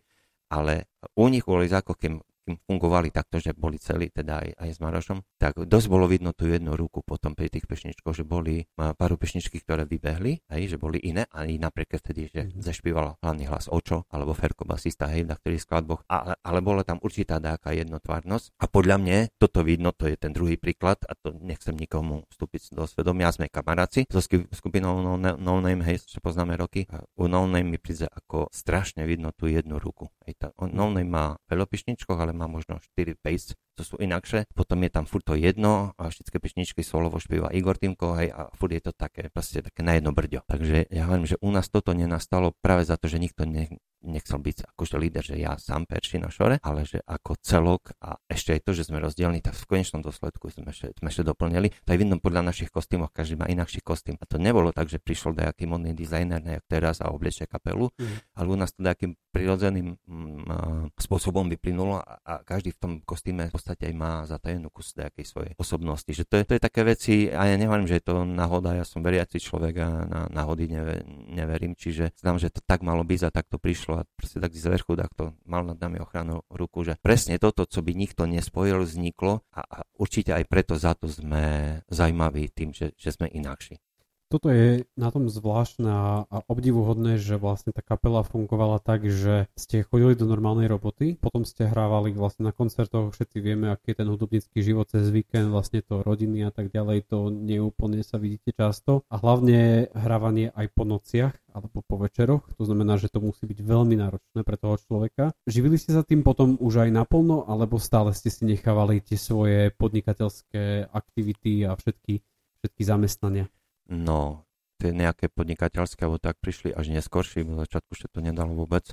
ale 0.52 0.92
u 1.16 1.32
nich 1.32 1.48
boli 1.48 1.72
ako 1.72 1.96
kým 1.96 2.20
kým 2.48 2.56
fungovali 2.64 3.12
takto, 3.12 3.44
že 3.44 3.52
boli 3.52 3.76
celí, 3.76 4.08
teda 4.08 4.40
aj, 4.40 4.50
aj 4.56 4.70
s 4.72 4.80
Marošom, 4.80 5.20
tak 5.36 5.60
dosť 5.60 5.88
bolo 5.92 6.08
vidno 6.08 6.32
tú 6.32 6.48
jednu 6.48 6.80
ruku 6.80 7.04
potom 7.04 7.36
pri 7.36 7.52
tých 7.52 7.68
pešničkoch, 7.68 8.16
že 8.16 8.24
boli 8.24 8.64
pár 8.80 9.12
pešničky, 9.20 9.60
ktoré 9.60 9.84
vybehli, 9.84 10.48
hej, 10.48 10.64
že 10.72 10.78
boli 10.80 11.04
iné, 11.04 11.28
aj 11.36 11.48
napríklad 11.60 12.00
vtedy, 12.00 12.32
že 12.32 12.42
mm-hmm. 12.48 12.64
zašpíval 12.64 13.20
hlavný 13.20 13.52
hlas 13.52 13.68
Očo, 13.68 14.08
alebo 14.08 14.32
Ferko 14.32 14.64
basista, 14.64 15.12
hej, 15.12 15.28
na 15.28 15.36
ktorých 15.36 15.68
skladboch, 15.68 16.08
ale, 16.08 16.40
ale 16.40 16.60
bola 16.64 16.88
tam 16.88 17.04
určitá 17.04 17.44
dáka 17.44 17.76
jednotvárnosť 17.76 18.56
a 18.62 18.66
podľa 18.72 18.98
mňa 19.02 19.18
toto 19.36 19.66
vidno, 19.68 19.92
to 19.92 20.08
je 20.08 20.16
ten 20.16 20.32
druhý 20.32 20.56
príklad 20.56 21.04
a 21.10 21.18
to 21.18 21.36
nechcem 21.36 21.76
nikomu 21.76 22.24
vstúpiť 22.32 22.72
do 22.72 22.88
svedomia, 22.88 23.34
sme 23.34 23.52
kamaráci 23.52 24.06
so 24.08 24.22
skupinou 24.54 25.02
No, 25.02 25.18
no 25.18 25.54
Name, 25.62 25.84
hej, 25.88 26.06
čo 26.06 26.22
poznáme 26.22 26.54
roky, 26.58 26.86
u 27.18 27.26
No 27.26 27.50
Name 27.50 27.76
mi 27.76 27.80
príde 27.82 28.06
ako 28.06 28.54
strašne 28.54 29.08
vidno 29.10 29.34
tú 29.34 29.50
jednu 29.50 29.82
ruku. 29.82 30.12
Hej, 30.28 30.38
tá, 30.38 30.48
no 30.60 30.94
Name 30.94 31.10
má 31.10 31.26
veľa 31.50 31.66
pešničkoch, 31.66 32.18
ale 32.18 32.37
má 32.38 32.46
možno 32.46 32.78
4 32.94 33.18
bass, 33.18 33.58
to 33.74 33.82
sú 33.82 33.98
inakšie. 33.98 34.46
Potom 34.54 34.82
je 34.86 34.92
tam 34.94 35.10
furt 35.10 35.26
to 35.26 35.34
jedno 35.34 35.98
a 35.98 36.10
všetky 36.10 36.38
pešničky 36.38 36.82
solovo 36.86 37.18
špíva 37.18 37.50
Igor 37.54 37.78
Timko 37.78 38.14
hej, 38.18 38.30
a 38.34 38.54
furt 38.54 38.74
je 38.74 38.82
to 38.82 38.94
také, 38.94 39.30
proste 39.34 39.66
také 39.66 39.82
na 39.82 39.98
jedno 39.98 40.14
brďo. 40.14 40.46
Takže 40.46 40.90
ja 40.94 41.10
hovorím, 41.10 41.26
že 41.26 41.42
u 41.42 41.50
nás 41.50 41.70
toto 41.70 41.98
nenastalo 41.98 42.54
práve 42.62 42.86
za 42.86 42.98
to, 42.98 43.10
že 43.10 43.18
nikto 43.18 43.50
ne, 43.50 43.82
nechcel 44.08 44.40
byť 44.40 44.74
akože 44.74 44.96
líder, 44.98 45.24
že 45.24 45.36
ja 45.38 45.60
sám 45.60 45.86
perší 45.86 46.24
na 46.24 46.32
šore, 46.32 46.58
ale 46.64 46.88
že 46.88 47.04
ako 47.04 47.38
celok 47.44 47.94
a 48.00 48.18
ešte 48.32 48.56
aj 48.56 48.62
to, 48.64 48.72
že 48.74 48.88
sme 48.88 49.04
rozdielni, 49.04 49.44
tak 49.44 49.54
v 49.54 49.78
konečnom 49.78 50.02
dôsledku 50.02 50.50
sme 50.50 50.72
ešte, 50.72 50.96
sme 50.98 51.08
ešte 51.12 51.24
doplnili. 51.28 51.76
To 51.86 51.90
je 51.94 52.00
vidno 52.00 52.18
podľa 52.18 52.50
našich 52.50 52.72
kostýmov, 52.72 53.12
každý 53.12 53.38
má 53.38 53.46
inakší 53.46 53.84
kostým. 53.84 54.16
A 54.18 54.26
to 54.26 54.40
nebolo 54.40 54.72
tak, 54.72 54.88
že 54.88 54.98
prišiel 54.98 55.36
nejaký 55.36 55.68
modný 55.68 55.92
dizajner, 55.92 56.40
nejak 56.42 56.64
teraz 56.66 57.04
a 57.04 57.12
oblečie 57.12 57.46
kapelu, 57.46 57.92
mm. 57.94 58.34
ale 58.40 58.48
u 58.48 58.58
nás 58.58 58.72
to 58.74 58.82
nejakým 58.82 59.14
prirodzeným 59.38 60.02
mm, 60.02 60.98
spôsobom 60.98 61.46
vyplynulo 61.46 62.02
a, 62.02 62.18
a 62.26 62.34
každý 62.42 62.74
v 62.74 62.80
tom 62.82 62.92
kostýme 63.06 63.52
v 63.52 63.54
podstate 63.54 63.86
aj 63.86 63.94
má 63.94 64.26
zatajenú 64.26 64.74
kus 64.74 64.98
nejakej 64.98 65.26
svojej 65.30 65.54
osobnosti. 65.62 66.10
Že 66.10 66.26
to 66.26 66.36
je, 66.42 66.44
to 66.48 66.54
je 66.58 66.62
také 66.62 66.82
veci, 66.82 67.30
a 67.30 67.46
ja 67.46 67.56
nehovorím, 67.60 67.86
že 67.86 68.02
je 68.02 68.06
to 68.10 68.26
náhoda, 68.26 68.74
ja 68.74 68.82
som 68.82 69.06
veriaci 69.06 69.38
človek 69.38 69.76
a 69.78 69.88
na 70.10 70.22
náhody 70.34 70.66
neve, 70.66 71.06
neverím, 71.30 71.78
čiže 71.78 72.18
znám, 72.18 72.42
že 72.42 72.50
to 72.50 72.66
tak 72.66 72.82
malo 72.82 73.06
byť 73.06 73.22
a 73.28 73.30
tak 73.30 73.46
to 73.46 73.62
prišlo 73.62 73.97
a 73.98 74.08
proste 74.16 74.38
tak 74.38 74.54
z 74.54 74.70
vrchu 74.70 74.94
to 75.18 75.34
mal 75.46 75.66
nad 75.66 75.78
nami 75.82 75.98
ochranu 75.98 76.46
ruku, 76.52 76.86
že 76.86 77.00
presne 77.02 77.42
toto, 77.42 77.66
co 77.66 77.80
by 77.82 77.92
nikto 77.98 78.30
nespojil, 78.30 78.84
vzniklo 78.84 79.42
a, 79.54 79.62
a 79.62 79.78
určite 79.98 80.34
aj 80.34 80.44
preto 80.46 80.78
za 80.78 80.94
to 80.94 81.10
sme 81.10 81.80
zaujímaví 81.90 82.54
tým, 82.54 82.74
že, 82.76 82.94
že 82.94 83.10
sme 83.10 83.32
inakší 83.32 83.82
toto 84.28 84.52
je 84.52 84.84
na 85.00 85.10
tom 85.10 85.32
zvláštne 85.32 85.90
a 86.28 86.38
obdivuhodné, 86.52 87.16
že 87.20 87.40
vlastne 87.40 87.72
tá 87.72 87.80
kapela 87.80 88.28
fungovala 88.28 88.84
tak, 88.84 89.08
že 89.08 89.48
ste 89.56 89.88
chodili 89.88 90.20
do 90.20 90.28
normálnej 90.28 90.68
roboty, 90.68 91.16
potom 91.20 91.48
ste 91.48 91.68
hrávali 91.68 92.12
vlastne 92.12 92.48
na 92.48 92.54
koncertoch, 92.54 93.16
všetci 93.16 93.38
vieme, 93.40 93.72
aký 93.72 93.96
je 93.96 94.00
ten 94.04 94.08
hudobnický 94.08 94.60
život 94.60 94.92
cez 94.92 95.08
víkend, 95.10 95.50
vlastne 95.50 95.80
to 95.80 96.04
rodiny 96.04 96.44
a 96.44 96.52
tak 96.52 96.70
ďalej, 96.72 97.08
to 97.08 97.32
neúplne 97.32 98.04
sa 98.04 98.20
vidíte 98.20 98.52
často 98.54 99.08
a 99.08 99.16
hlavne 99.16 99.90
hrávanie 99.96 100.52
aj 100.52 100.68
po 100.76 100.84
nociach 100.84 101.36
alebo 101.58 101.82
po 101.82 101.98
večeroch, 101.98 102.46
to 102.54 102.64
znamená, 102.70 103.02
že 103.02 103.10
to 103.10 103.18
musí 103.18 103.50
byť 103.50 103.60
veľmi 103.66 103.98
náročné 103.98 104.46
pre 104.46 104.62
toho 104.62 104.78
človeka. 104.78 105.34
Živili 105.50 105.82
ste 105.82 105.98
sa 105.98 106.06
tým 106.06 106.22
potom 106.22 106.54
už 106.62 106.86
aj 106.86 106.94
naplno, 106.94 107.50
alebo 107.50 107.82
stále 107.82 108.14
ste 108.14 108.30
si 108.30 108.46
nechávali 108.46 109.02
tie 109.02 109.18
svoje 109.18 109.74
podnikateľské 109.74 110.94
aktivity 110.94 111.66
a 111.66 111.74
všetky, 111.74 112.22
všetky 112.62 112.82
zamestnania? 112.86 113.50
No, 113.88 114.48
tie 114.78 114.92
nejaké 114.94 115.32
podnikateľské 115.32 116.06
alebo 116.06 116.22
tak 116.22 116.38
prišli 116.44 116.76
až 116.76 116.94
neskôršie, 116.94 117.48
v 117.48 117.64
začiatku 117.64 117.94
sa 117.98 118.08
to 118.12 118.20
nedalo 118.22 118.54
vôbec. 118.54 118.92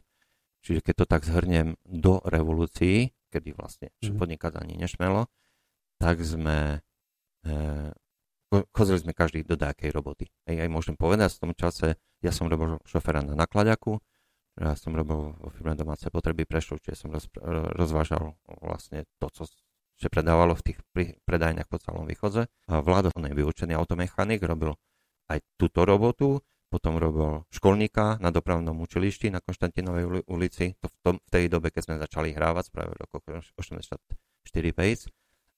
Čiže 0.64 0.80
keď 0.80 0.94
to 1.04 1.06
tak 1.06 1.22
zhrniem 1.28 1.76
do 1.84 2.24
revolúcií, 2.24 3.12
kedy 3.28 3.52
vlastne 3.52 3.92
mm. 4.00 4.16
podnikať 4.16 4.56
ani 4.56 4.80
nešmelo, 4.80 5.28
tak 6.00 6.24
sme 6.24 6.80
e, 7.44 7.92
chodili 8.72 8.98
sme 9.02 9.12
každý 9.12 9.44
do 9.44 9.58
nejakej 9.58 9.90
roboty. 9.92 10.30
Ej, 10.48 10.64
aj 10.64 10.68
môžem 10.72 10.96
povedať, 10.96 11.36
v 11.36 11.42
tom 11.50 11.52
čase 11.52 12.00
ja 12.24 12.32
som 12.32 12.48
robil 12.48 12.80
šoféra 12.88 13.20
na 13.20 13.36
nakladaku, 13.36 14.00
ja 14.54 14.78
som 14.78 14.94
robil 14.94 15.34
vo 15.34 15.50
firme 15.50 15.74
domáce 15.74 16.06
potreby 16.14 16.46
Prešov, 16.46 16.78
čiže 16.78 17.04
som 17.04 17.08
roz, 17.10 17.26
rozvážal 17.74 18.38
vlastne 18.62 19.02
to, 19.18 19.26
co 19.34 19.42
že 19.98 20.10
predávalo 20.10 20.58
v 20.58 20.72
tých 20.72 20.78
predajniach 21.24 21.70
po 21.70 21.78
celom 21.78 22.04
východze. 22.04 22.50
Vlado, 22.66 23.14
on 23.14 23.30
je 23.30 23.34
vyučený 23.34 23.78
automechanik, 23.78 24.42
robil 24.42 24.74
aj 25.30 25.40
túto 25.56 25.86
robotu, 25.86 26.42
potom 26.68 26.98
robil 26.98 27.46
školníka 27.54 28.18
na 28.18 28.34
dopravnom 28.34 28.74
učilišti 28.82 29.30
na 29.30 29.38
Konštantinovej 29.38 30.26
ulici, 30.26 30.74
to 30.82 30.90
v, 30.90 30.96
tom, 31.06 31.14
v 31.22 31.28
tej 31.30 31.44
dobe, 31.46 31.70
keď 31.70 31.82
sme 31.86 32.02
začali 32.02 32.34
hrávať, 32.34 32.74
práve 32.74 32.98
roku 32.98 33.22
84 33.54 33.94
pace, 34.74 35.06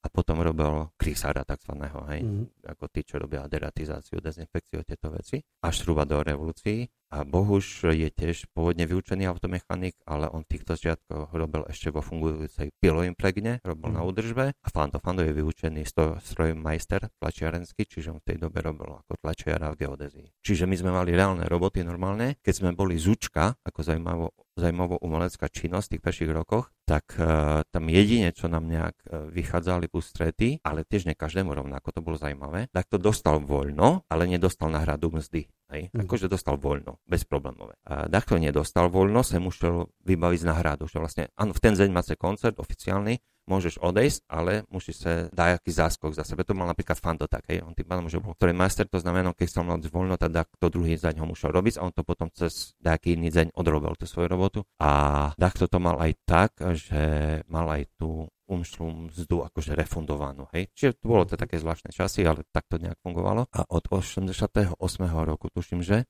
a 0.04 0.12
potom 0.12 0.38
robil 0.38 0.94
krysára 0.94 1.42
takzvaného, 1.42 2.06
hej, 2.14 2.20
mm. 2.22 2.70
ako 2.70 2.84
tí, 2.94 3.02
čo 3.02 3.18
robia 3.18 3.42
deratizáciu, 3.50 4.22
dezinfekciu, 4.22 4.86
tieto 4.86 5.10
veci, 5.10 5.42
až 5.66 5.82
zhruba 5.82 6.06
do 6.06 6.22
revolúcií. 6.22 6.86
A 7.14 7.22
Bohuš 7.22 7.86
je 7.94 8.10
tiež 8.10 8.50
pôvodne 8.50 8.82
vyučený 8.82 9.30
automechanik, 9.30 9.94
ale 10.10 10.26
on 10.26 10.42
týchto 10.42 10.74
začiatkoch 10.74 11.30
robil 11.30 11.62
ešte 11.70 11.94
vo 11.94 12.02
fungujúcej 12.02 12.74
piloimpregne, 12.82 13.62
robil 13.62 13.88
mm. 13.90 13.94
na 13.94 14.02
mhm. 14.02 14.08
údržbe 14.10 14.44
a 14.50 14.68
Fando 14.74 14.98
Fando 14.98 15.22
je 15.22 15.30
vyučený 15.30 15.86
strojmajster 16.18 17.06
tlačiarenský, 17.22 17.86
čiže 17.86 18.10
on 18.10 18.18
v 18.18 18.34
tej 18.34 18.38
dobe 18.42 18.58
robil 18.58 18.90
ako 18.90 19.14
tlačiara 19.22 19.70
v 19.70 19.86
geodezii. 19.86 20.28
Čiže 20.42 20.66
my 20.66 20.76
sme 20.76 20.90
mali 20.90 21.14
reálne 21.14 21.46
roboty 21.46 21.86
normálne. 21.86 22.42
Keď 22.42 22.54
sme 22.54 22.70
boli 22.74 22.98
Zučka, 22.98 23.54
ako 23.62 23.86
zaujímavo, 23.86 24.26
zaujímavá 24.58 24.98
umelecká 24.98 25.46
činnosť 25.46 25.86
v 25.86 25.92
tých 25.94 26.02
prvých 26.02 26.32
rokoch, 26.34 26.74
tak 26.86 27.18
uh, 27.18 27.62
tam 27.70 27.86
jedine, 27.86 28.34
čo 28.34 28.50
nám 28.50 28.66
nejak 28.66 28.96
uh, 29.06 29.26
vychádzali 29.30 29.90
ústrety, 29.90 30.58
ale 30.62 30.82
tiež 30.82 31.06
ne 31.06 31.14
každému 31.14 31.54
rovnako, 31.54 31.94
to 31.94 32.00
bolo 32.02 32.18
zaujímavé, 32.18 32.70
tak 32.70 32.90
to 32.90 32.98
dostal 32.98 33.38
voľno, 33.42 34.06
ale 34.10 34.26
nedostal 34.26 34.70
náhradu 34.70 35.14
mzdy. 35.14 35.46
Hej? 35.72 35.90
Mm. 35.90 36.06
Akože 36.06 36.30
dostal 36.30 36.56
voľno, 36.58 37.02
bezproblémové. 37.06 37.74
A 37.86 38.06
takto 38.06 38.38
nedostal 38.38 38.86
voľno, 38.86 39.26
sa 39.26 39.42
musel 39.42 39.90
vybaviť 40.06 40.38
z 40.42 40.48
náhradu, 40.48 40.84
že 40.86 41.02
vlastne, 41.02 41.24
áno, 41.34 41.50
v 41.50 41.62
ten 41.62 41.74
deň 41.74 41.88
máte 41.90 42.14
koncert 42.14 42.58
oficiálny, 42.62 43.18
môžeš 43.46 43.78
odejsť, 43.78 44.26
ale 44.26 44.66
musíš 44.68 45.06
sa 45.06 45.30
dať 45.30 45.62
aký 45.62 45.70
záskok 45.70 46.12
za 46.12 46.26
sebe. 46.26 46.42
To 46.42 46.52
mal 46.52 46.66
napríklad 46.66 46.98
Fando 46.98 47.30
tak, 47.30 47.46
hej. 47.46 47.62
On 47.62 47.72
tým 47.72 47.86
pádom, 47.86 48.10
že 48.10 48.18
bol 48.18 48.34
ktorý 48.34 48.50
master, 48.50 48.90
to 48.90 48.98
znamená, 48.98 49.30
keď 49.38 49.48
som 49.48 49.70
mal 49.70 49.78
voľno, 49.78 50.18
tak 50.18 50.50
to 50.58 50.66
druhý 50.66 50.98
deň 50.98 51.22
ho 51.22 51.26
musel 51.30 51.54
robiť 51.54 51.78
a 51.78 51.86
on 51.86 51.94
to 51.94 52.02
potom 52.02 52.26
cez 52.34 52.74
nejaký 52.82 53.14
iný 53.14 53.30
deň 53.30 53.54
odrobil 53.54 53.94
tú 53.94 54.04
svoju 54.10 54.26
robotu. 54.26 54.60
A 54.82 55.30
takto 55.38 55.70
to 55.70 55.78
mal 55.78 55.94
aj 56.02 56.12
tak, 56.26 56.58
že 56.74 57.02
mal 57.46 57.70
aj 57.70 57.86
tú 57.94 58.26
umšlú 58.46 59.10
mzdu 59.10 59.46
akože 59.46 59.74
refundovanú. 59.74 60.46
Hej? 60.54 60.70
Čiže 60.74 61.02
to 61.02 61.04
bolo 61.06 61.24
to 61.26 61.34
také 61.34 61.58
zvláštne 61.58 61.90
časy, 61.90 62.22
ale 62.26 62.46
tak 62.54 62.66
to 62.70 62.78
nejak 62.78 62.98
fungovalo. 63.02 63.50
A 63.50 63.60
od 63.66 63.84
88. 63.90 64.78
roku, 65.26 65.50
tuším, 65.50 65.82
že 65.82 66.06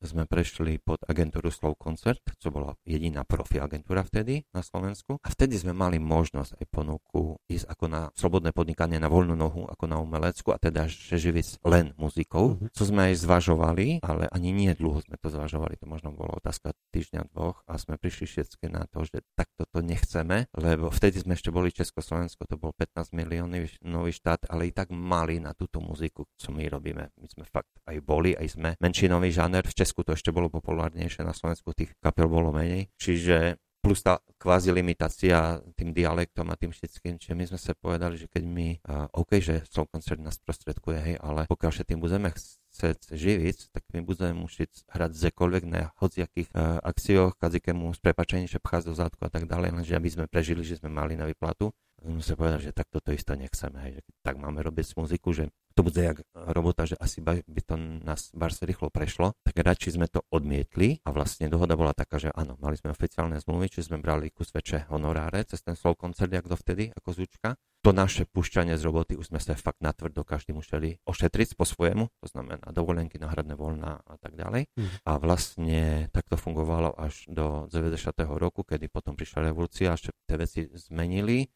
sme 0.00 0.24
prešli 0.24 0.80
pod 0.80 1.04
agentúru 1.04 1.52
Slow 1.52 1.76
Concert, 1.76 2.24
čo 2.40 2.48
bola 2.48 2.72
jediná 2.88 3.22
profi 3.28 3.60
agentúra 3.60 4.00
vtedy 4.00 4.48
na 4.56 4.64
Slovensku. 4.64 5.20
A 5.20 5.28
vtedy 5.28 5.60
sme 5.60 5.76
mali 5.76 6.00
možnosť 6.00 6.56
aj 6.56 6.66
ponuku 6.72 7.36
ísť 7.46 7.68
ako 7.68 7.84
na 7.86 8.02
slobodné 8.16 8.56
podnikanie 8.56 8.96
na 8.96 9.12
voľnú 9.12 9.36
nohu, 9.36 9.68
ako 9.68 9.84
na 9.84 10.00
umelecku 10.00 10.56
a 10.56 10.58
teda 10.58 10.88
že 10.88 11.20
živiť 11.20 11.60
len 11.68 11.92
muzikou, 12.00 12.56
uh-huh. 12.56 12.72
čo 12.72 12.88
sme 12.88 13.12
aj 13.12 13.20
zvažovali, 13.20 14.00
ale 14.00 14.26
ani 14.32 14.50
nie 14.56 14.72
dlho 14.72 15.04
sme 15.04 15.20
to 15.20 15.28
zvažovali, 15.28 15.76
to 15.76 15.84
možno 15.84 16.16
bolo 16.16 16.36
otázka 16.40 16.72
týždňa, 16.90 17.30
dvoch 17.30 17.62
a 17.68 17.76
sme 17.76 18.00
prišli 18.00 18.26
všetky 18.26 18.66
na 18.72 18.88
to, 18.88 19.04
že 19.04 19.22
takto 19.36 19.68
to 19.68 19.84
nechceme, 19.84 20.48
lebo 20.56 20.88
vtedy 20.88 21.20
sme 21.20 21.36
ešte 21.36 21.52
boli 21.52 21.70
Československo, 21.70 22.48
to 22.48 22.56
bol 22.56 22.72
15 22.74 23.12
milióny 23.12 23.68
nový 23.84 24.12
štát, 24.16 24.48
ale 24.48 24.70
i 24.70 24.72
tak 24.72 24.90
mali 24.90 25.38
na 25.38 25.52
túto 25.52 25.78
muziku, 25.78 26.24
čo 26.40 26.50
my 26.50 26.64
robíme. 26.66 27.12
My 27.14 27.28
sme 27.28 27.44
fakt 27.46 27.70
aj 27.86 28.00
boli, 28.02 28.32
aj 28.34 28.48
sme 28.56 28.70
menšinový 28.80 29.30
žáner 29.30 29.66
v 29.66 29.76
Česku 29.76 29.89
Česku 29.90 30.06
to 30.06 30.14
ešte 30.14 30.30
bolo 30.30 30.46
populárnejšie, 30.46 31.26
na 31.26 31.34
Slovensku 31.34 31.74
tých 31.74 31.90
kapel 31.98 32.30
bolo 32.30 32.54
menej. 32.54 32.86
Čiže 32.94 33.58
plus 33.82 34.06
tá 34.06 34.22
kvázi 34.38 34.70
limitácia 34.70 35.58
tým 35.74 35.90
dialektom 35.90 36.46
a 36.46 36.54
tým 36.54 36.70
všetkým, 36.70 37.18
čiže 37.18 37.34
my 37.34 37.44
sme 37.50 37.58
sa 37.58 37.74
povedali, 37.74 38.14
že 38.14 38.30
keď 38.30 38.44
my, 38.46 38.68
uh, 38.86 39.10
OK, 39.18 39.42
že 39.42 39.66
Soul 39.66 39.90
Concert 39.90 40.22
nás 40.22 40.38
prostredkuje, 40.38 40.98
hej, 41.02 41.16
ale 41.18 41.50
pokiaľ 41.50 41.72
sa 41.74 41.82
tým 41.82 41.98
budeme 41.98 42.30
chcieť 42.30 43.10
živiť, 43.10 43.74
tak 43.74 43.82
my 43.90 44.06
budeme 44.06 44.46
musieť 44.46 44.86
hrať 44.94 45.10
zekoľvek 45.10 45.62
na 45.66 45.90
hociakých 45.98 46.54
uh, 46.54 46.78
akciách, 46.86 47.34
kadzikému 47.34 47.90
s 47.90 47.98
prepačením, 47.98 48.46
že 48.46 48.62
pchá 48.62 48.86
do 48.86 48.94
zádku 48.94 49.26
a 49.26 49.32
tak 49.32 49.50
ďalej, 49.50 49.82
lenže 49.82 49.98
aby 49.98 50.06
sme 50.06 50.30
prežili, 50.30 50.62
že 50.62 50.78
sme 50.78 50.92
mali 50.92 51.18
na 51.18 51.26
vyplatu. 51.26 51.74
Sme 52.00 52.34
povedali, 52.36 52.62
že 52.64 52.72
takto 52.72 53.04
to 53.04 53.12
isto 53.12 53.36
nechceme, 53.36 53.76
hej, 53.84 53.92
že 54.00 54.02
tak 54.24 54.40
máme 54.40 54.64
robiť 54.64 54.96
muziku, 54.96 55.36
že 55.36 55.52
to 55.74 55.86
bude 55.86 55.96
jak 55.96 56.18
robota, 56.34 56.84
že 56.84 56.98
asi 56.98 57.22
by 57.24 57.62
to 57.62 57.74
nás 58.04 58.34
barse 58.34 58.64
rýchlo 58.66 58.90
prešlo, 58.90 59.32
tak 59.46 59.54
radši 59.56 59.96
sme 59.96 60.10
to 60.10 60.20
odmietli 60.28 61.00
a 61.06 61.14
vlastne 61.14 61.46
dohoda 61.46 61.78
bola 61.78 61.94
taká, 61.94 62.18
že 62.18 62.28
áno, 62.34 62.58
mali 62.58 62.76
sme 62.76 62.90
oficiálne 62.92 63.38
zmluvy, 63.38 63.70
čiže 63.70 63.92
sme 63.92 64.02
brali 64.02 64.28
kus 64.34 64.50
väčšie 64.50 64.90
honoráre 64.90 65.46
cez 65.46 65.62
ten 65.62 65.78
slow 65.78 65.94
koncert, 65.94 66.32
jak 66.32 66.44
dovtedy, 66.44 66.90
ako 66.92 67.16
zúčka. 67.16 67.56
To 67.80 67.96
naše 67.96 68.28
pušťanie 68.28 68.76
z 68.76 68.82
roboty 68.84 69.16
už 69.16 69.32
sme 69.32 69.40
sa 69.40 69.56
fakt 69.56 69.80
natvrdo 69.80 70.20
každý 70.20 70.52
museli 70.52 71.00
ošetriť 71.08 71.56
po 71.56 71.64
svojemu, 71.64 72.12
to 72.20 72.26
znamená 72.28 72.68
dovolenky, 72.76 73.16
náhradné 73.16 73.56
voľná 73.56 74.04
a 74.04 74.20
tak 74.20 74.36
ďalej. 74.36 74.68
Mm. 74.76 74.88
A 75.08 75.10
vlastne 75.16 75.80
takto 76.12 76.36
fungovalo 76.36 76.92
až 76.92 77.24
do 77.32 77.72
90. 77.72 78.12
roku, 78.36 78.68
kedy 78.68 78.92
potom 78.92 79.16
prišla 79.16 79.48
revolúcia 79.48 79.88
a 79.88 79.96
ešte 79.96 80.12
tie 80.28 80.36
veci 80.36 80.60
zmenili 80.76 81.48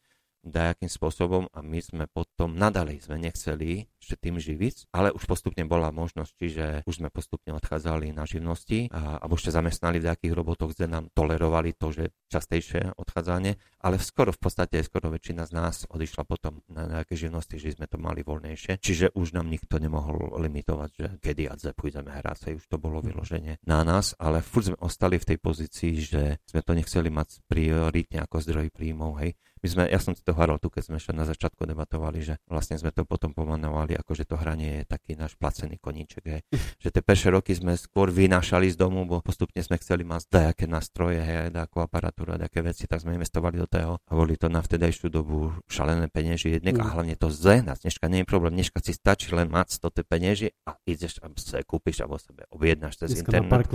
dajakým 0.44 0.92
spôsobom 0.92 1.48
a 1.50 1.64
my 1.64 1.80
sme 1.80 2.04
potom 2.06 2.52
nadalej 2.54 3.08
sme 3.08 3.16
nechceli 3.16 3.88
tým 4.20 4.36
živiť, 4.36 4.92
ale 4.92 5.08
už 5.16 5.24
postupne 5.24 5.64
bola 5.64 5.88
možnosť, 5.88 6.32
čiže 6.36 6.64
už 6.84 7.00
sme 7.00 7.08
postupne 7.08 7.56
odchádzali 7.56 8.12
na 8.12 8.28
živnosti 8.28 8.92
a, 8.92 9.24
alebo 9.24 9.40
ešte 9.40 9.56
zamestnali 9.56 10.04
v 10.04 10.12
nejakých 10.12 10.36
robotoch, 10.36 10.76
kde 10.76 10.86
nám 10.92 11.04
tolerovali 11.16 11.72
to, 11.72 11.88
že 11.90 12.12
častejšie 12.28 12.92
odchádzanie, 13.00 13.56
ale 13.80 13.96
skoro 13.96 14.30
v 14.34 14.40
podstate 14.40 14.84
skoro 14.84 15.08
väčšina 15.08 15.48
z 15.48 15.52
nás 15.56 15.88
odišla 15.88 16.28
potom 16.28 16.60
na 16.68 16.84
nejaké 16.84 17.16
živnosti, 17.16 17.56
že 17.56 17.80
sme 17.80 17.88
to 17.88 17.96
mali 17.96 18.20
voľnejšie, 18.20 18.84
čiže 18.84 19.16
už 19.16 19.32
nám 19.32 19.48
nikto 19.48 19.80
nemohol 19.80 20.36
limitovať, 20.42 20.90
že 20.92 21.06
kedy 21.24 21.48
a 21.48 21.54
pôjdeme 21.72 22.10
hrať 22.10 22.36
sa, 22.36 22.48
už 22.52 22.66
to 22.68 22.76
bolo 22.76 23.00
vyloženie 23.00 23.56
na 23.64 23.86
nás, 23.86 24.12
ale 24.20 24.44
furt 24.44 24.68
sme 24.68 24.78
ostali 24.82 25.16
v 25.16 25.28
tej 25.34 25.38
pozícii, 25.40 25.92
že 26.02 26.22
sme 26.44 26.60
to 26.60 26.76
nechceli 26.76 27.08
mať 27.08 27.46
prioritne 27.46 28.26
ako 28.26 28.36
zdroj 28.42 28.68
príjmov, 28.74 29.22
hej, 29.22 29.38
my 29.64 29.72
sme, 29.72 29.84
ja 29.88 29.96
som 29.96 30.12
si 30.12 30.20
to 30.20 30.36
hovoril 30.36 30.60
tu, 30.60 30.68
keď 30.68 30.92
sme 30.92 30.96
ešte 31.00 31.16
na 31.16 31.24
začiatku 31.24 31.64
debatovali, 31.64 32.20
že 32.20 32.36
vlastne 32.44 32.76
sme 32.76 32.92
to 32.92 33.08
potom 33.08 33.32
pomenovali, 33.32 33.93
ako 33.98 34.12
že 34.14 34.24
to 34.26 34.36
hranie 34.38 34.82
je 34.82 34.84
taký 34.84 35.14
náš 35.14 35.38
placený 35.38 35.78
koníček. 35.78 36.24
Hej. 36.24 36.42
že 36.82 36.88
tie 36.90 37.02
prvé 37.02 37.28
roky 37.30 37.52
sme 37.54 37.78
skôr 37.78 38.10
vynášali 38.10 38.70
z 38.70 38.76
domu, 38.78 39.06
bo 39.06 39.22
postupne 39.22 39.60
sme 39.62 39.78
chceli 39.78 40.02
mať 40.02 40.30
nejaké 40.30 40.66
nástroje, 40.68 41.18
hej, 41.22 41.50
nejakú 41.54 41.80
aparatúru, 41.82 42.36
nejaké 42.36 42.60
veci, 42.60 42.84
tak 42.84 43.02
sme 43.02 43.16
investovali 43.16 43.56
do 43.58 43.68
toho 43.68 43.98
a 43.98 44.12
boli 44.12 44.34
to 44.36 44.50
na 44.50 44.60
vtedajšiu 44.60 45.08
dobu 45.08 45.54
šalené 45.70 46.10
peniaze 46.10 46.46
jednek 46.46 46.76
mm. 46.76 46.82
a 46.82 46.86
hlavne 46.94 47.14
to 47.16 47.30
zehnať. 47.30 47.86
Dneška 47.86 48.06
nie 48.10 48.22
je 48.22 48.26
problém, 48.28 48.52
dneška 48.58 48.78
si 48.82 48.92
stačí 48.92 49.32
len 49.32 49.48
mať 49.48 49.80
100 49.80 49.96
tie 50.00 50.04
peniaze 50.04 50.46
a 50.68 50.76
ideš 50.84 51.22
a 51.24 51.30
sa 51.38 51.62
kúpiš 51.62 52.04
alebo 52.04 52.20
sebe 52.20 52.44
objednáš 52.50 53.00
cez 53.00 53.16
Dneska 53.16 53.40
internet. 53.40 53.70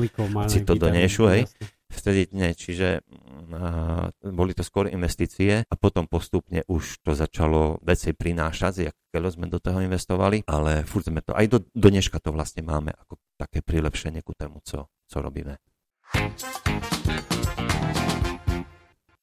si 0.51 0.59
to 0.63 0.73
donešu, 0.75 1.25
hej. 1.31 1.43
Jasne 1.47 1.78
vtedy 1.89 2.29
nie, 2.31 2.53
čiže 2.53 3.01
uh, 3.01 4.09
boli 4.21 4.53
to 4.53 4.61
skôr 4.61 4.87
investície 4.87 5.65
a 5.65 5.73
potom 5.75 6.05
postupne 6.05 6.61
už 6.69 7.01
to 7.01 7.17
začalo 7.17 7.81
veci 7.81 8.13
prinášať, 8.13 8.93
ako 9.11 9.29
sme 9.33 9.49
do 9.49 9.57
toho 9.57 9.81
investovali, 9.81 10.45
ale 10.45 10.85
furt 10.85 11.09
sme 11.09 11.25
to, 11.25 11.33
aj 11.33 11.45
do, 11.49 11.57
do 11.73 11.87
dneška 11.89 12.21
to 12.21 12.29
vlastne 12.29 12.61
máme 12.61 12.93
ako 12.93 13.17
také 13.35 13.65
prilepšenie 13.65 14.21
ku 14.21 14.37
tému, 14.37 14.61
co, 14.61 14.85
co 14.87 15.17
robíme. 15.17 15.57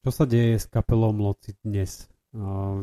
Čo 0.06 0.10
sa 0.14 0.24
deje 0.26 0.62
s 0.62 0.66
kapelou 0.70 1.10
Loci 1.10 1.58
dnes? 1.66 2.06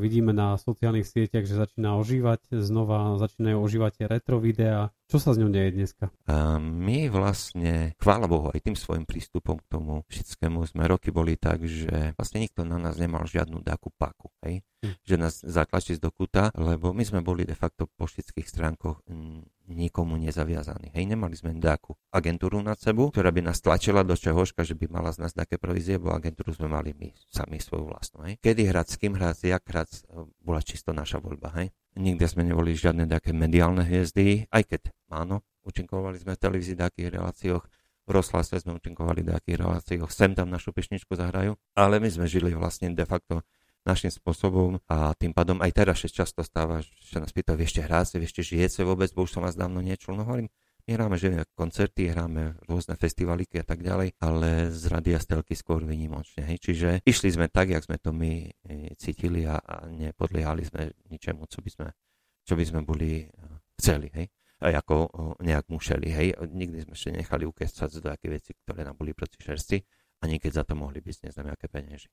vidíme 0.01 0.33
na 0.33 0.57
sociálnych 0.57 1.05
sieťach, 1.05 1.45
že 1.45 1.59
začína 1.59 1.99
ožívať, 2.01 2.57
znova 2.57 3.21
začínajú 3.21 3.57
ožívať 3.61 4.09
retro 4.09 4.41
videá. 4.41 4.89
Čo 5.11 5.17
sa 5.19 5.35
s 5.35 5.39
ňou 5.39 5.51
deje 5.51 5.75
dneska? 5.75 6.09
A 6.25 6.57
my 6.57 7.11
vlastne, 7.11 7.93
chvála 8.01 8.25
Bohu, 8.25 8.49
aj 8.49 8.63
tým 8.63 8.77
svojim 8.79 9.05
prístupom 9.05 9.59
k 9.59 9.69
tomu 9.69 10.01
všetkému 10.09 10.63
sme 10.65 10.89
roky 10.89 11.13
boli 11.13 11.37
tak, 11.37 11.61
že 11.67 12.17
vlastne 12.17 12.41
nikto 12.41 12.63
na 12.63 12.79
nás 12.79 12.97
nemal 12.97 13.27
žiadnu 13.27 13.61
dáku 13.61 13.91
paku, 13.95 14.31
hej? 14.41 14.63
Hm. 14.83 14.95
že 15.07 15.15
nás 15.15 15.39
zatlačiť 15.39 15.95
do 16.03 16.11
kuta, 16.11 16.51
lebo 16.59 16.91
my 16.91 17.07
sme 17.07 17.23
boli 17.23 17.47
de 17.47 17.55
facto 17.55 17.87
po 17.87 18.03
všetkých 18.03 18.43
stránkoch 18.43 19.07
nikomu 19.71 20.19
nezaviazaní. 20.19 20.91
Hej, 20.91 21.07
nemali 21.07 21.39
sme 21.39 21.55
nejakú 21.55 21.95
agentúru 22.11 22.59
nad 22.59 22.75
sebou, 22.75 23.07
ktorá 23.07 23.31
by 23.31 23.47
nás 23.47 23.63
tlačila 23.63 24.03
do 24.03 24.11
čohoška, 24.11 24.67
že 24.67 24.75
by 24.75 24.91
mala 24.91 25.15
z 25.15 25.23
nás 25.23 25.31
také 25.31 25.55
provízie, 25.55 25.95
bo 25.95 26.11
agentúru 26.11 26.51
sme 26.51 26.67
mali 26.67 26.91
my 26.91 27.15
sami 27.31 27.63
svoju 27.63 27.87
vlastnú. 27.87 28.27
Hej. 28.27 28.43
Kedy 28.43 28.61
hrať, 28.67 28.87
s 28.91 28.95
kým 28.99 29.15
hrať, 29.15 29.47
jak 29.55 29.63
hrať, 29.63 30.03
bola 30.43 30.59
čisto 30.59 30.91
naša 30.91 31.23
voľba. 31.23 31.55
Hej. 31.63 31.71
Nikde 31.93 32.25
sme 32.25 32.41
neboli 32.41 32.73
žiadne 32.73 33.05
také 33.05 33.37
mediálne 33.37 33.85
hviezdy, 33.85 34.49
aj 34.49 34.63
keď 34.65 34.81
áno, 35.13 35.45
účinkovali 35.61 36.17
sme 36.17 36.33
v 36.33 36.41
televízii 36.41 36.73
v 36.73 36.83
takých 36.89 37.09
reláciách, 37.13 37.63
v 38.03 38.09
rozhlase 38.09 38.57
sme 38.57 38.75
účinkovali 38.75 39.21
v 39.21 39.29
takých 39.37 39.57
reláciách, 39.61 40.09
sem 40.09 40.33
tam 40.33 40.49
našu 40.49 40.73
pešničku 40.73 41.13
zahrajú, 41.13 41.53
ale 41.77 42.01
my 42.01 42.09
sme 42.09 42.25
žili 42.25 42.57
vlastne 42.57 42.91
de 42.91 43.05
facto 43.05 43.45
našim 43.83 44.09
spôsobom 44.09 44.79
a 44.87 45.11
tým 45.13 45.35
pádom 45.35 45.59
aj 45.59 45.71
teraz 45.75 46.01
sa 46.01 46.09
často 46.09 46.41
stáva, 46.41 46.79
že 46.81 47.19
nás 47.19 47.35
pýtajú, 47.35 47.55
vieš 47.59 47.75
ešte 47.75 47.81
hráte, 47.83 48.15
ešte 48.19 48.41
žijete 48.41 48.81
vôbec, 48.87 49.11
bo 49.11 49.27
už 49.27 49.35
som 49.35 49.43
vás 49.43 49.59
dávno 49.59 49.83
niečul. 49.83 50.15
No 50.15 50.23
hovorím, 50.23 50.47
my 50.83 50.91
hráme 50.99 51.15
že 51.15 51.47
koncerty, 51.55 52.11
hráme 52.11 52.59
rôzne 52.67 52.99
festivaliky 52.99 53.59
a 53.61 53.65
tak 53.65 53.79
ďalej, 53.79 54.19
ale 54.19 54.67
z 54.67 54.83
radia 54.91 55.19
stelky 55.19 55.55
skôr 55.55 55.83
vynimočne. 55.83 56.43
Hej. 56.43 56.57
Čiže 56.59 56.89
išli 57.07 57.29
sme 57.31 57.47
tak, 57.47 57.71
jak 57.71 57.87
sme 57.87 57.95
to 57.99 58.11
my 58.11 58.47
e, 58.47 58.91
cítili 58.99 59.47
a, 59.47 59.59
a 59.63 59.87
nepodliehali 59.87 60.63
sme 60.67 60.91
ničemu, 61.07 61.47
co 61.47 61.59
by 61.63 61.69
sme, 61.71 61.87
čo 62.43 62.53
by 62.59 62.63
sme 62.67 62.79
boli 62.83 63.23
e, 63.23 63.25
chceli. 63.79 64.11
Hej 64.11 64.27
a 64.63 64.79
ako 64.79 64.95
nejak 65.43 65.67
museli, 65.67 66.07
hej. 66.07 66.39
Nikdy 66.39 66.87
sme 66.87 66.95
ešte 66.95 67.11
nechali 67.11 67.43
ukesať 67.43 67.99
do 67.99 68.15
také 68.15 68.31
veci, 68.31 68.55
ktoré 68.55 68.87
nám 68.87 68.95
boli 68.95 69.11
proti 69.11 69.35
šersti, 69.35 69.75
ani 70.23 70.39
keď 70.39 70.51
za 70.55 70.63
to 70.63 70.79
mohli 70.79 71.03
byť 71.03 71.27
neznáme 71.27 71.51
aké 71.51 71.67
peniaze. 71.67 72.07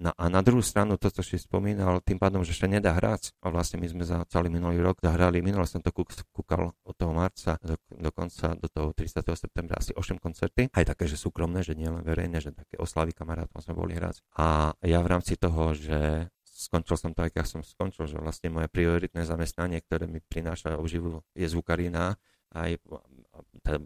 No 0.00 0.16
a 0.16 0.32
na 0.32 0.40
druhú 0.40 0.64
stranu 0.64 0.96
to, 0.96 1.12
čo 1.12 1.20
si 1.20 1.36
spomínal, 1.36 2.00
tým 2.00 2.16
pádom, 2.16 2.40
že 2.40 2.56
ešte 2.56 2.64
nedá 2.64 2.96
hrať. 2.96 3.36
A 3.44 3.52
vlastne 3.52 3.76
my 3.76 3.84
sme 3.84 4.04
za 4.08 4.24
celý 4.32 4.48
minulý 4.48 4.80
rok 4.80 4.96
zahrali, 5.04 5.44
minule 5.44 5.68
som 5.68 5.84
to 5.84 5.92
kúkal 5.92 6.72
od 6.72 6.94
toho 6.96 7.12
marca 7.12 7.60
do, 7.60 7.76
do 7.92 8.08
konca, 8.08 8.56
do 8.56 8.64
toho 8.72 8.96
30. 8.96 9.20
septembra 9.36 9.76
asi 9.76 9.92
8 9.92 10.16
koncerty. 10.16 10.72
Aj 10.72 10.88
také, 10.88 11.04
že 11.04 11.20
súkromné, 11.20 11.60
že 11.60 11.76
nielen 11.76 12.00
verejné, 12.00 12.40
že 12.40 12.56
také 12.56 12.80
oslavy 12.80 13.12
kamarátov 13.12 13.60
sme 13.60 13.76
boli 13.76 13.92
hrať. 13.92 14.24
A 14.40 14.72
ja 14.80 15.04
v 15.04 15.10
rámci 15.12 15.36
toho, 15.36 15.76
že 15.76 16.32
skončil 16.48 16.96
som 16.96 17.12
tak, 17.12 17.36
ako 17.36 17.60
som 17.60 17.62
skončil, 17.64 18.08
že 18.08 18.16
vlastne 18.16 18.48
moje 18.48 18.72
prioritné 18.72 19.28
zamestnanie, 19.28 19.84
ktoré 19.84 20.08
mi 20.08 20.24
prináša 20.24 20.80
obživu, 20.80 21.20
je 21.36 21.44
zvukarina 21.44 22.16
aj 22.56 22.80
tá 23.60 23.76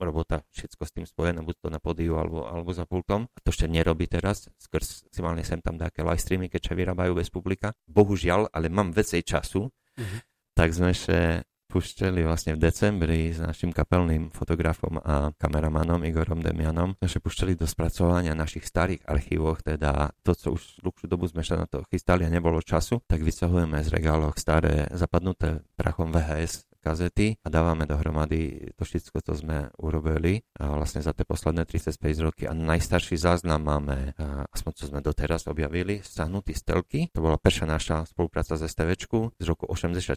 robota, 0.00 0.46
všetko 0.54 0.82
s 0.86 0.92
tým 0.94 1.06
spojené, 1.06 1.42
buď 1.42 1.56
to 1.58 1.68
na 1.68 1.80
podiu 1.82 2.18
alebo, 2.18 2.46
alebo 2.46 2.70
za 2.70 2.86
pultom. 2.86 3.26
A 3.34 3.38
to 3.42 3.50
ešte 3.50 3.66
nerobí 3.66 4.06
teraz, 4.06 4.46
skrz 4.58 5.10
si 5.10 5.20
mal 5.20 5.34
sem 5.42 5.58
tam 5.62 5.78
také 5.78 6.06
live 6.06 6.20
streamy, 6.20 6.46
keď 6.46 6.70
sa 6.70 6.74
vyrábajú 6.74 7.18
bez 7.18 7.28
publika. 7.30 7.74
Bohužiaľ, 7.86 8.50
ale 8.50 8.70
mám 8.70 8.94
vecej 8.94 9.22
času, 9.26 9.66
mm-hmm. 9.68 10.18
tak 10.54 10.68
sme 10.74 10.90
ešte 10.94 11.46
puštili 11.68 12.24
vlastne 12.24 12.56
v 12.56 12.64
decembri 12.64 13.28
s 13.28 13.44
našim 13.44 13.76
kapelným 13.76 14.32
fotografom 14.32 14.96
a 15.04 15.36
kameramanom 15.36 16.00
Igorom 16.00 16.40
Demianom, 16.40 16.96
sa 17.04 17.20
puštili 17.20 17.60
do 17.60 17.68
spracovania 17.68 18.32
našich 18.32 18.64
starých 18.64 19.04
archívoch, 19.04 19.60
teda 19.60 20.16
to, 20.24 20.32
co 20.32 20.56
už 20.56 20.80
dlhšiu 20.80 21.06
dobu 21.06 21.28
sme 21.28 21.44
sa 21.44 21.60
na 21.60 21.68
to 21.68 21.84
chystali 21.92 22.24
a 22.24 22.32
nebolo 22.32 22.64
času, 22.64 23.04
tak 23.04 23.20
vysahujeme 23.20 23.84
z 23.84 23.88
regáloch 23.92 24.40
staré 24.40 24.88
zapadnuté 24.96 25.60
prachom 25.76 26.08
VHS 26.08 26.67
kazety 26.88 27.36
a 27.44 27.52
dávame 27.52 27.84
dohromady 27.84 28.72
to 28.80 28.88
všetko, 28.88 29.20
co 29.20 29.32
sme 29.36 29.68
urobili 29.76 30.40
a 30.56 30.72
vlastne 30.72 31.04
za 31.04 31.12
tie 31.12 31.28
posledné 31.28 31.68
35 31.68 32.00
roky. 32.24 32.48
A 32.48 32.56
najstarší 32.56 33.20
záznam 33.20 33.60
máme, 33.60 34.16
aspoň 34.56 34.72
čo 34.72 34.84
sme 34.88 35.04
doteraz 35.04 35.44
objavili, 35.44 36.00
stahnutý 36.00 36.56
z 36.56 36.62
telky. 36.64 37.00
To 37.12 37.20
bola 37.20 37.36
perša 37.36 37.68
naša 37.68 38.08
spolupráca 38.08 38.56
s 38.56 38.64
STVčku 38.64 39.36
z 39.36 39.44
roku 39.44 39.68
86 39.68 40.16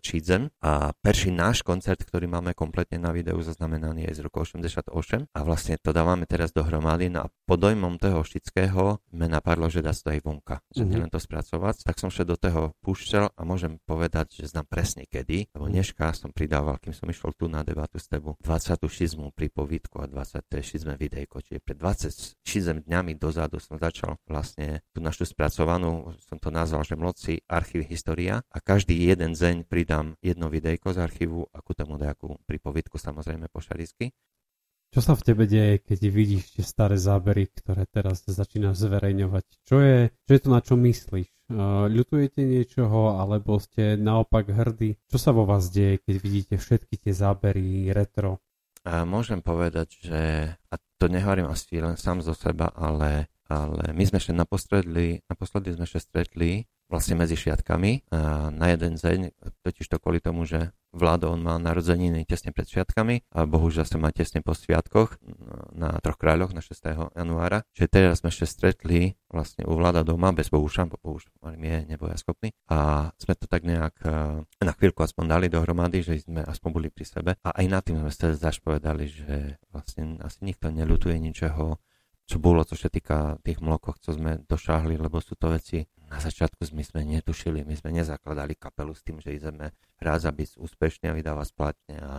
a 0.63 0.95
perší 1.03 1.35
náš 1.35 1.67
koncert, 1.67 1.99
ktorý 2.07 2.31
máme 2.31 2.55
kompletne 2.55 3.03
na 3.03 3.11
videu 3.11 3.35
zaznamenaný 3.41 4.07
je 4.07 4.21
z 4.21 4.21
roku 4.23 4.47
88 4.47 4.87
a 5.27 5.39
vlastne 5.43 5.75
to 5.75 5.91
dávame 5.91 6.23
teraz 6.23 6.55
dohromady. 6.55 7.11
No 7.11 7.27
a 7.27 7.31
pod 7.43 7.59
dojmom 7.59 7.99
toho 7.99 8.23
všetkého 8.23 9.03
me 9.11 9.27
napadlo, 9.27 9.67
že 9.67 9.83
dá 9.83 9.91
to 9.91 10.13
aj 10.13 10.23
vonka, 10.23 10.63
že 10.71 10.87
mm-hmm. 10.87 11.11
to 11.11 11.19
spracovať, 11.19 11.83
tak 11.83 11.99
som 11.99 12.07
sa 12.07 12.23
do 12.23 12.39
toho 12.39 12.71
púšťal 12.79 13.35
a 13.35 13.41
môžem 13.43 13.81
povedať, 13.83 14.39
že 14.39 14.53
znam 14.53 14.63
presne 14.63 15.03
kedy, 15.09 15.51
lebo 15.51 15.67
dneška 15.67 16.15
som 16.15 16.31
pridal 16.31 16.60
rozprával, 16.61 16.77
kým 16.77 16.93
som 16.93 17.09
išiel 17.09 17.33
tu 17.33 17.49
na 17.49 17.65
debatu 17.65 17.97
s 17.97 18.05
tebou, 18.05 18.37
20. 18.45 18.77
šizmu 18.85 19.33
pri 19.33 19.49
povítku 19.49 19.97
a 19.97 20.05
20. 20.05 20.45
šizme 20.61 20.93
videjko, 20.93 21.41
čiže 21.41 21.57
pred 21.57 21.73
26 21.81 22.85
dňami 22.85 23.17
dozadu 23.17 23.57
som 23.57 23.81
začal 23.81 24.21
vlastne 24.29 24.85
tú 24.93 25.01
našu 25.01 25.25
spracovanú, 25.25 26.13
som 26.21 26.37
to 26.37 26.53
nazval, 26.53 26.85
že 26.85 26.93
mloci 26.93 27.41
archív 27.49 27.89
história 27.89 28.45
a 28.53 28.57
každý 28.61 28.93
jeden 28.93 29.33
deň 29.33 29.65
pridám 29.65 30.13
jedno 30.21 30.53
videjko 30.53 30.93
z 30.93 31.01
archívu 31.01 31.49
a 31.49 31.65
ku 31.65 31.73
tomu 31.73 31.97
nejakú 31.97 32.37
pripovítku 32.45 33.01
samozrejme 33.01 33.49
po 33.49 33.57
šarisky. 33.57 34.13
Čo 34.91 34.99
sa 35.01 35.13
v 35.17 35.23
tebe 35.23 35.47
deje, 35.47 35.81
keď 35.81 35.99
vidíš 36.13 36.59
tie 36.59 36.65
staré 36.67 36.99
zábery, 36.99 37.47
ktoré 37.49 37.87
teraz 37.87 38.27
začínaš 38.27 38.85
zverejňovať? 38.85 39.45
Čo 39.65 39.79
je, 39.79 40.11
čo 40.13 40.31
je 40.35 40.41
to, 40.43 40.49
na 40.51 40.59
čo 40.59 40.75
myslíš? 40.77 41.31
Ľutujete 41.91 42.41
niečoho, 42.41 43.19
alebo 43.19 43.59
ste 43.59 43.99
naopak 43.99 44.47
hrdí? 44.49 44.95
Čo 45.11 45.17
sa 45.19 45.31
vo 45.35 45.43
vás 45.43 45.67
deje, 45.69 45.99
keď 46.01 46.15
vidíte 46.17 46.55
všetky 46.57 46.95
tie 46.97 47.13
zábery 47.13 47.91
retro? 47.91 48.39
A 48.81 49.05
môžem 49.05 49.45
povedať, 49.45 50.01
že, 50.01 50.21
a 50.57 50.75
to 50.97 51.05
nehovorím 51.05 51.53
asi 51.53 51.77
len 51.77 51.93
sám 51.99 52.25
zo 52.25 52.33
seba, 52.33 52.73
ale, 52.73 53.29
ale 53.51 53.91
my 53.91 54.03
sme 54.07 54.23
ešte 54.23 54.31
naposledy, 54.31 55.27
naposledy 55.27 55.75
sme 55.75 55.83
ešte 55.83 55.99
stretli 55.99 56.63
vlastne 56.91 57.15
medzi 57.15 57.39
šiatkami 57.39 58.11
na 58.51 58.65
jeden 58.67 58.99
deň, 58.99 59.19
totiž 59.63 59.87
to 59.87 59.95
kvôli 59.95 60.19
tomu, 60.19 60.43
že 60.43 60.75
Vlado, 60.91 61.31
on 61.31 61.39
mal 61.39 61.55
narodzeniny 61.55 62.27
tesne 62.27 62.51
pred 62.51 62.67
sviatkami 62.67 63.23
a 63.31 63.47
bohužiaľ 63.47 63.87
sa 63.87 63.95
má 63.95 64.11
tesne 64.11 64.43
po 64.43 64.51
sviatkoch 64.51 65.23
na 65.71 65.95
Troch 66.03 66.19
kráľoch 66.19 66.51
na 66.51 66.59
6. 66.59 67.15
januára. 67.15 67.63
Čiže 67.79 67.87
teraz 67.87 68.19
sme 68.19 68.27
ešte 68.27 68.43
stretli 68.43 69.15
vlastne 69.31 69.63
u 69.63 69.79
Vlada 69.79 70.03
doma 70.03 70.35
bez 70.35 70.51
Bohuša, 70.51 70.91
bo 70.91 70.99
Bohuš 70.99 71.31
je 71.47 71.77
neboja 71.87 72.19
schopný. 72.19 72.51
A 72.67 73.07
sme 73.15 73.39
to 73.39 73.47
tak 73.47 73.63
nejak 73.63 73.95
na 74.59 74.73
chvíľku 74.75 74.99
aspoň 74.99 75.31
dali 75.31 75.47
dohromady, 75.47 76.03
že 76.03 76.27
sme 76.27 76.43
aspoň 76.43 76.69
boli 76.75 76.91
pri 76.91 77.07
sebe. 77.07 77.31
A 77.39 77.55
aj 77.55 77.65
na 77.71 77.79
tým 77.79 78.03
sme 78.03 78.11
sa 78.11 78.35
zaš 78.35 78.59
povedali, 78.59 79.07
že 79.07 79.63
vlastne 79.71 80.19
asi 80.19 80.43
nikto 80.43 80.67
nelutuje 80.75 81.15
ničeho, 81.23 81.79
čo 82.31 82.39
bolo, 82.39 82.63
čo 82.63 82.79
sa 82.79 82.87
týka 82.87 83.35
tých 83.43 83.59
mlokoch, 83.59 83.99
co 83.99 84.15
sme 84.15 84.39
došahli, 84.47 84.95
lebo 84.95 85.19
sú 85.19 85.35
to 85.35 85.51
veci, 85.51 85.83
na 86.07 86.19
začiatku 86.19 86.63
my 86.71 86.83
sme 86.83 87.01
netušili, 87.03 87.67
my 87.67 87.75
sme 87.75 87.91
nezakladali 87.91 88.55
kapelu 88.55 88.95
s 88.95 89.03
tým, 89.03 89.19
že 89.19 89.35
ideme 89.35 89.75
hrať, 89.99 90.21
aby 90.31 90.43
úspešne 90.47 91.11
a 91.11 91.15
vydávať 91.15 91.47
splatne 91.51 91.97
a, 91.99 92.13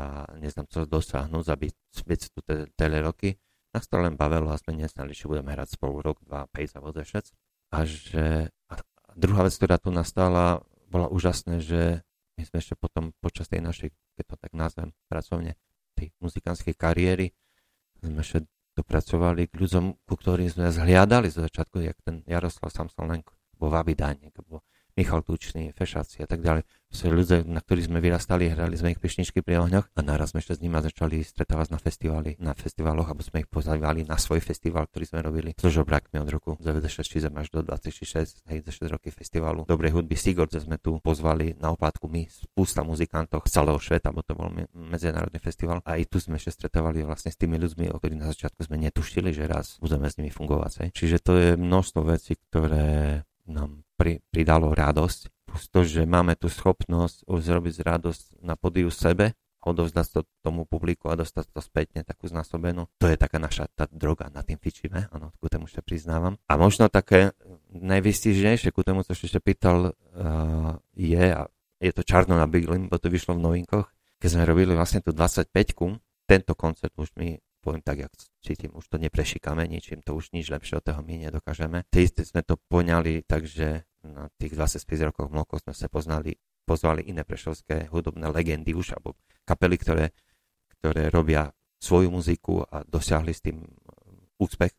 a 0.00 0.02
neznám, 0.40 0.68
co 0.68 0.88
dosiahnuť, 0.88 1.44
aby 1.52 1.68
byť 2.04 2.20
tu 2.32 2.40
tele 2.72 2.98
roky. 3.04 3.36
Nás 3.72 3.84
to 3.84 4.00
len 4.00 4.16
bavilo 4.16 4.48
a 4.48 4.60
sme 4.60 4.76
nesnali, 4.76 5.12
že 5.12 5.28
budeme 5.28 5.52
hrať 5.52 5.76
spolu 5.76 6.00
rok, 6.00 6.24
dva, 6.24 6.48
pejs 6.48 6.76
a 6.76 6.84
vodešec. 6.84 7.28
A 7.72 7.84
že 7.84 8.48
a 8.68 8.74
druhá 9.16 9.44
vec, 9.44 9.56
ktorá 9.56 9.76
tu 9.80 9.88
nastala, 9.88 10.64
bola 10.88 11.08
úžasné, 11.08 11.64
že 11.64 12.04
my 12.36 12.44
sme 12.44 12.60
ešte 12.60 12.76
potom 12.76 13.12
počas 13.20 13.48
tej 13.48 13.64
našej, 13.64 13.88
keď 14.20 14.24
to 14.24 14.36
tak 14.36 14.52
nazvem, 14.52 14.92
pracovne, 15.08 15.56
tej 15.96 16.12
muzikánskej 16.20 16.76
kariéry, 16.76 17.32
sme 18.04 18.20
ešte 18.20 18.44
dopracovali 18.74 19.46
k 19.48 19.54
ľuďom, 19.54 19.84
ku 20.02 20.14
ktorým 20.18 20.50
sme 20.50 20.70
zhliadali 20.70 21.30
z 21.30 21.46
začiatku, 21.46 21.78
jak 21.80 21.98
ten 22.02 22.26
Jaroslav 22.26 22.74
Samsonenko, 22.74 23.34
vo 23.58 23.70
Vabidáne, 23.70 24.34
Michal 24.94 25.26
Tučný, 25.26 25.74
Fešáci 25.74 26.22
a 26.22 26.28
tak 26.30 26.38
ďalej. 26.38 26.62
Proste 26.86 27.10
ľudia, 27.10 27.38
na 27.42 27.58
ktorých 27.58 27.90
sme 27.90 27.98
vyrastali, 27.98 28.46
hrali 28.46 28.78
sme 28.78 28.94
ich 28.94 29.02
pišničky 29.02 29.42
pri 29.42 29.66
ohňoch 29.66 29.90
a 29.90 30.00
naraz 30.06 30.30
sme 30.30 30.38
ešte 30.38 30.54
s 30.54 30.62
nimi 30.62 30.78
začali 30.78 31.18
stretávať 31.26 31.74
na 31.74 31.78
festivali, 31.82 32.30
na 32.38 32.54
festivaloch, 32.54 33.10
aby 33.10 33.22
sme 33.26 33.36
ich 33.42 33.50
pozývali 33.50 34.06
na 34.06 34.14
svoj 34.14 34.38
festival, 34.38 34.86
ktorý 34.86 35.04
sme 35.10 35.20
robili 35.26 35.50
so 35.58 35.66
žobrakmi 35.66 36.22
od 36.22 36.30
roku 36.30 36.54
96 36.62 37.26
až 37.26 37.46
do 37.50 37.66
26, 37.66 38.46
hej, 38.46 38.58
6 38.62 38.94
roky 38.94 39.10
festivalu 39.10 39.66
dobrej 39.66 39.98
hudby 39.98 40.14
Sigurd, 40.14 40.54
sme 40.54 40.78
tu 40.78 41.02
pozvali 41.02 41.58
na 41.58 41.74
oplátku 41.74 42.06
my 42.06 42.30
spústa 42.30 42.86
muzikantov 42.86 43.42
z 43.50 43.58
celého 43.58 43.78
sveta, 43.82 44.14
bo 44.14 44.22
to 44.22 44.38
bol 44.38 44.46
medzinárodný 44.70 45.42
festival 45.42 45.82
a 45.82 45.98
aj 45.98 46.06
tu 46.06 46.22
sme 46.22 46.38
ešte 46.38 46.54
stretávali 46.54 47.02
vlastne 47.02 47.34
s 47.34 47.38
tými 47.38 47.58
ľuďmi, 47.58 47.90
o 47.90 47.98
ktorých 47.98 48.22
na 48.22 48.30
začiatku 48.30 48.62
sme 48.62 48.78
netušili, 48.78 49.34
že 49.34 49.50
raz 49.50 49.82
budeme 49.82 50.06
s 50.06 50.14
nimi 50.22 50.30
fungovať. 50.30 50.72
Hej. 50.86 50.88
Čiže 50.94 51.16
to 51.18 51.32
je 51.34 51.50
množstvo 51.58 52.00
vecí, 52.06 52.38
ktoré 52.38 53.26
nám 53.44 53.83
pri, 53.96 54.22
pridalo 54.30 54.72
radosť. 54.74 55.32
To, 55.70 55.86
že 55.86 56.02
máme 56.02 56.34
tu 56.34 56.50
schopnosť 56.50 57.30
zrobiť 57.30 57.74
radosť 57.86 58.42
na 58.42 58.58
podiu 58.58 58.90
sebe, 58.90 59.38
odovzdať 59.64 60.06
to 60.12 60.20
tomu 60.44 60.68
publiku 60.68 61.08
a 61.08 61.16
dostať 61.16 61.48
to 61.54 61.60
spätne 61.62 62.04
takú 62.04 62.28
znásobenú. 62.28 62.90
To 63.00 63.06
je 63.08 63.16
taká 63.16 63.40
naša 63.40 63.70
tá 63.72 63.88
droga, 63.88 64.28
na 64.28 64.44
tým 64.44 64.60
fičíme, 64.60 65.08
áno, 65.08 65.32
ku 65.40 65.48
tomu 65.48 65.70
sa 65.70 65.80
priznávam. 65.80 66.36
A 66.50 66.60
možno 66.60 66.92
také 66.92 67.32
najvystížnejšie, 67.72 68.74
ku 68.74 68.84
tomu, 68.84 69.06
čo 69.06 69.16
ešte 69.16 69.40
pýtal, 69.40 69.94
uh, 69.94 70.76
je, 70.92 71.24
a 71.32 71.48
je 71.80 71.92
to 71.96 72.02
čarno 72.04 72.36
na 72.36 72.44
bielým, 72.44 72.92
bo 72.92 73.00
to 73.00 73.08
vyšlo 73.08 73.38
v 73.38 73.44
novinkoch, 73.46 73.88
keď 74.20 74.28
sme 74.28 74.44
robili 74.44 74.72
vlastne 74.76 75.00
tú 75.00 75.16
25 75.16 75.48
tento 76.24 76.52
koncert 76.56 76.96
už 76.96 77.12
mi 77.20 77.36
poviem 77.64 77.80
tak, 77.80 78.04
jak 78.04 78.12
cítim, 78.44 78.76
už 78.76 78.84
to 78.92 79.00
neprešikame 79.00 79.64
ničím, 79.64 80.04
to 80.04 80.12
už 80.12 80.36
nič 80.36 80.52
lepšie 80.52 80.78
od 80.78 80.84
toho 80.84 81.00
my 81.00 81.16
nedokážeme. 81.16 81.88
Tej 81.88 82.20
sme 82.28 82.44
to 82.44 82.60
poňali, 82.68 83.24
takže 83.24 83.88
na 84.04 84.28
tých 84.36 84.52
25 84.52 85.08
rokov 85.08 85.32
mlokov 85.32 85.64
sme 85.64 85.72
sa 85.72 85.88
poznali, 85.88 86.36
pozvali 86.68 87.08
iné 87.08 87.24
prešovské 87.24 87.88
hudobné 87.88 88.28
legendy 88.28 88.76
už, 88.76 89.00
alebo 89.00 89.16
kapely, 89.48 89.80
ktoré, 89.80 90.12
ktoré 90.76 91.08
robia 91.08 91.48
svoju 91.80 92.12
muziku 92.12 92.60
a 92.68 92.84
dosiahli 92.84 93.32
s 93.32 93.40
tým 93.40 93.64
úspech 94.36 94.76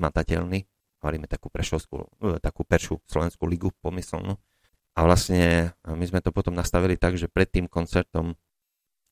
hmatateľný. 0.00 0.64
Hovoríme 1.04 1.28
takú 1.28 1.52
prešovskú, 1.52 2.08
e, 2.24 2.40
takú 2.40 2.64
peršu 2.64 3.04
slovenskú 3.04 3.44
ligu 3.44 3.68
pomyselnú. 3.84 4.40
A 4.92 5.00
vlastne 5.04 5.72
my 5.88 6.04
sme 6.04 6.20
to 6.20 6.32
potom 6.32 6.52
nastavili 6.52 7.00
tak, 7.00 7.16
že 7.16 7.28
pred 7.28 7.48
tým 7.48 7.64
koncertom, 7.64 8.36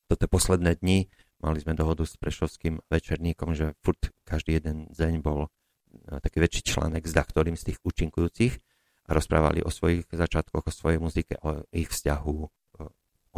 toto 0.09 0.29
posledné 0.29 0.77
dni, 0.81 1.09
Mali 1.41 1.57
sme 1.57 1.73
dohodu 1.73 2.05
s 2.05 2.21
Prešovským 2.21 2.85
večerníkom, 2.93 3.57
že 3.57 3.73
furt 3.81 4.13
každý 4.29 4.61
jeden 4.61 4.93
deň 4.93 5.25
bol 5.25 5.49
e, 5.49 6.21
taký 6.21 6.45
väčší 6.45 6.69
článek 6.69 7.09
s 7.09 7.17
ktorým 7.17 7.57
z 7.57 7.73
tých 7.73 7.79
účinkujúcich 7.81 8.61
a 9.09 9.11
rozprávali 9.17 9.65
o 9.65 9.73
svojich 9.73 10.05
začiatkoch, 10.13 10.69
o 10.69 10.73
svojej 10.73 11.01
muzike, 11.01 11.41
o 11.41 11.65
ich 11.73 11.89
vzťahu 11.89 12.37
e, 12.45 12.49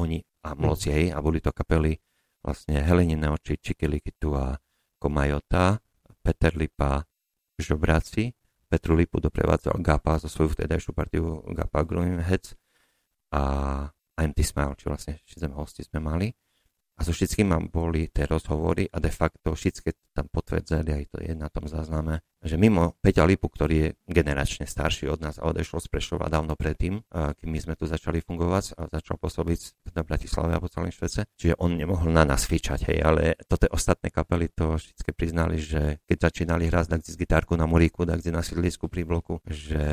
oni 0.03 0.19
a 0.43 0.59
Mlocej 0.59 1.15
a 1.15 1.23
boli 1.23 1.39
to 1.39 1.55
kapely 1.55 2.03
vlastne 2.43 2.83
Helenine 2.83 3.31
oči, 3.31 3.63
Čikilikitu 3.63 4.35
a 4.35 4.59
Komajota, 4.99 5.79
Peter 6.27 6.59
Lipa, 6.59 7.07
Žobráci, 7.55 8.35
Petru 8.67 8.99
Lipu 8.99 9.23
doprevádzal 9.23 9.79
Gapa 9.79 10.19
zo 10.19 10.27
svoju 10.27 10.59
vtedajšiu 10.59 10.91
partiu 10.91 11.39
Gapa 11.55 11.87
Growing 11.87 12.19
Heads 12.19 12.59
a 13.31 13.43
I'm 14.19 14.35
Smile, 14.35 14.75
či 14.75 14.91
vlastne 14.91 15.23
6 15.23 15.55
hosti 15.55 15.87
sme 15.87 16.03
mali 16.03 16.35
a 16.97 17.01
so 17.01 17.13
všetkými 17.13 17.73
boli 17.73 18.09
tie 18.13 18.29
rozhovory 18.29 18.89
a 18.93 19.01
de 19.01 19.09
facto 19.09 19.57
všetky 19.57 20.13
tam 20.13 20.29
potvrdzali, 20.29 20.91
aj 20.93 21.05
to 21.13 21.19
je 21.25 21.33
na 21.33 21.49
tom 21.49 21.65
zázname, 21.65 22.21
že 22.43 22.59
mimo 22.59 22.99
Peťa 23.01 23.25
Lipu, 23.25 23.47
ktorý 23.49 23.75
je 23.79 23.89
generačne 24.11 24.67
starší 24.67 25.09
od 25.09 25.23
nás 25.23 25.39
a 25.39 25.47
odešol 25.49 25.79
z 25.79 25.89
Prešova 25.89 26.27
dávno 26.27 26.59
predtým, 26.59 27.03
kým 27.11 27.49
my 27.49 27.59
sme 27.63 27.75
tu 27.79 27.87
začali 27.87 28.21
fungovať 28.23 28.77
a 28.79 28.91
začal 28.91 29.17
pôsobiť 29.19 29.91
na 29.95 30.03
Bratislave 30.03 30.55
a 30.55 30.63
po 30.63 30.67
celom 30.67 30.91
Švece, 30.91 31.29
čiže 31.39 31.59
on 31.63 31.79
nemohol 31.79 32.11
na 32.11 32.27
nás 32.27 32.45
fičať, 32.45 32.91
hej, 32.91 32.99
ale 33.03 33.39
toto 33.47 33.71
ostatné 33.71 34.11
kapely 34.11 34.51
to 34.51 34.77
všetky 34.77 35.13
priznali, 35.15 35.63
že 35.63 36.03
keď 36.07 36.33
začínali 36.33 36.67
hrať 36.67 36.87
tak 36.99 37.01
z 37.07 37.15
gitárku 37.15 37.55
na 37.55 37.71
Muríku, 37.71 38.03
tak 38.03 38.25
na 38.33 38.43
sídlisku 38.43 38.89
pri 38.89 39.05
bloku, 39.05 39.39
že 39.45 39.85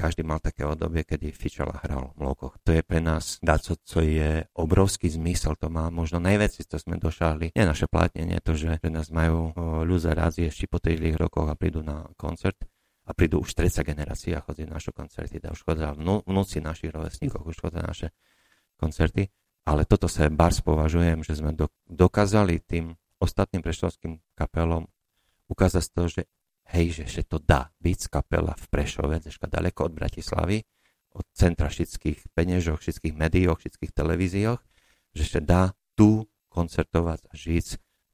každý 0.00 0.24
mal 0.24 0.40
také 0.40 0.64
obdobie, 0.64 1.04
kedy 1.04 1.30
fičal 1.30 1.70
a 1.70 1.80
hral 1.84 2.16
v 2.16 2.24
blokoch. 2.24 2.56
To 2.64 2.72
je 2.72 2.82
pre 2.82 2.98
nás 2.98 3.36
daco, 3.44 3.76
co 3.76 3.98
je 4.00 4.48
obrovský 4.56 5.12
zmysel, 5.12 5.54
to 5.60 5.68
má 5.68 5.92
možno 5.92 6.18
najviac, 6.18 6.56
to 6.56 6.76
sme 6.80 6.96
došahli. 6.96 7.52
Nie 7.52 7.68
naše 7.68 7.86
plátnenie, 7.86 8.40
to, 8.40 8.56
že, 8.56 8.80
nás 8.92 9.08
majú 9.08 9.52
ľudia 9.84 10.12
rádi 10.12 10.48
ešte 10.48 10.68
po 10.68 10.76
tých 10.76 11.00
rokoch 11.16 11.48
a 11.48 11.56
prídu 11.56 11.80
na 11.80 11.91
koncert 12.14 12.58
a 13.02 13.10
prídu 13.12 13.42
už 13.42 13.58
tretia 13.58 13.82
generácia 13.82 14.38
chodí 14.44 14.62
na 14.62 14.78
naše 14.78 14.94
koncerty, 14.94 15.42
da 15.42 15.50
už 15.50 15.66
chodia 15.66 15.90
vnúci 15.96 16.62
našich 16.62 16.94
rovesníkov, 16.94 17.42
už 17.42 17.58
chodia 17.58 17.82
naše 17.82 18.14
koncerty. 18.78 19.26
Ale 19.62 19.86
toto 19.86 20.10
sa 20.10 20.26
bars 20.30 20.58
považujem, 20.62 21.22
že 21.22 21.38
sme 21.38 21.54
do, 21.54 21.70
dokázali 21.86 22.62
tým 22.62 22.94
ostatným 23.22 23.62
prešovským 23.62 24.18
kapelom 24.34 24.90
ukázať 25.46 25.84
to, 25.94 26.02
že 26.10 26.22
hej, 26.74 27.02
že, 27.02 27.04
že 27.06 27.22
to 27.26 27.38
dá 27.38 27.70
byť 27.78 28.00
kapela 28.10 28.54
v 28.58 28.66
Prešove, 28.70 29.22
zeška 29.22 29.46
daleko 29.46 29.86
od 29.86 29.92
Bratislavy, 29.94 30.64
od 31.12 31.26
centra 31.36 31.68
všetkých 31.68 32.32
peniežok, 32.32 32.80
všetkých 32.80 33.14
médiách, 33.14 33.58
všetkých 33.60 33.92
televíziách, 33.92 34.60
že 35.12 35.24
sa 35.28 35.40
dá 35.44 35.62
tu 35.94 36.24
koncertovať 36.48 37.28
a 37.28 37.32
žiť 37.36 37.66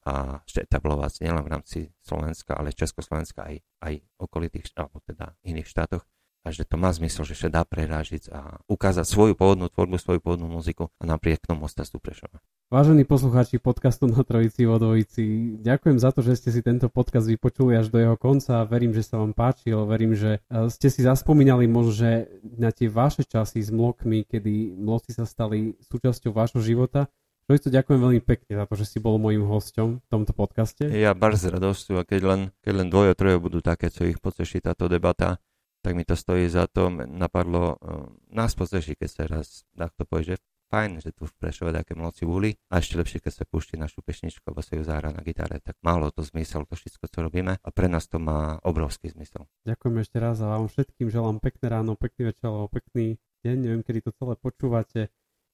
a 0.09 0.41
ešte 0.49 0.65
etablovať 0.65 1.21
nielen 1.21 1.45
v 1.45 1.53
rámci 1.53 1.79
Slovenska, 2.01 2.57
ale 2.57 2.73
Československa 2.73 3.45
aj, 3.45 3.61
aj 3.85 3.95
okolitých, 4.17 4.73
alebo 4.81 5.05
teda 5.05 5.37
iných 5.45 5.69
štátoch 5.69 6.09
a 6.47 6.55
že 6.55 6.65
to 6.65 6.81
má 6.81 6.89
zmysel, 6.95 7.29
že 7.29 7.37
sa 7.37 7.53
dá 7.53 7.63
prerážiť 7.69 8.33
a 8.33 8.63
ukázať 8.73 9.05
svoju 9.05 9.35
pôvodnú 9.37 9.69
tvorbu, 9.69 10.01
svoju 10.01 10.25
pôvodnú 10.25 10.49
muziku 10.49 10.89
a 10.97 11.05
napriek 11.05 11.45
tomu 11.45 11.69
ostať 11.69 11.93
tu 11.93 11.99
Prešova. 12.01 12.41
Vážení 12.73 13.05
poslucháči 13.05 13.61
podcastu 13.61 14.09
na 14.09 14.21
Trojici 14.25 14.69
o 14.69 14.77
Dvojici, 14.77 15.57
ďakujem 15.61 15.99
za 16.01 16.13
to, 16.13 16.21
že 16.21 16.37
ste 16.41 16.49
si 16.53 16.61
tento 16.61 16.93
podcast 16.93 17.29
vypočuli 17.29 17.77
až 17.77 17.89
do 17.89 17.97
jeho 17.97 18.17
konca. 18.21 18.65
Verím, 18.69 18.93
že 18.93 19.09
sa 19.09 19.21
vám 19.21 19.33
páčil, 19.33 19.77
verím, 19.89 20.13
že 20.13 20.45
e, 20.53 20.69
ste 20.69 20.93
si 20.93 21.01
zaspomínali 21.01 21.65
možno, 21.65 21.97
že 21.97 22.11
na 22.45 22.69
tie 22.69 22.93
vaše 22.93 23.25
časy 23.25 23.65
s 23.65 23.73
mlokmi, 23.73 24.29
kedy 24.29 24.77
mloci 24.77 25.17
sa 25.17 25.25
stali 25.25 25.81
súčasťou 25.81 26.33
vášho 26.33 26.61
života 26.61 27.09
Trojco, 27.49 27.73
ďakujem 27.73 28.01
veľmi 28.05 28.21
pekne 28.29 28.61
za 28.61 28.69
to, 28.69 28.77
že 28.77 28.85
si 28.85 28.99
bol 29.01 29.17
mojím 29.17 29.49
hosťom 29.49 30.05
v 30.05 30.09
tomto 30.13 30.37
podcaste. 30.37 30.85
Ja 30.93 31.17
bardzo 31.17 31.49
radosťou 31.49 31.97
a 31.97 32.05
keď 32.05 32.21
len, 32.21 32.41
keď 32.61 32.73
len 32.77 32.89
dvoje, 32.93 33.17
troje 33.17 33.41
budú 33.41 33.65
také, 33.65 33.89
co 33.89 34.05
ich 34.05 34.21
poteší 34.21 34.61
táto 34.61 34.85
debata, 34.85 35.41
tak 35.81 35.97
mi 35.97 36.05
to 36.05 36.13
stojí 36.13 36.45
za 36.45 36.69
to. 36.69 36.93
Napadlo 36.93 37.81
uh, 37.81 38.05
nás 38.29 38.53
poteší, 38.53 39.01
keď 39.01 39.09
sa 39.09 39.23
raz 39.25 39.65
takto 39.73 40.05
povie, 40.05 40.37
že 40.37 40.45
fajn, 40.69 41.01
že 41.01 41.17
tu 41.17 41.25
v 41.25 41.33
Prešove 41.41 41.73
také 41.73 41.97
moci 41.97 42.29
boli 42.29 42.53
a 42.69 42.85
ešte 42.85 43.01
lepšie, 43.01 43.25
keď 43.25 43.33
sa 43.41 43.45
púšti 43.49 43.81
našu 43.81 44.05
pešničku, 44.05 44.45
alebo 44.45 44.61
sa 44.61 44.77
ju 44.77 44.85
zahra 44.85 45.09
na 45.09 45.25
gitare, 45.25 45.57
tak 45.65 45.81
málo 45.81 46.13
to 46.13 46.21
zmysel, 46.21 46.69
to 46.69 46.77
všetko, 46.77 47.09
čo 47.09 47.25
robíme 47.25 47.57
a 47.57 47.69
pre 47.73 47.89
nás 47.89 48.13
to 48.13 48.21
má 48.21 48.61
obrovský 48.61 49.09
zmysel. 49.09 49.49
Ďakujem 49.65 49.97
ešte 50.05 50.21
raz 50.21 50.37
a 50.45 50.53
vám 50.53 50.69
všetkým 50.69 51.09
želám 51.09 51.41
pekné 51.41 51.73
ráno, 51.73 51.97
pekný 51.97 52.29
večer 52.29 52.53
alebo 52.53 52.69
pekný 52.69 53.17
deň, 53.41 53.57
neviem, 53.57 53.81
kedy 53.81 54.05
to 54.05 54.13
celé 54.13 54.37
počúvate. 54.37 55.09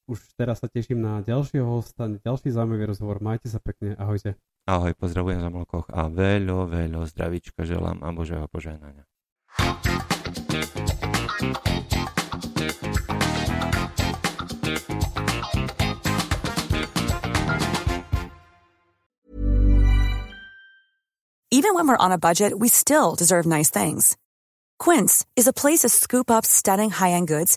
Už 0.05 0.21
teraz 0.37 0.61
sa 0.61 0.69
teším 0.69 1.01
na 1.01 1.25
ďalšieho 1.25 1.65
hosta, 1.65 2.13
ďalší 2.13 2.53
zaujímavý 2.53 2.93
rozhovor. 2.93 3.25
Majte 3.25 3.49
sa 3.49 3.57
pekne, 3.57 3.97
ahojte. 3.97 4.37
Ahoj, 4.69 4.93
pozdravujem 5.01 5.41
za 5.41 5.49
Mlkoch 5.49 5.89
a 5.89 6.13
veľo, 6.13 6.69
veľo 6.69 7.09
zdravíčka 7.09 7.65
želám 7.65 8.05
a 8.05 8.13
Božého 8.13 8.45
požehnania. 8.45 9.09
Even 21.49 21.73
when 21.73 21.89
we're 21.89 21.97
on 21.97 22.13
a 22.13 22.21
budget, 22.21 22.53
we 22.61 22.69
still 22.69 23.17
deserve 23.17 23.49
nice 23.49 23.73
things. 23.73 24.21
Quince 24.77 25.25
is 25.33 25.49
a 25.49 25.57
place 25.57 25.81
to 25.81 25.89
scoop 25.89 26.29
up 26.29 26.45
stunning 26.45 26.93
high-end 26.93 27.25
goods 27.25 27.57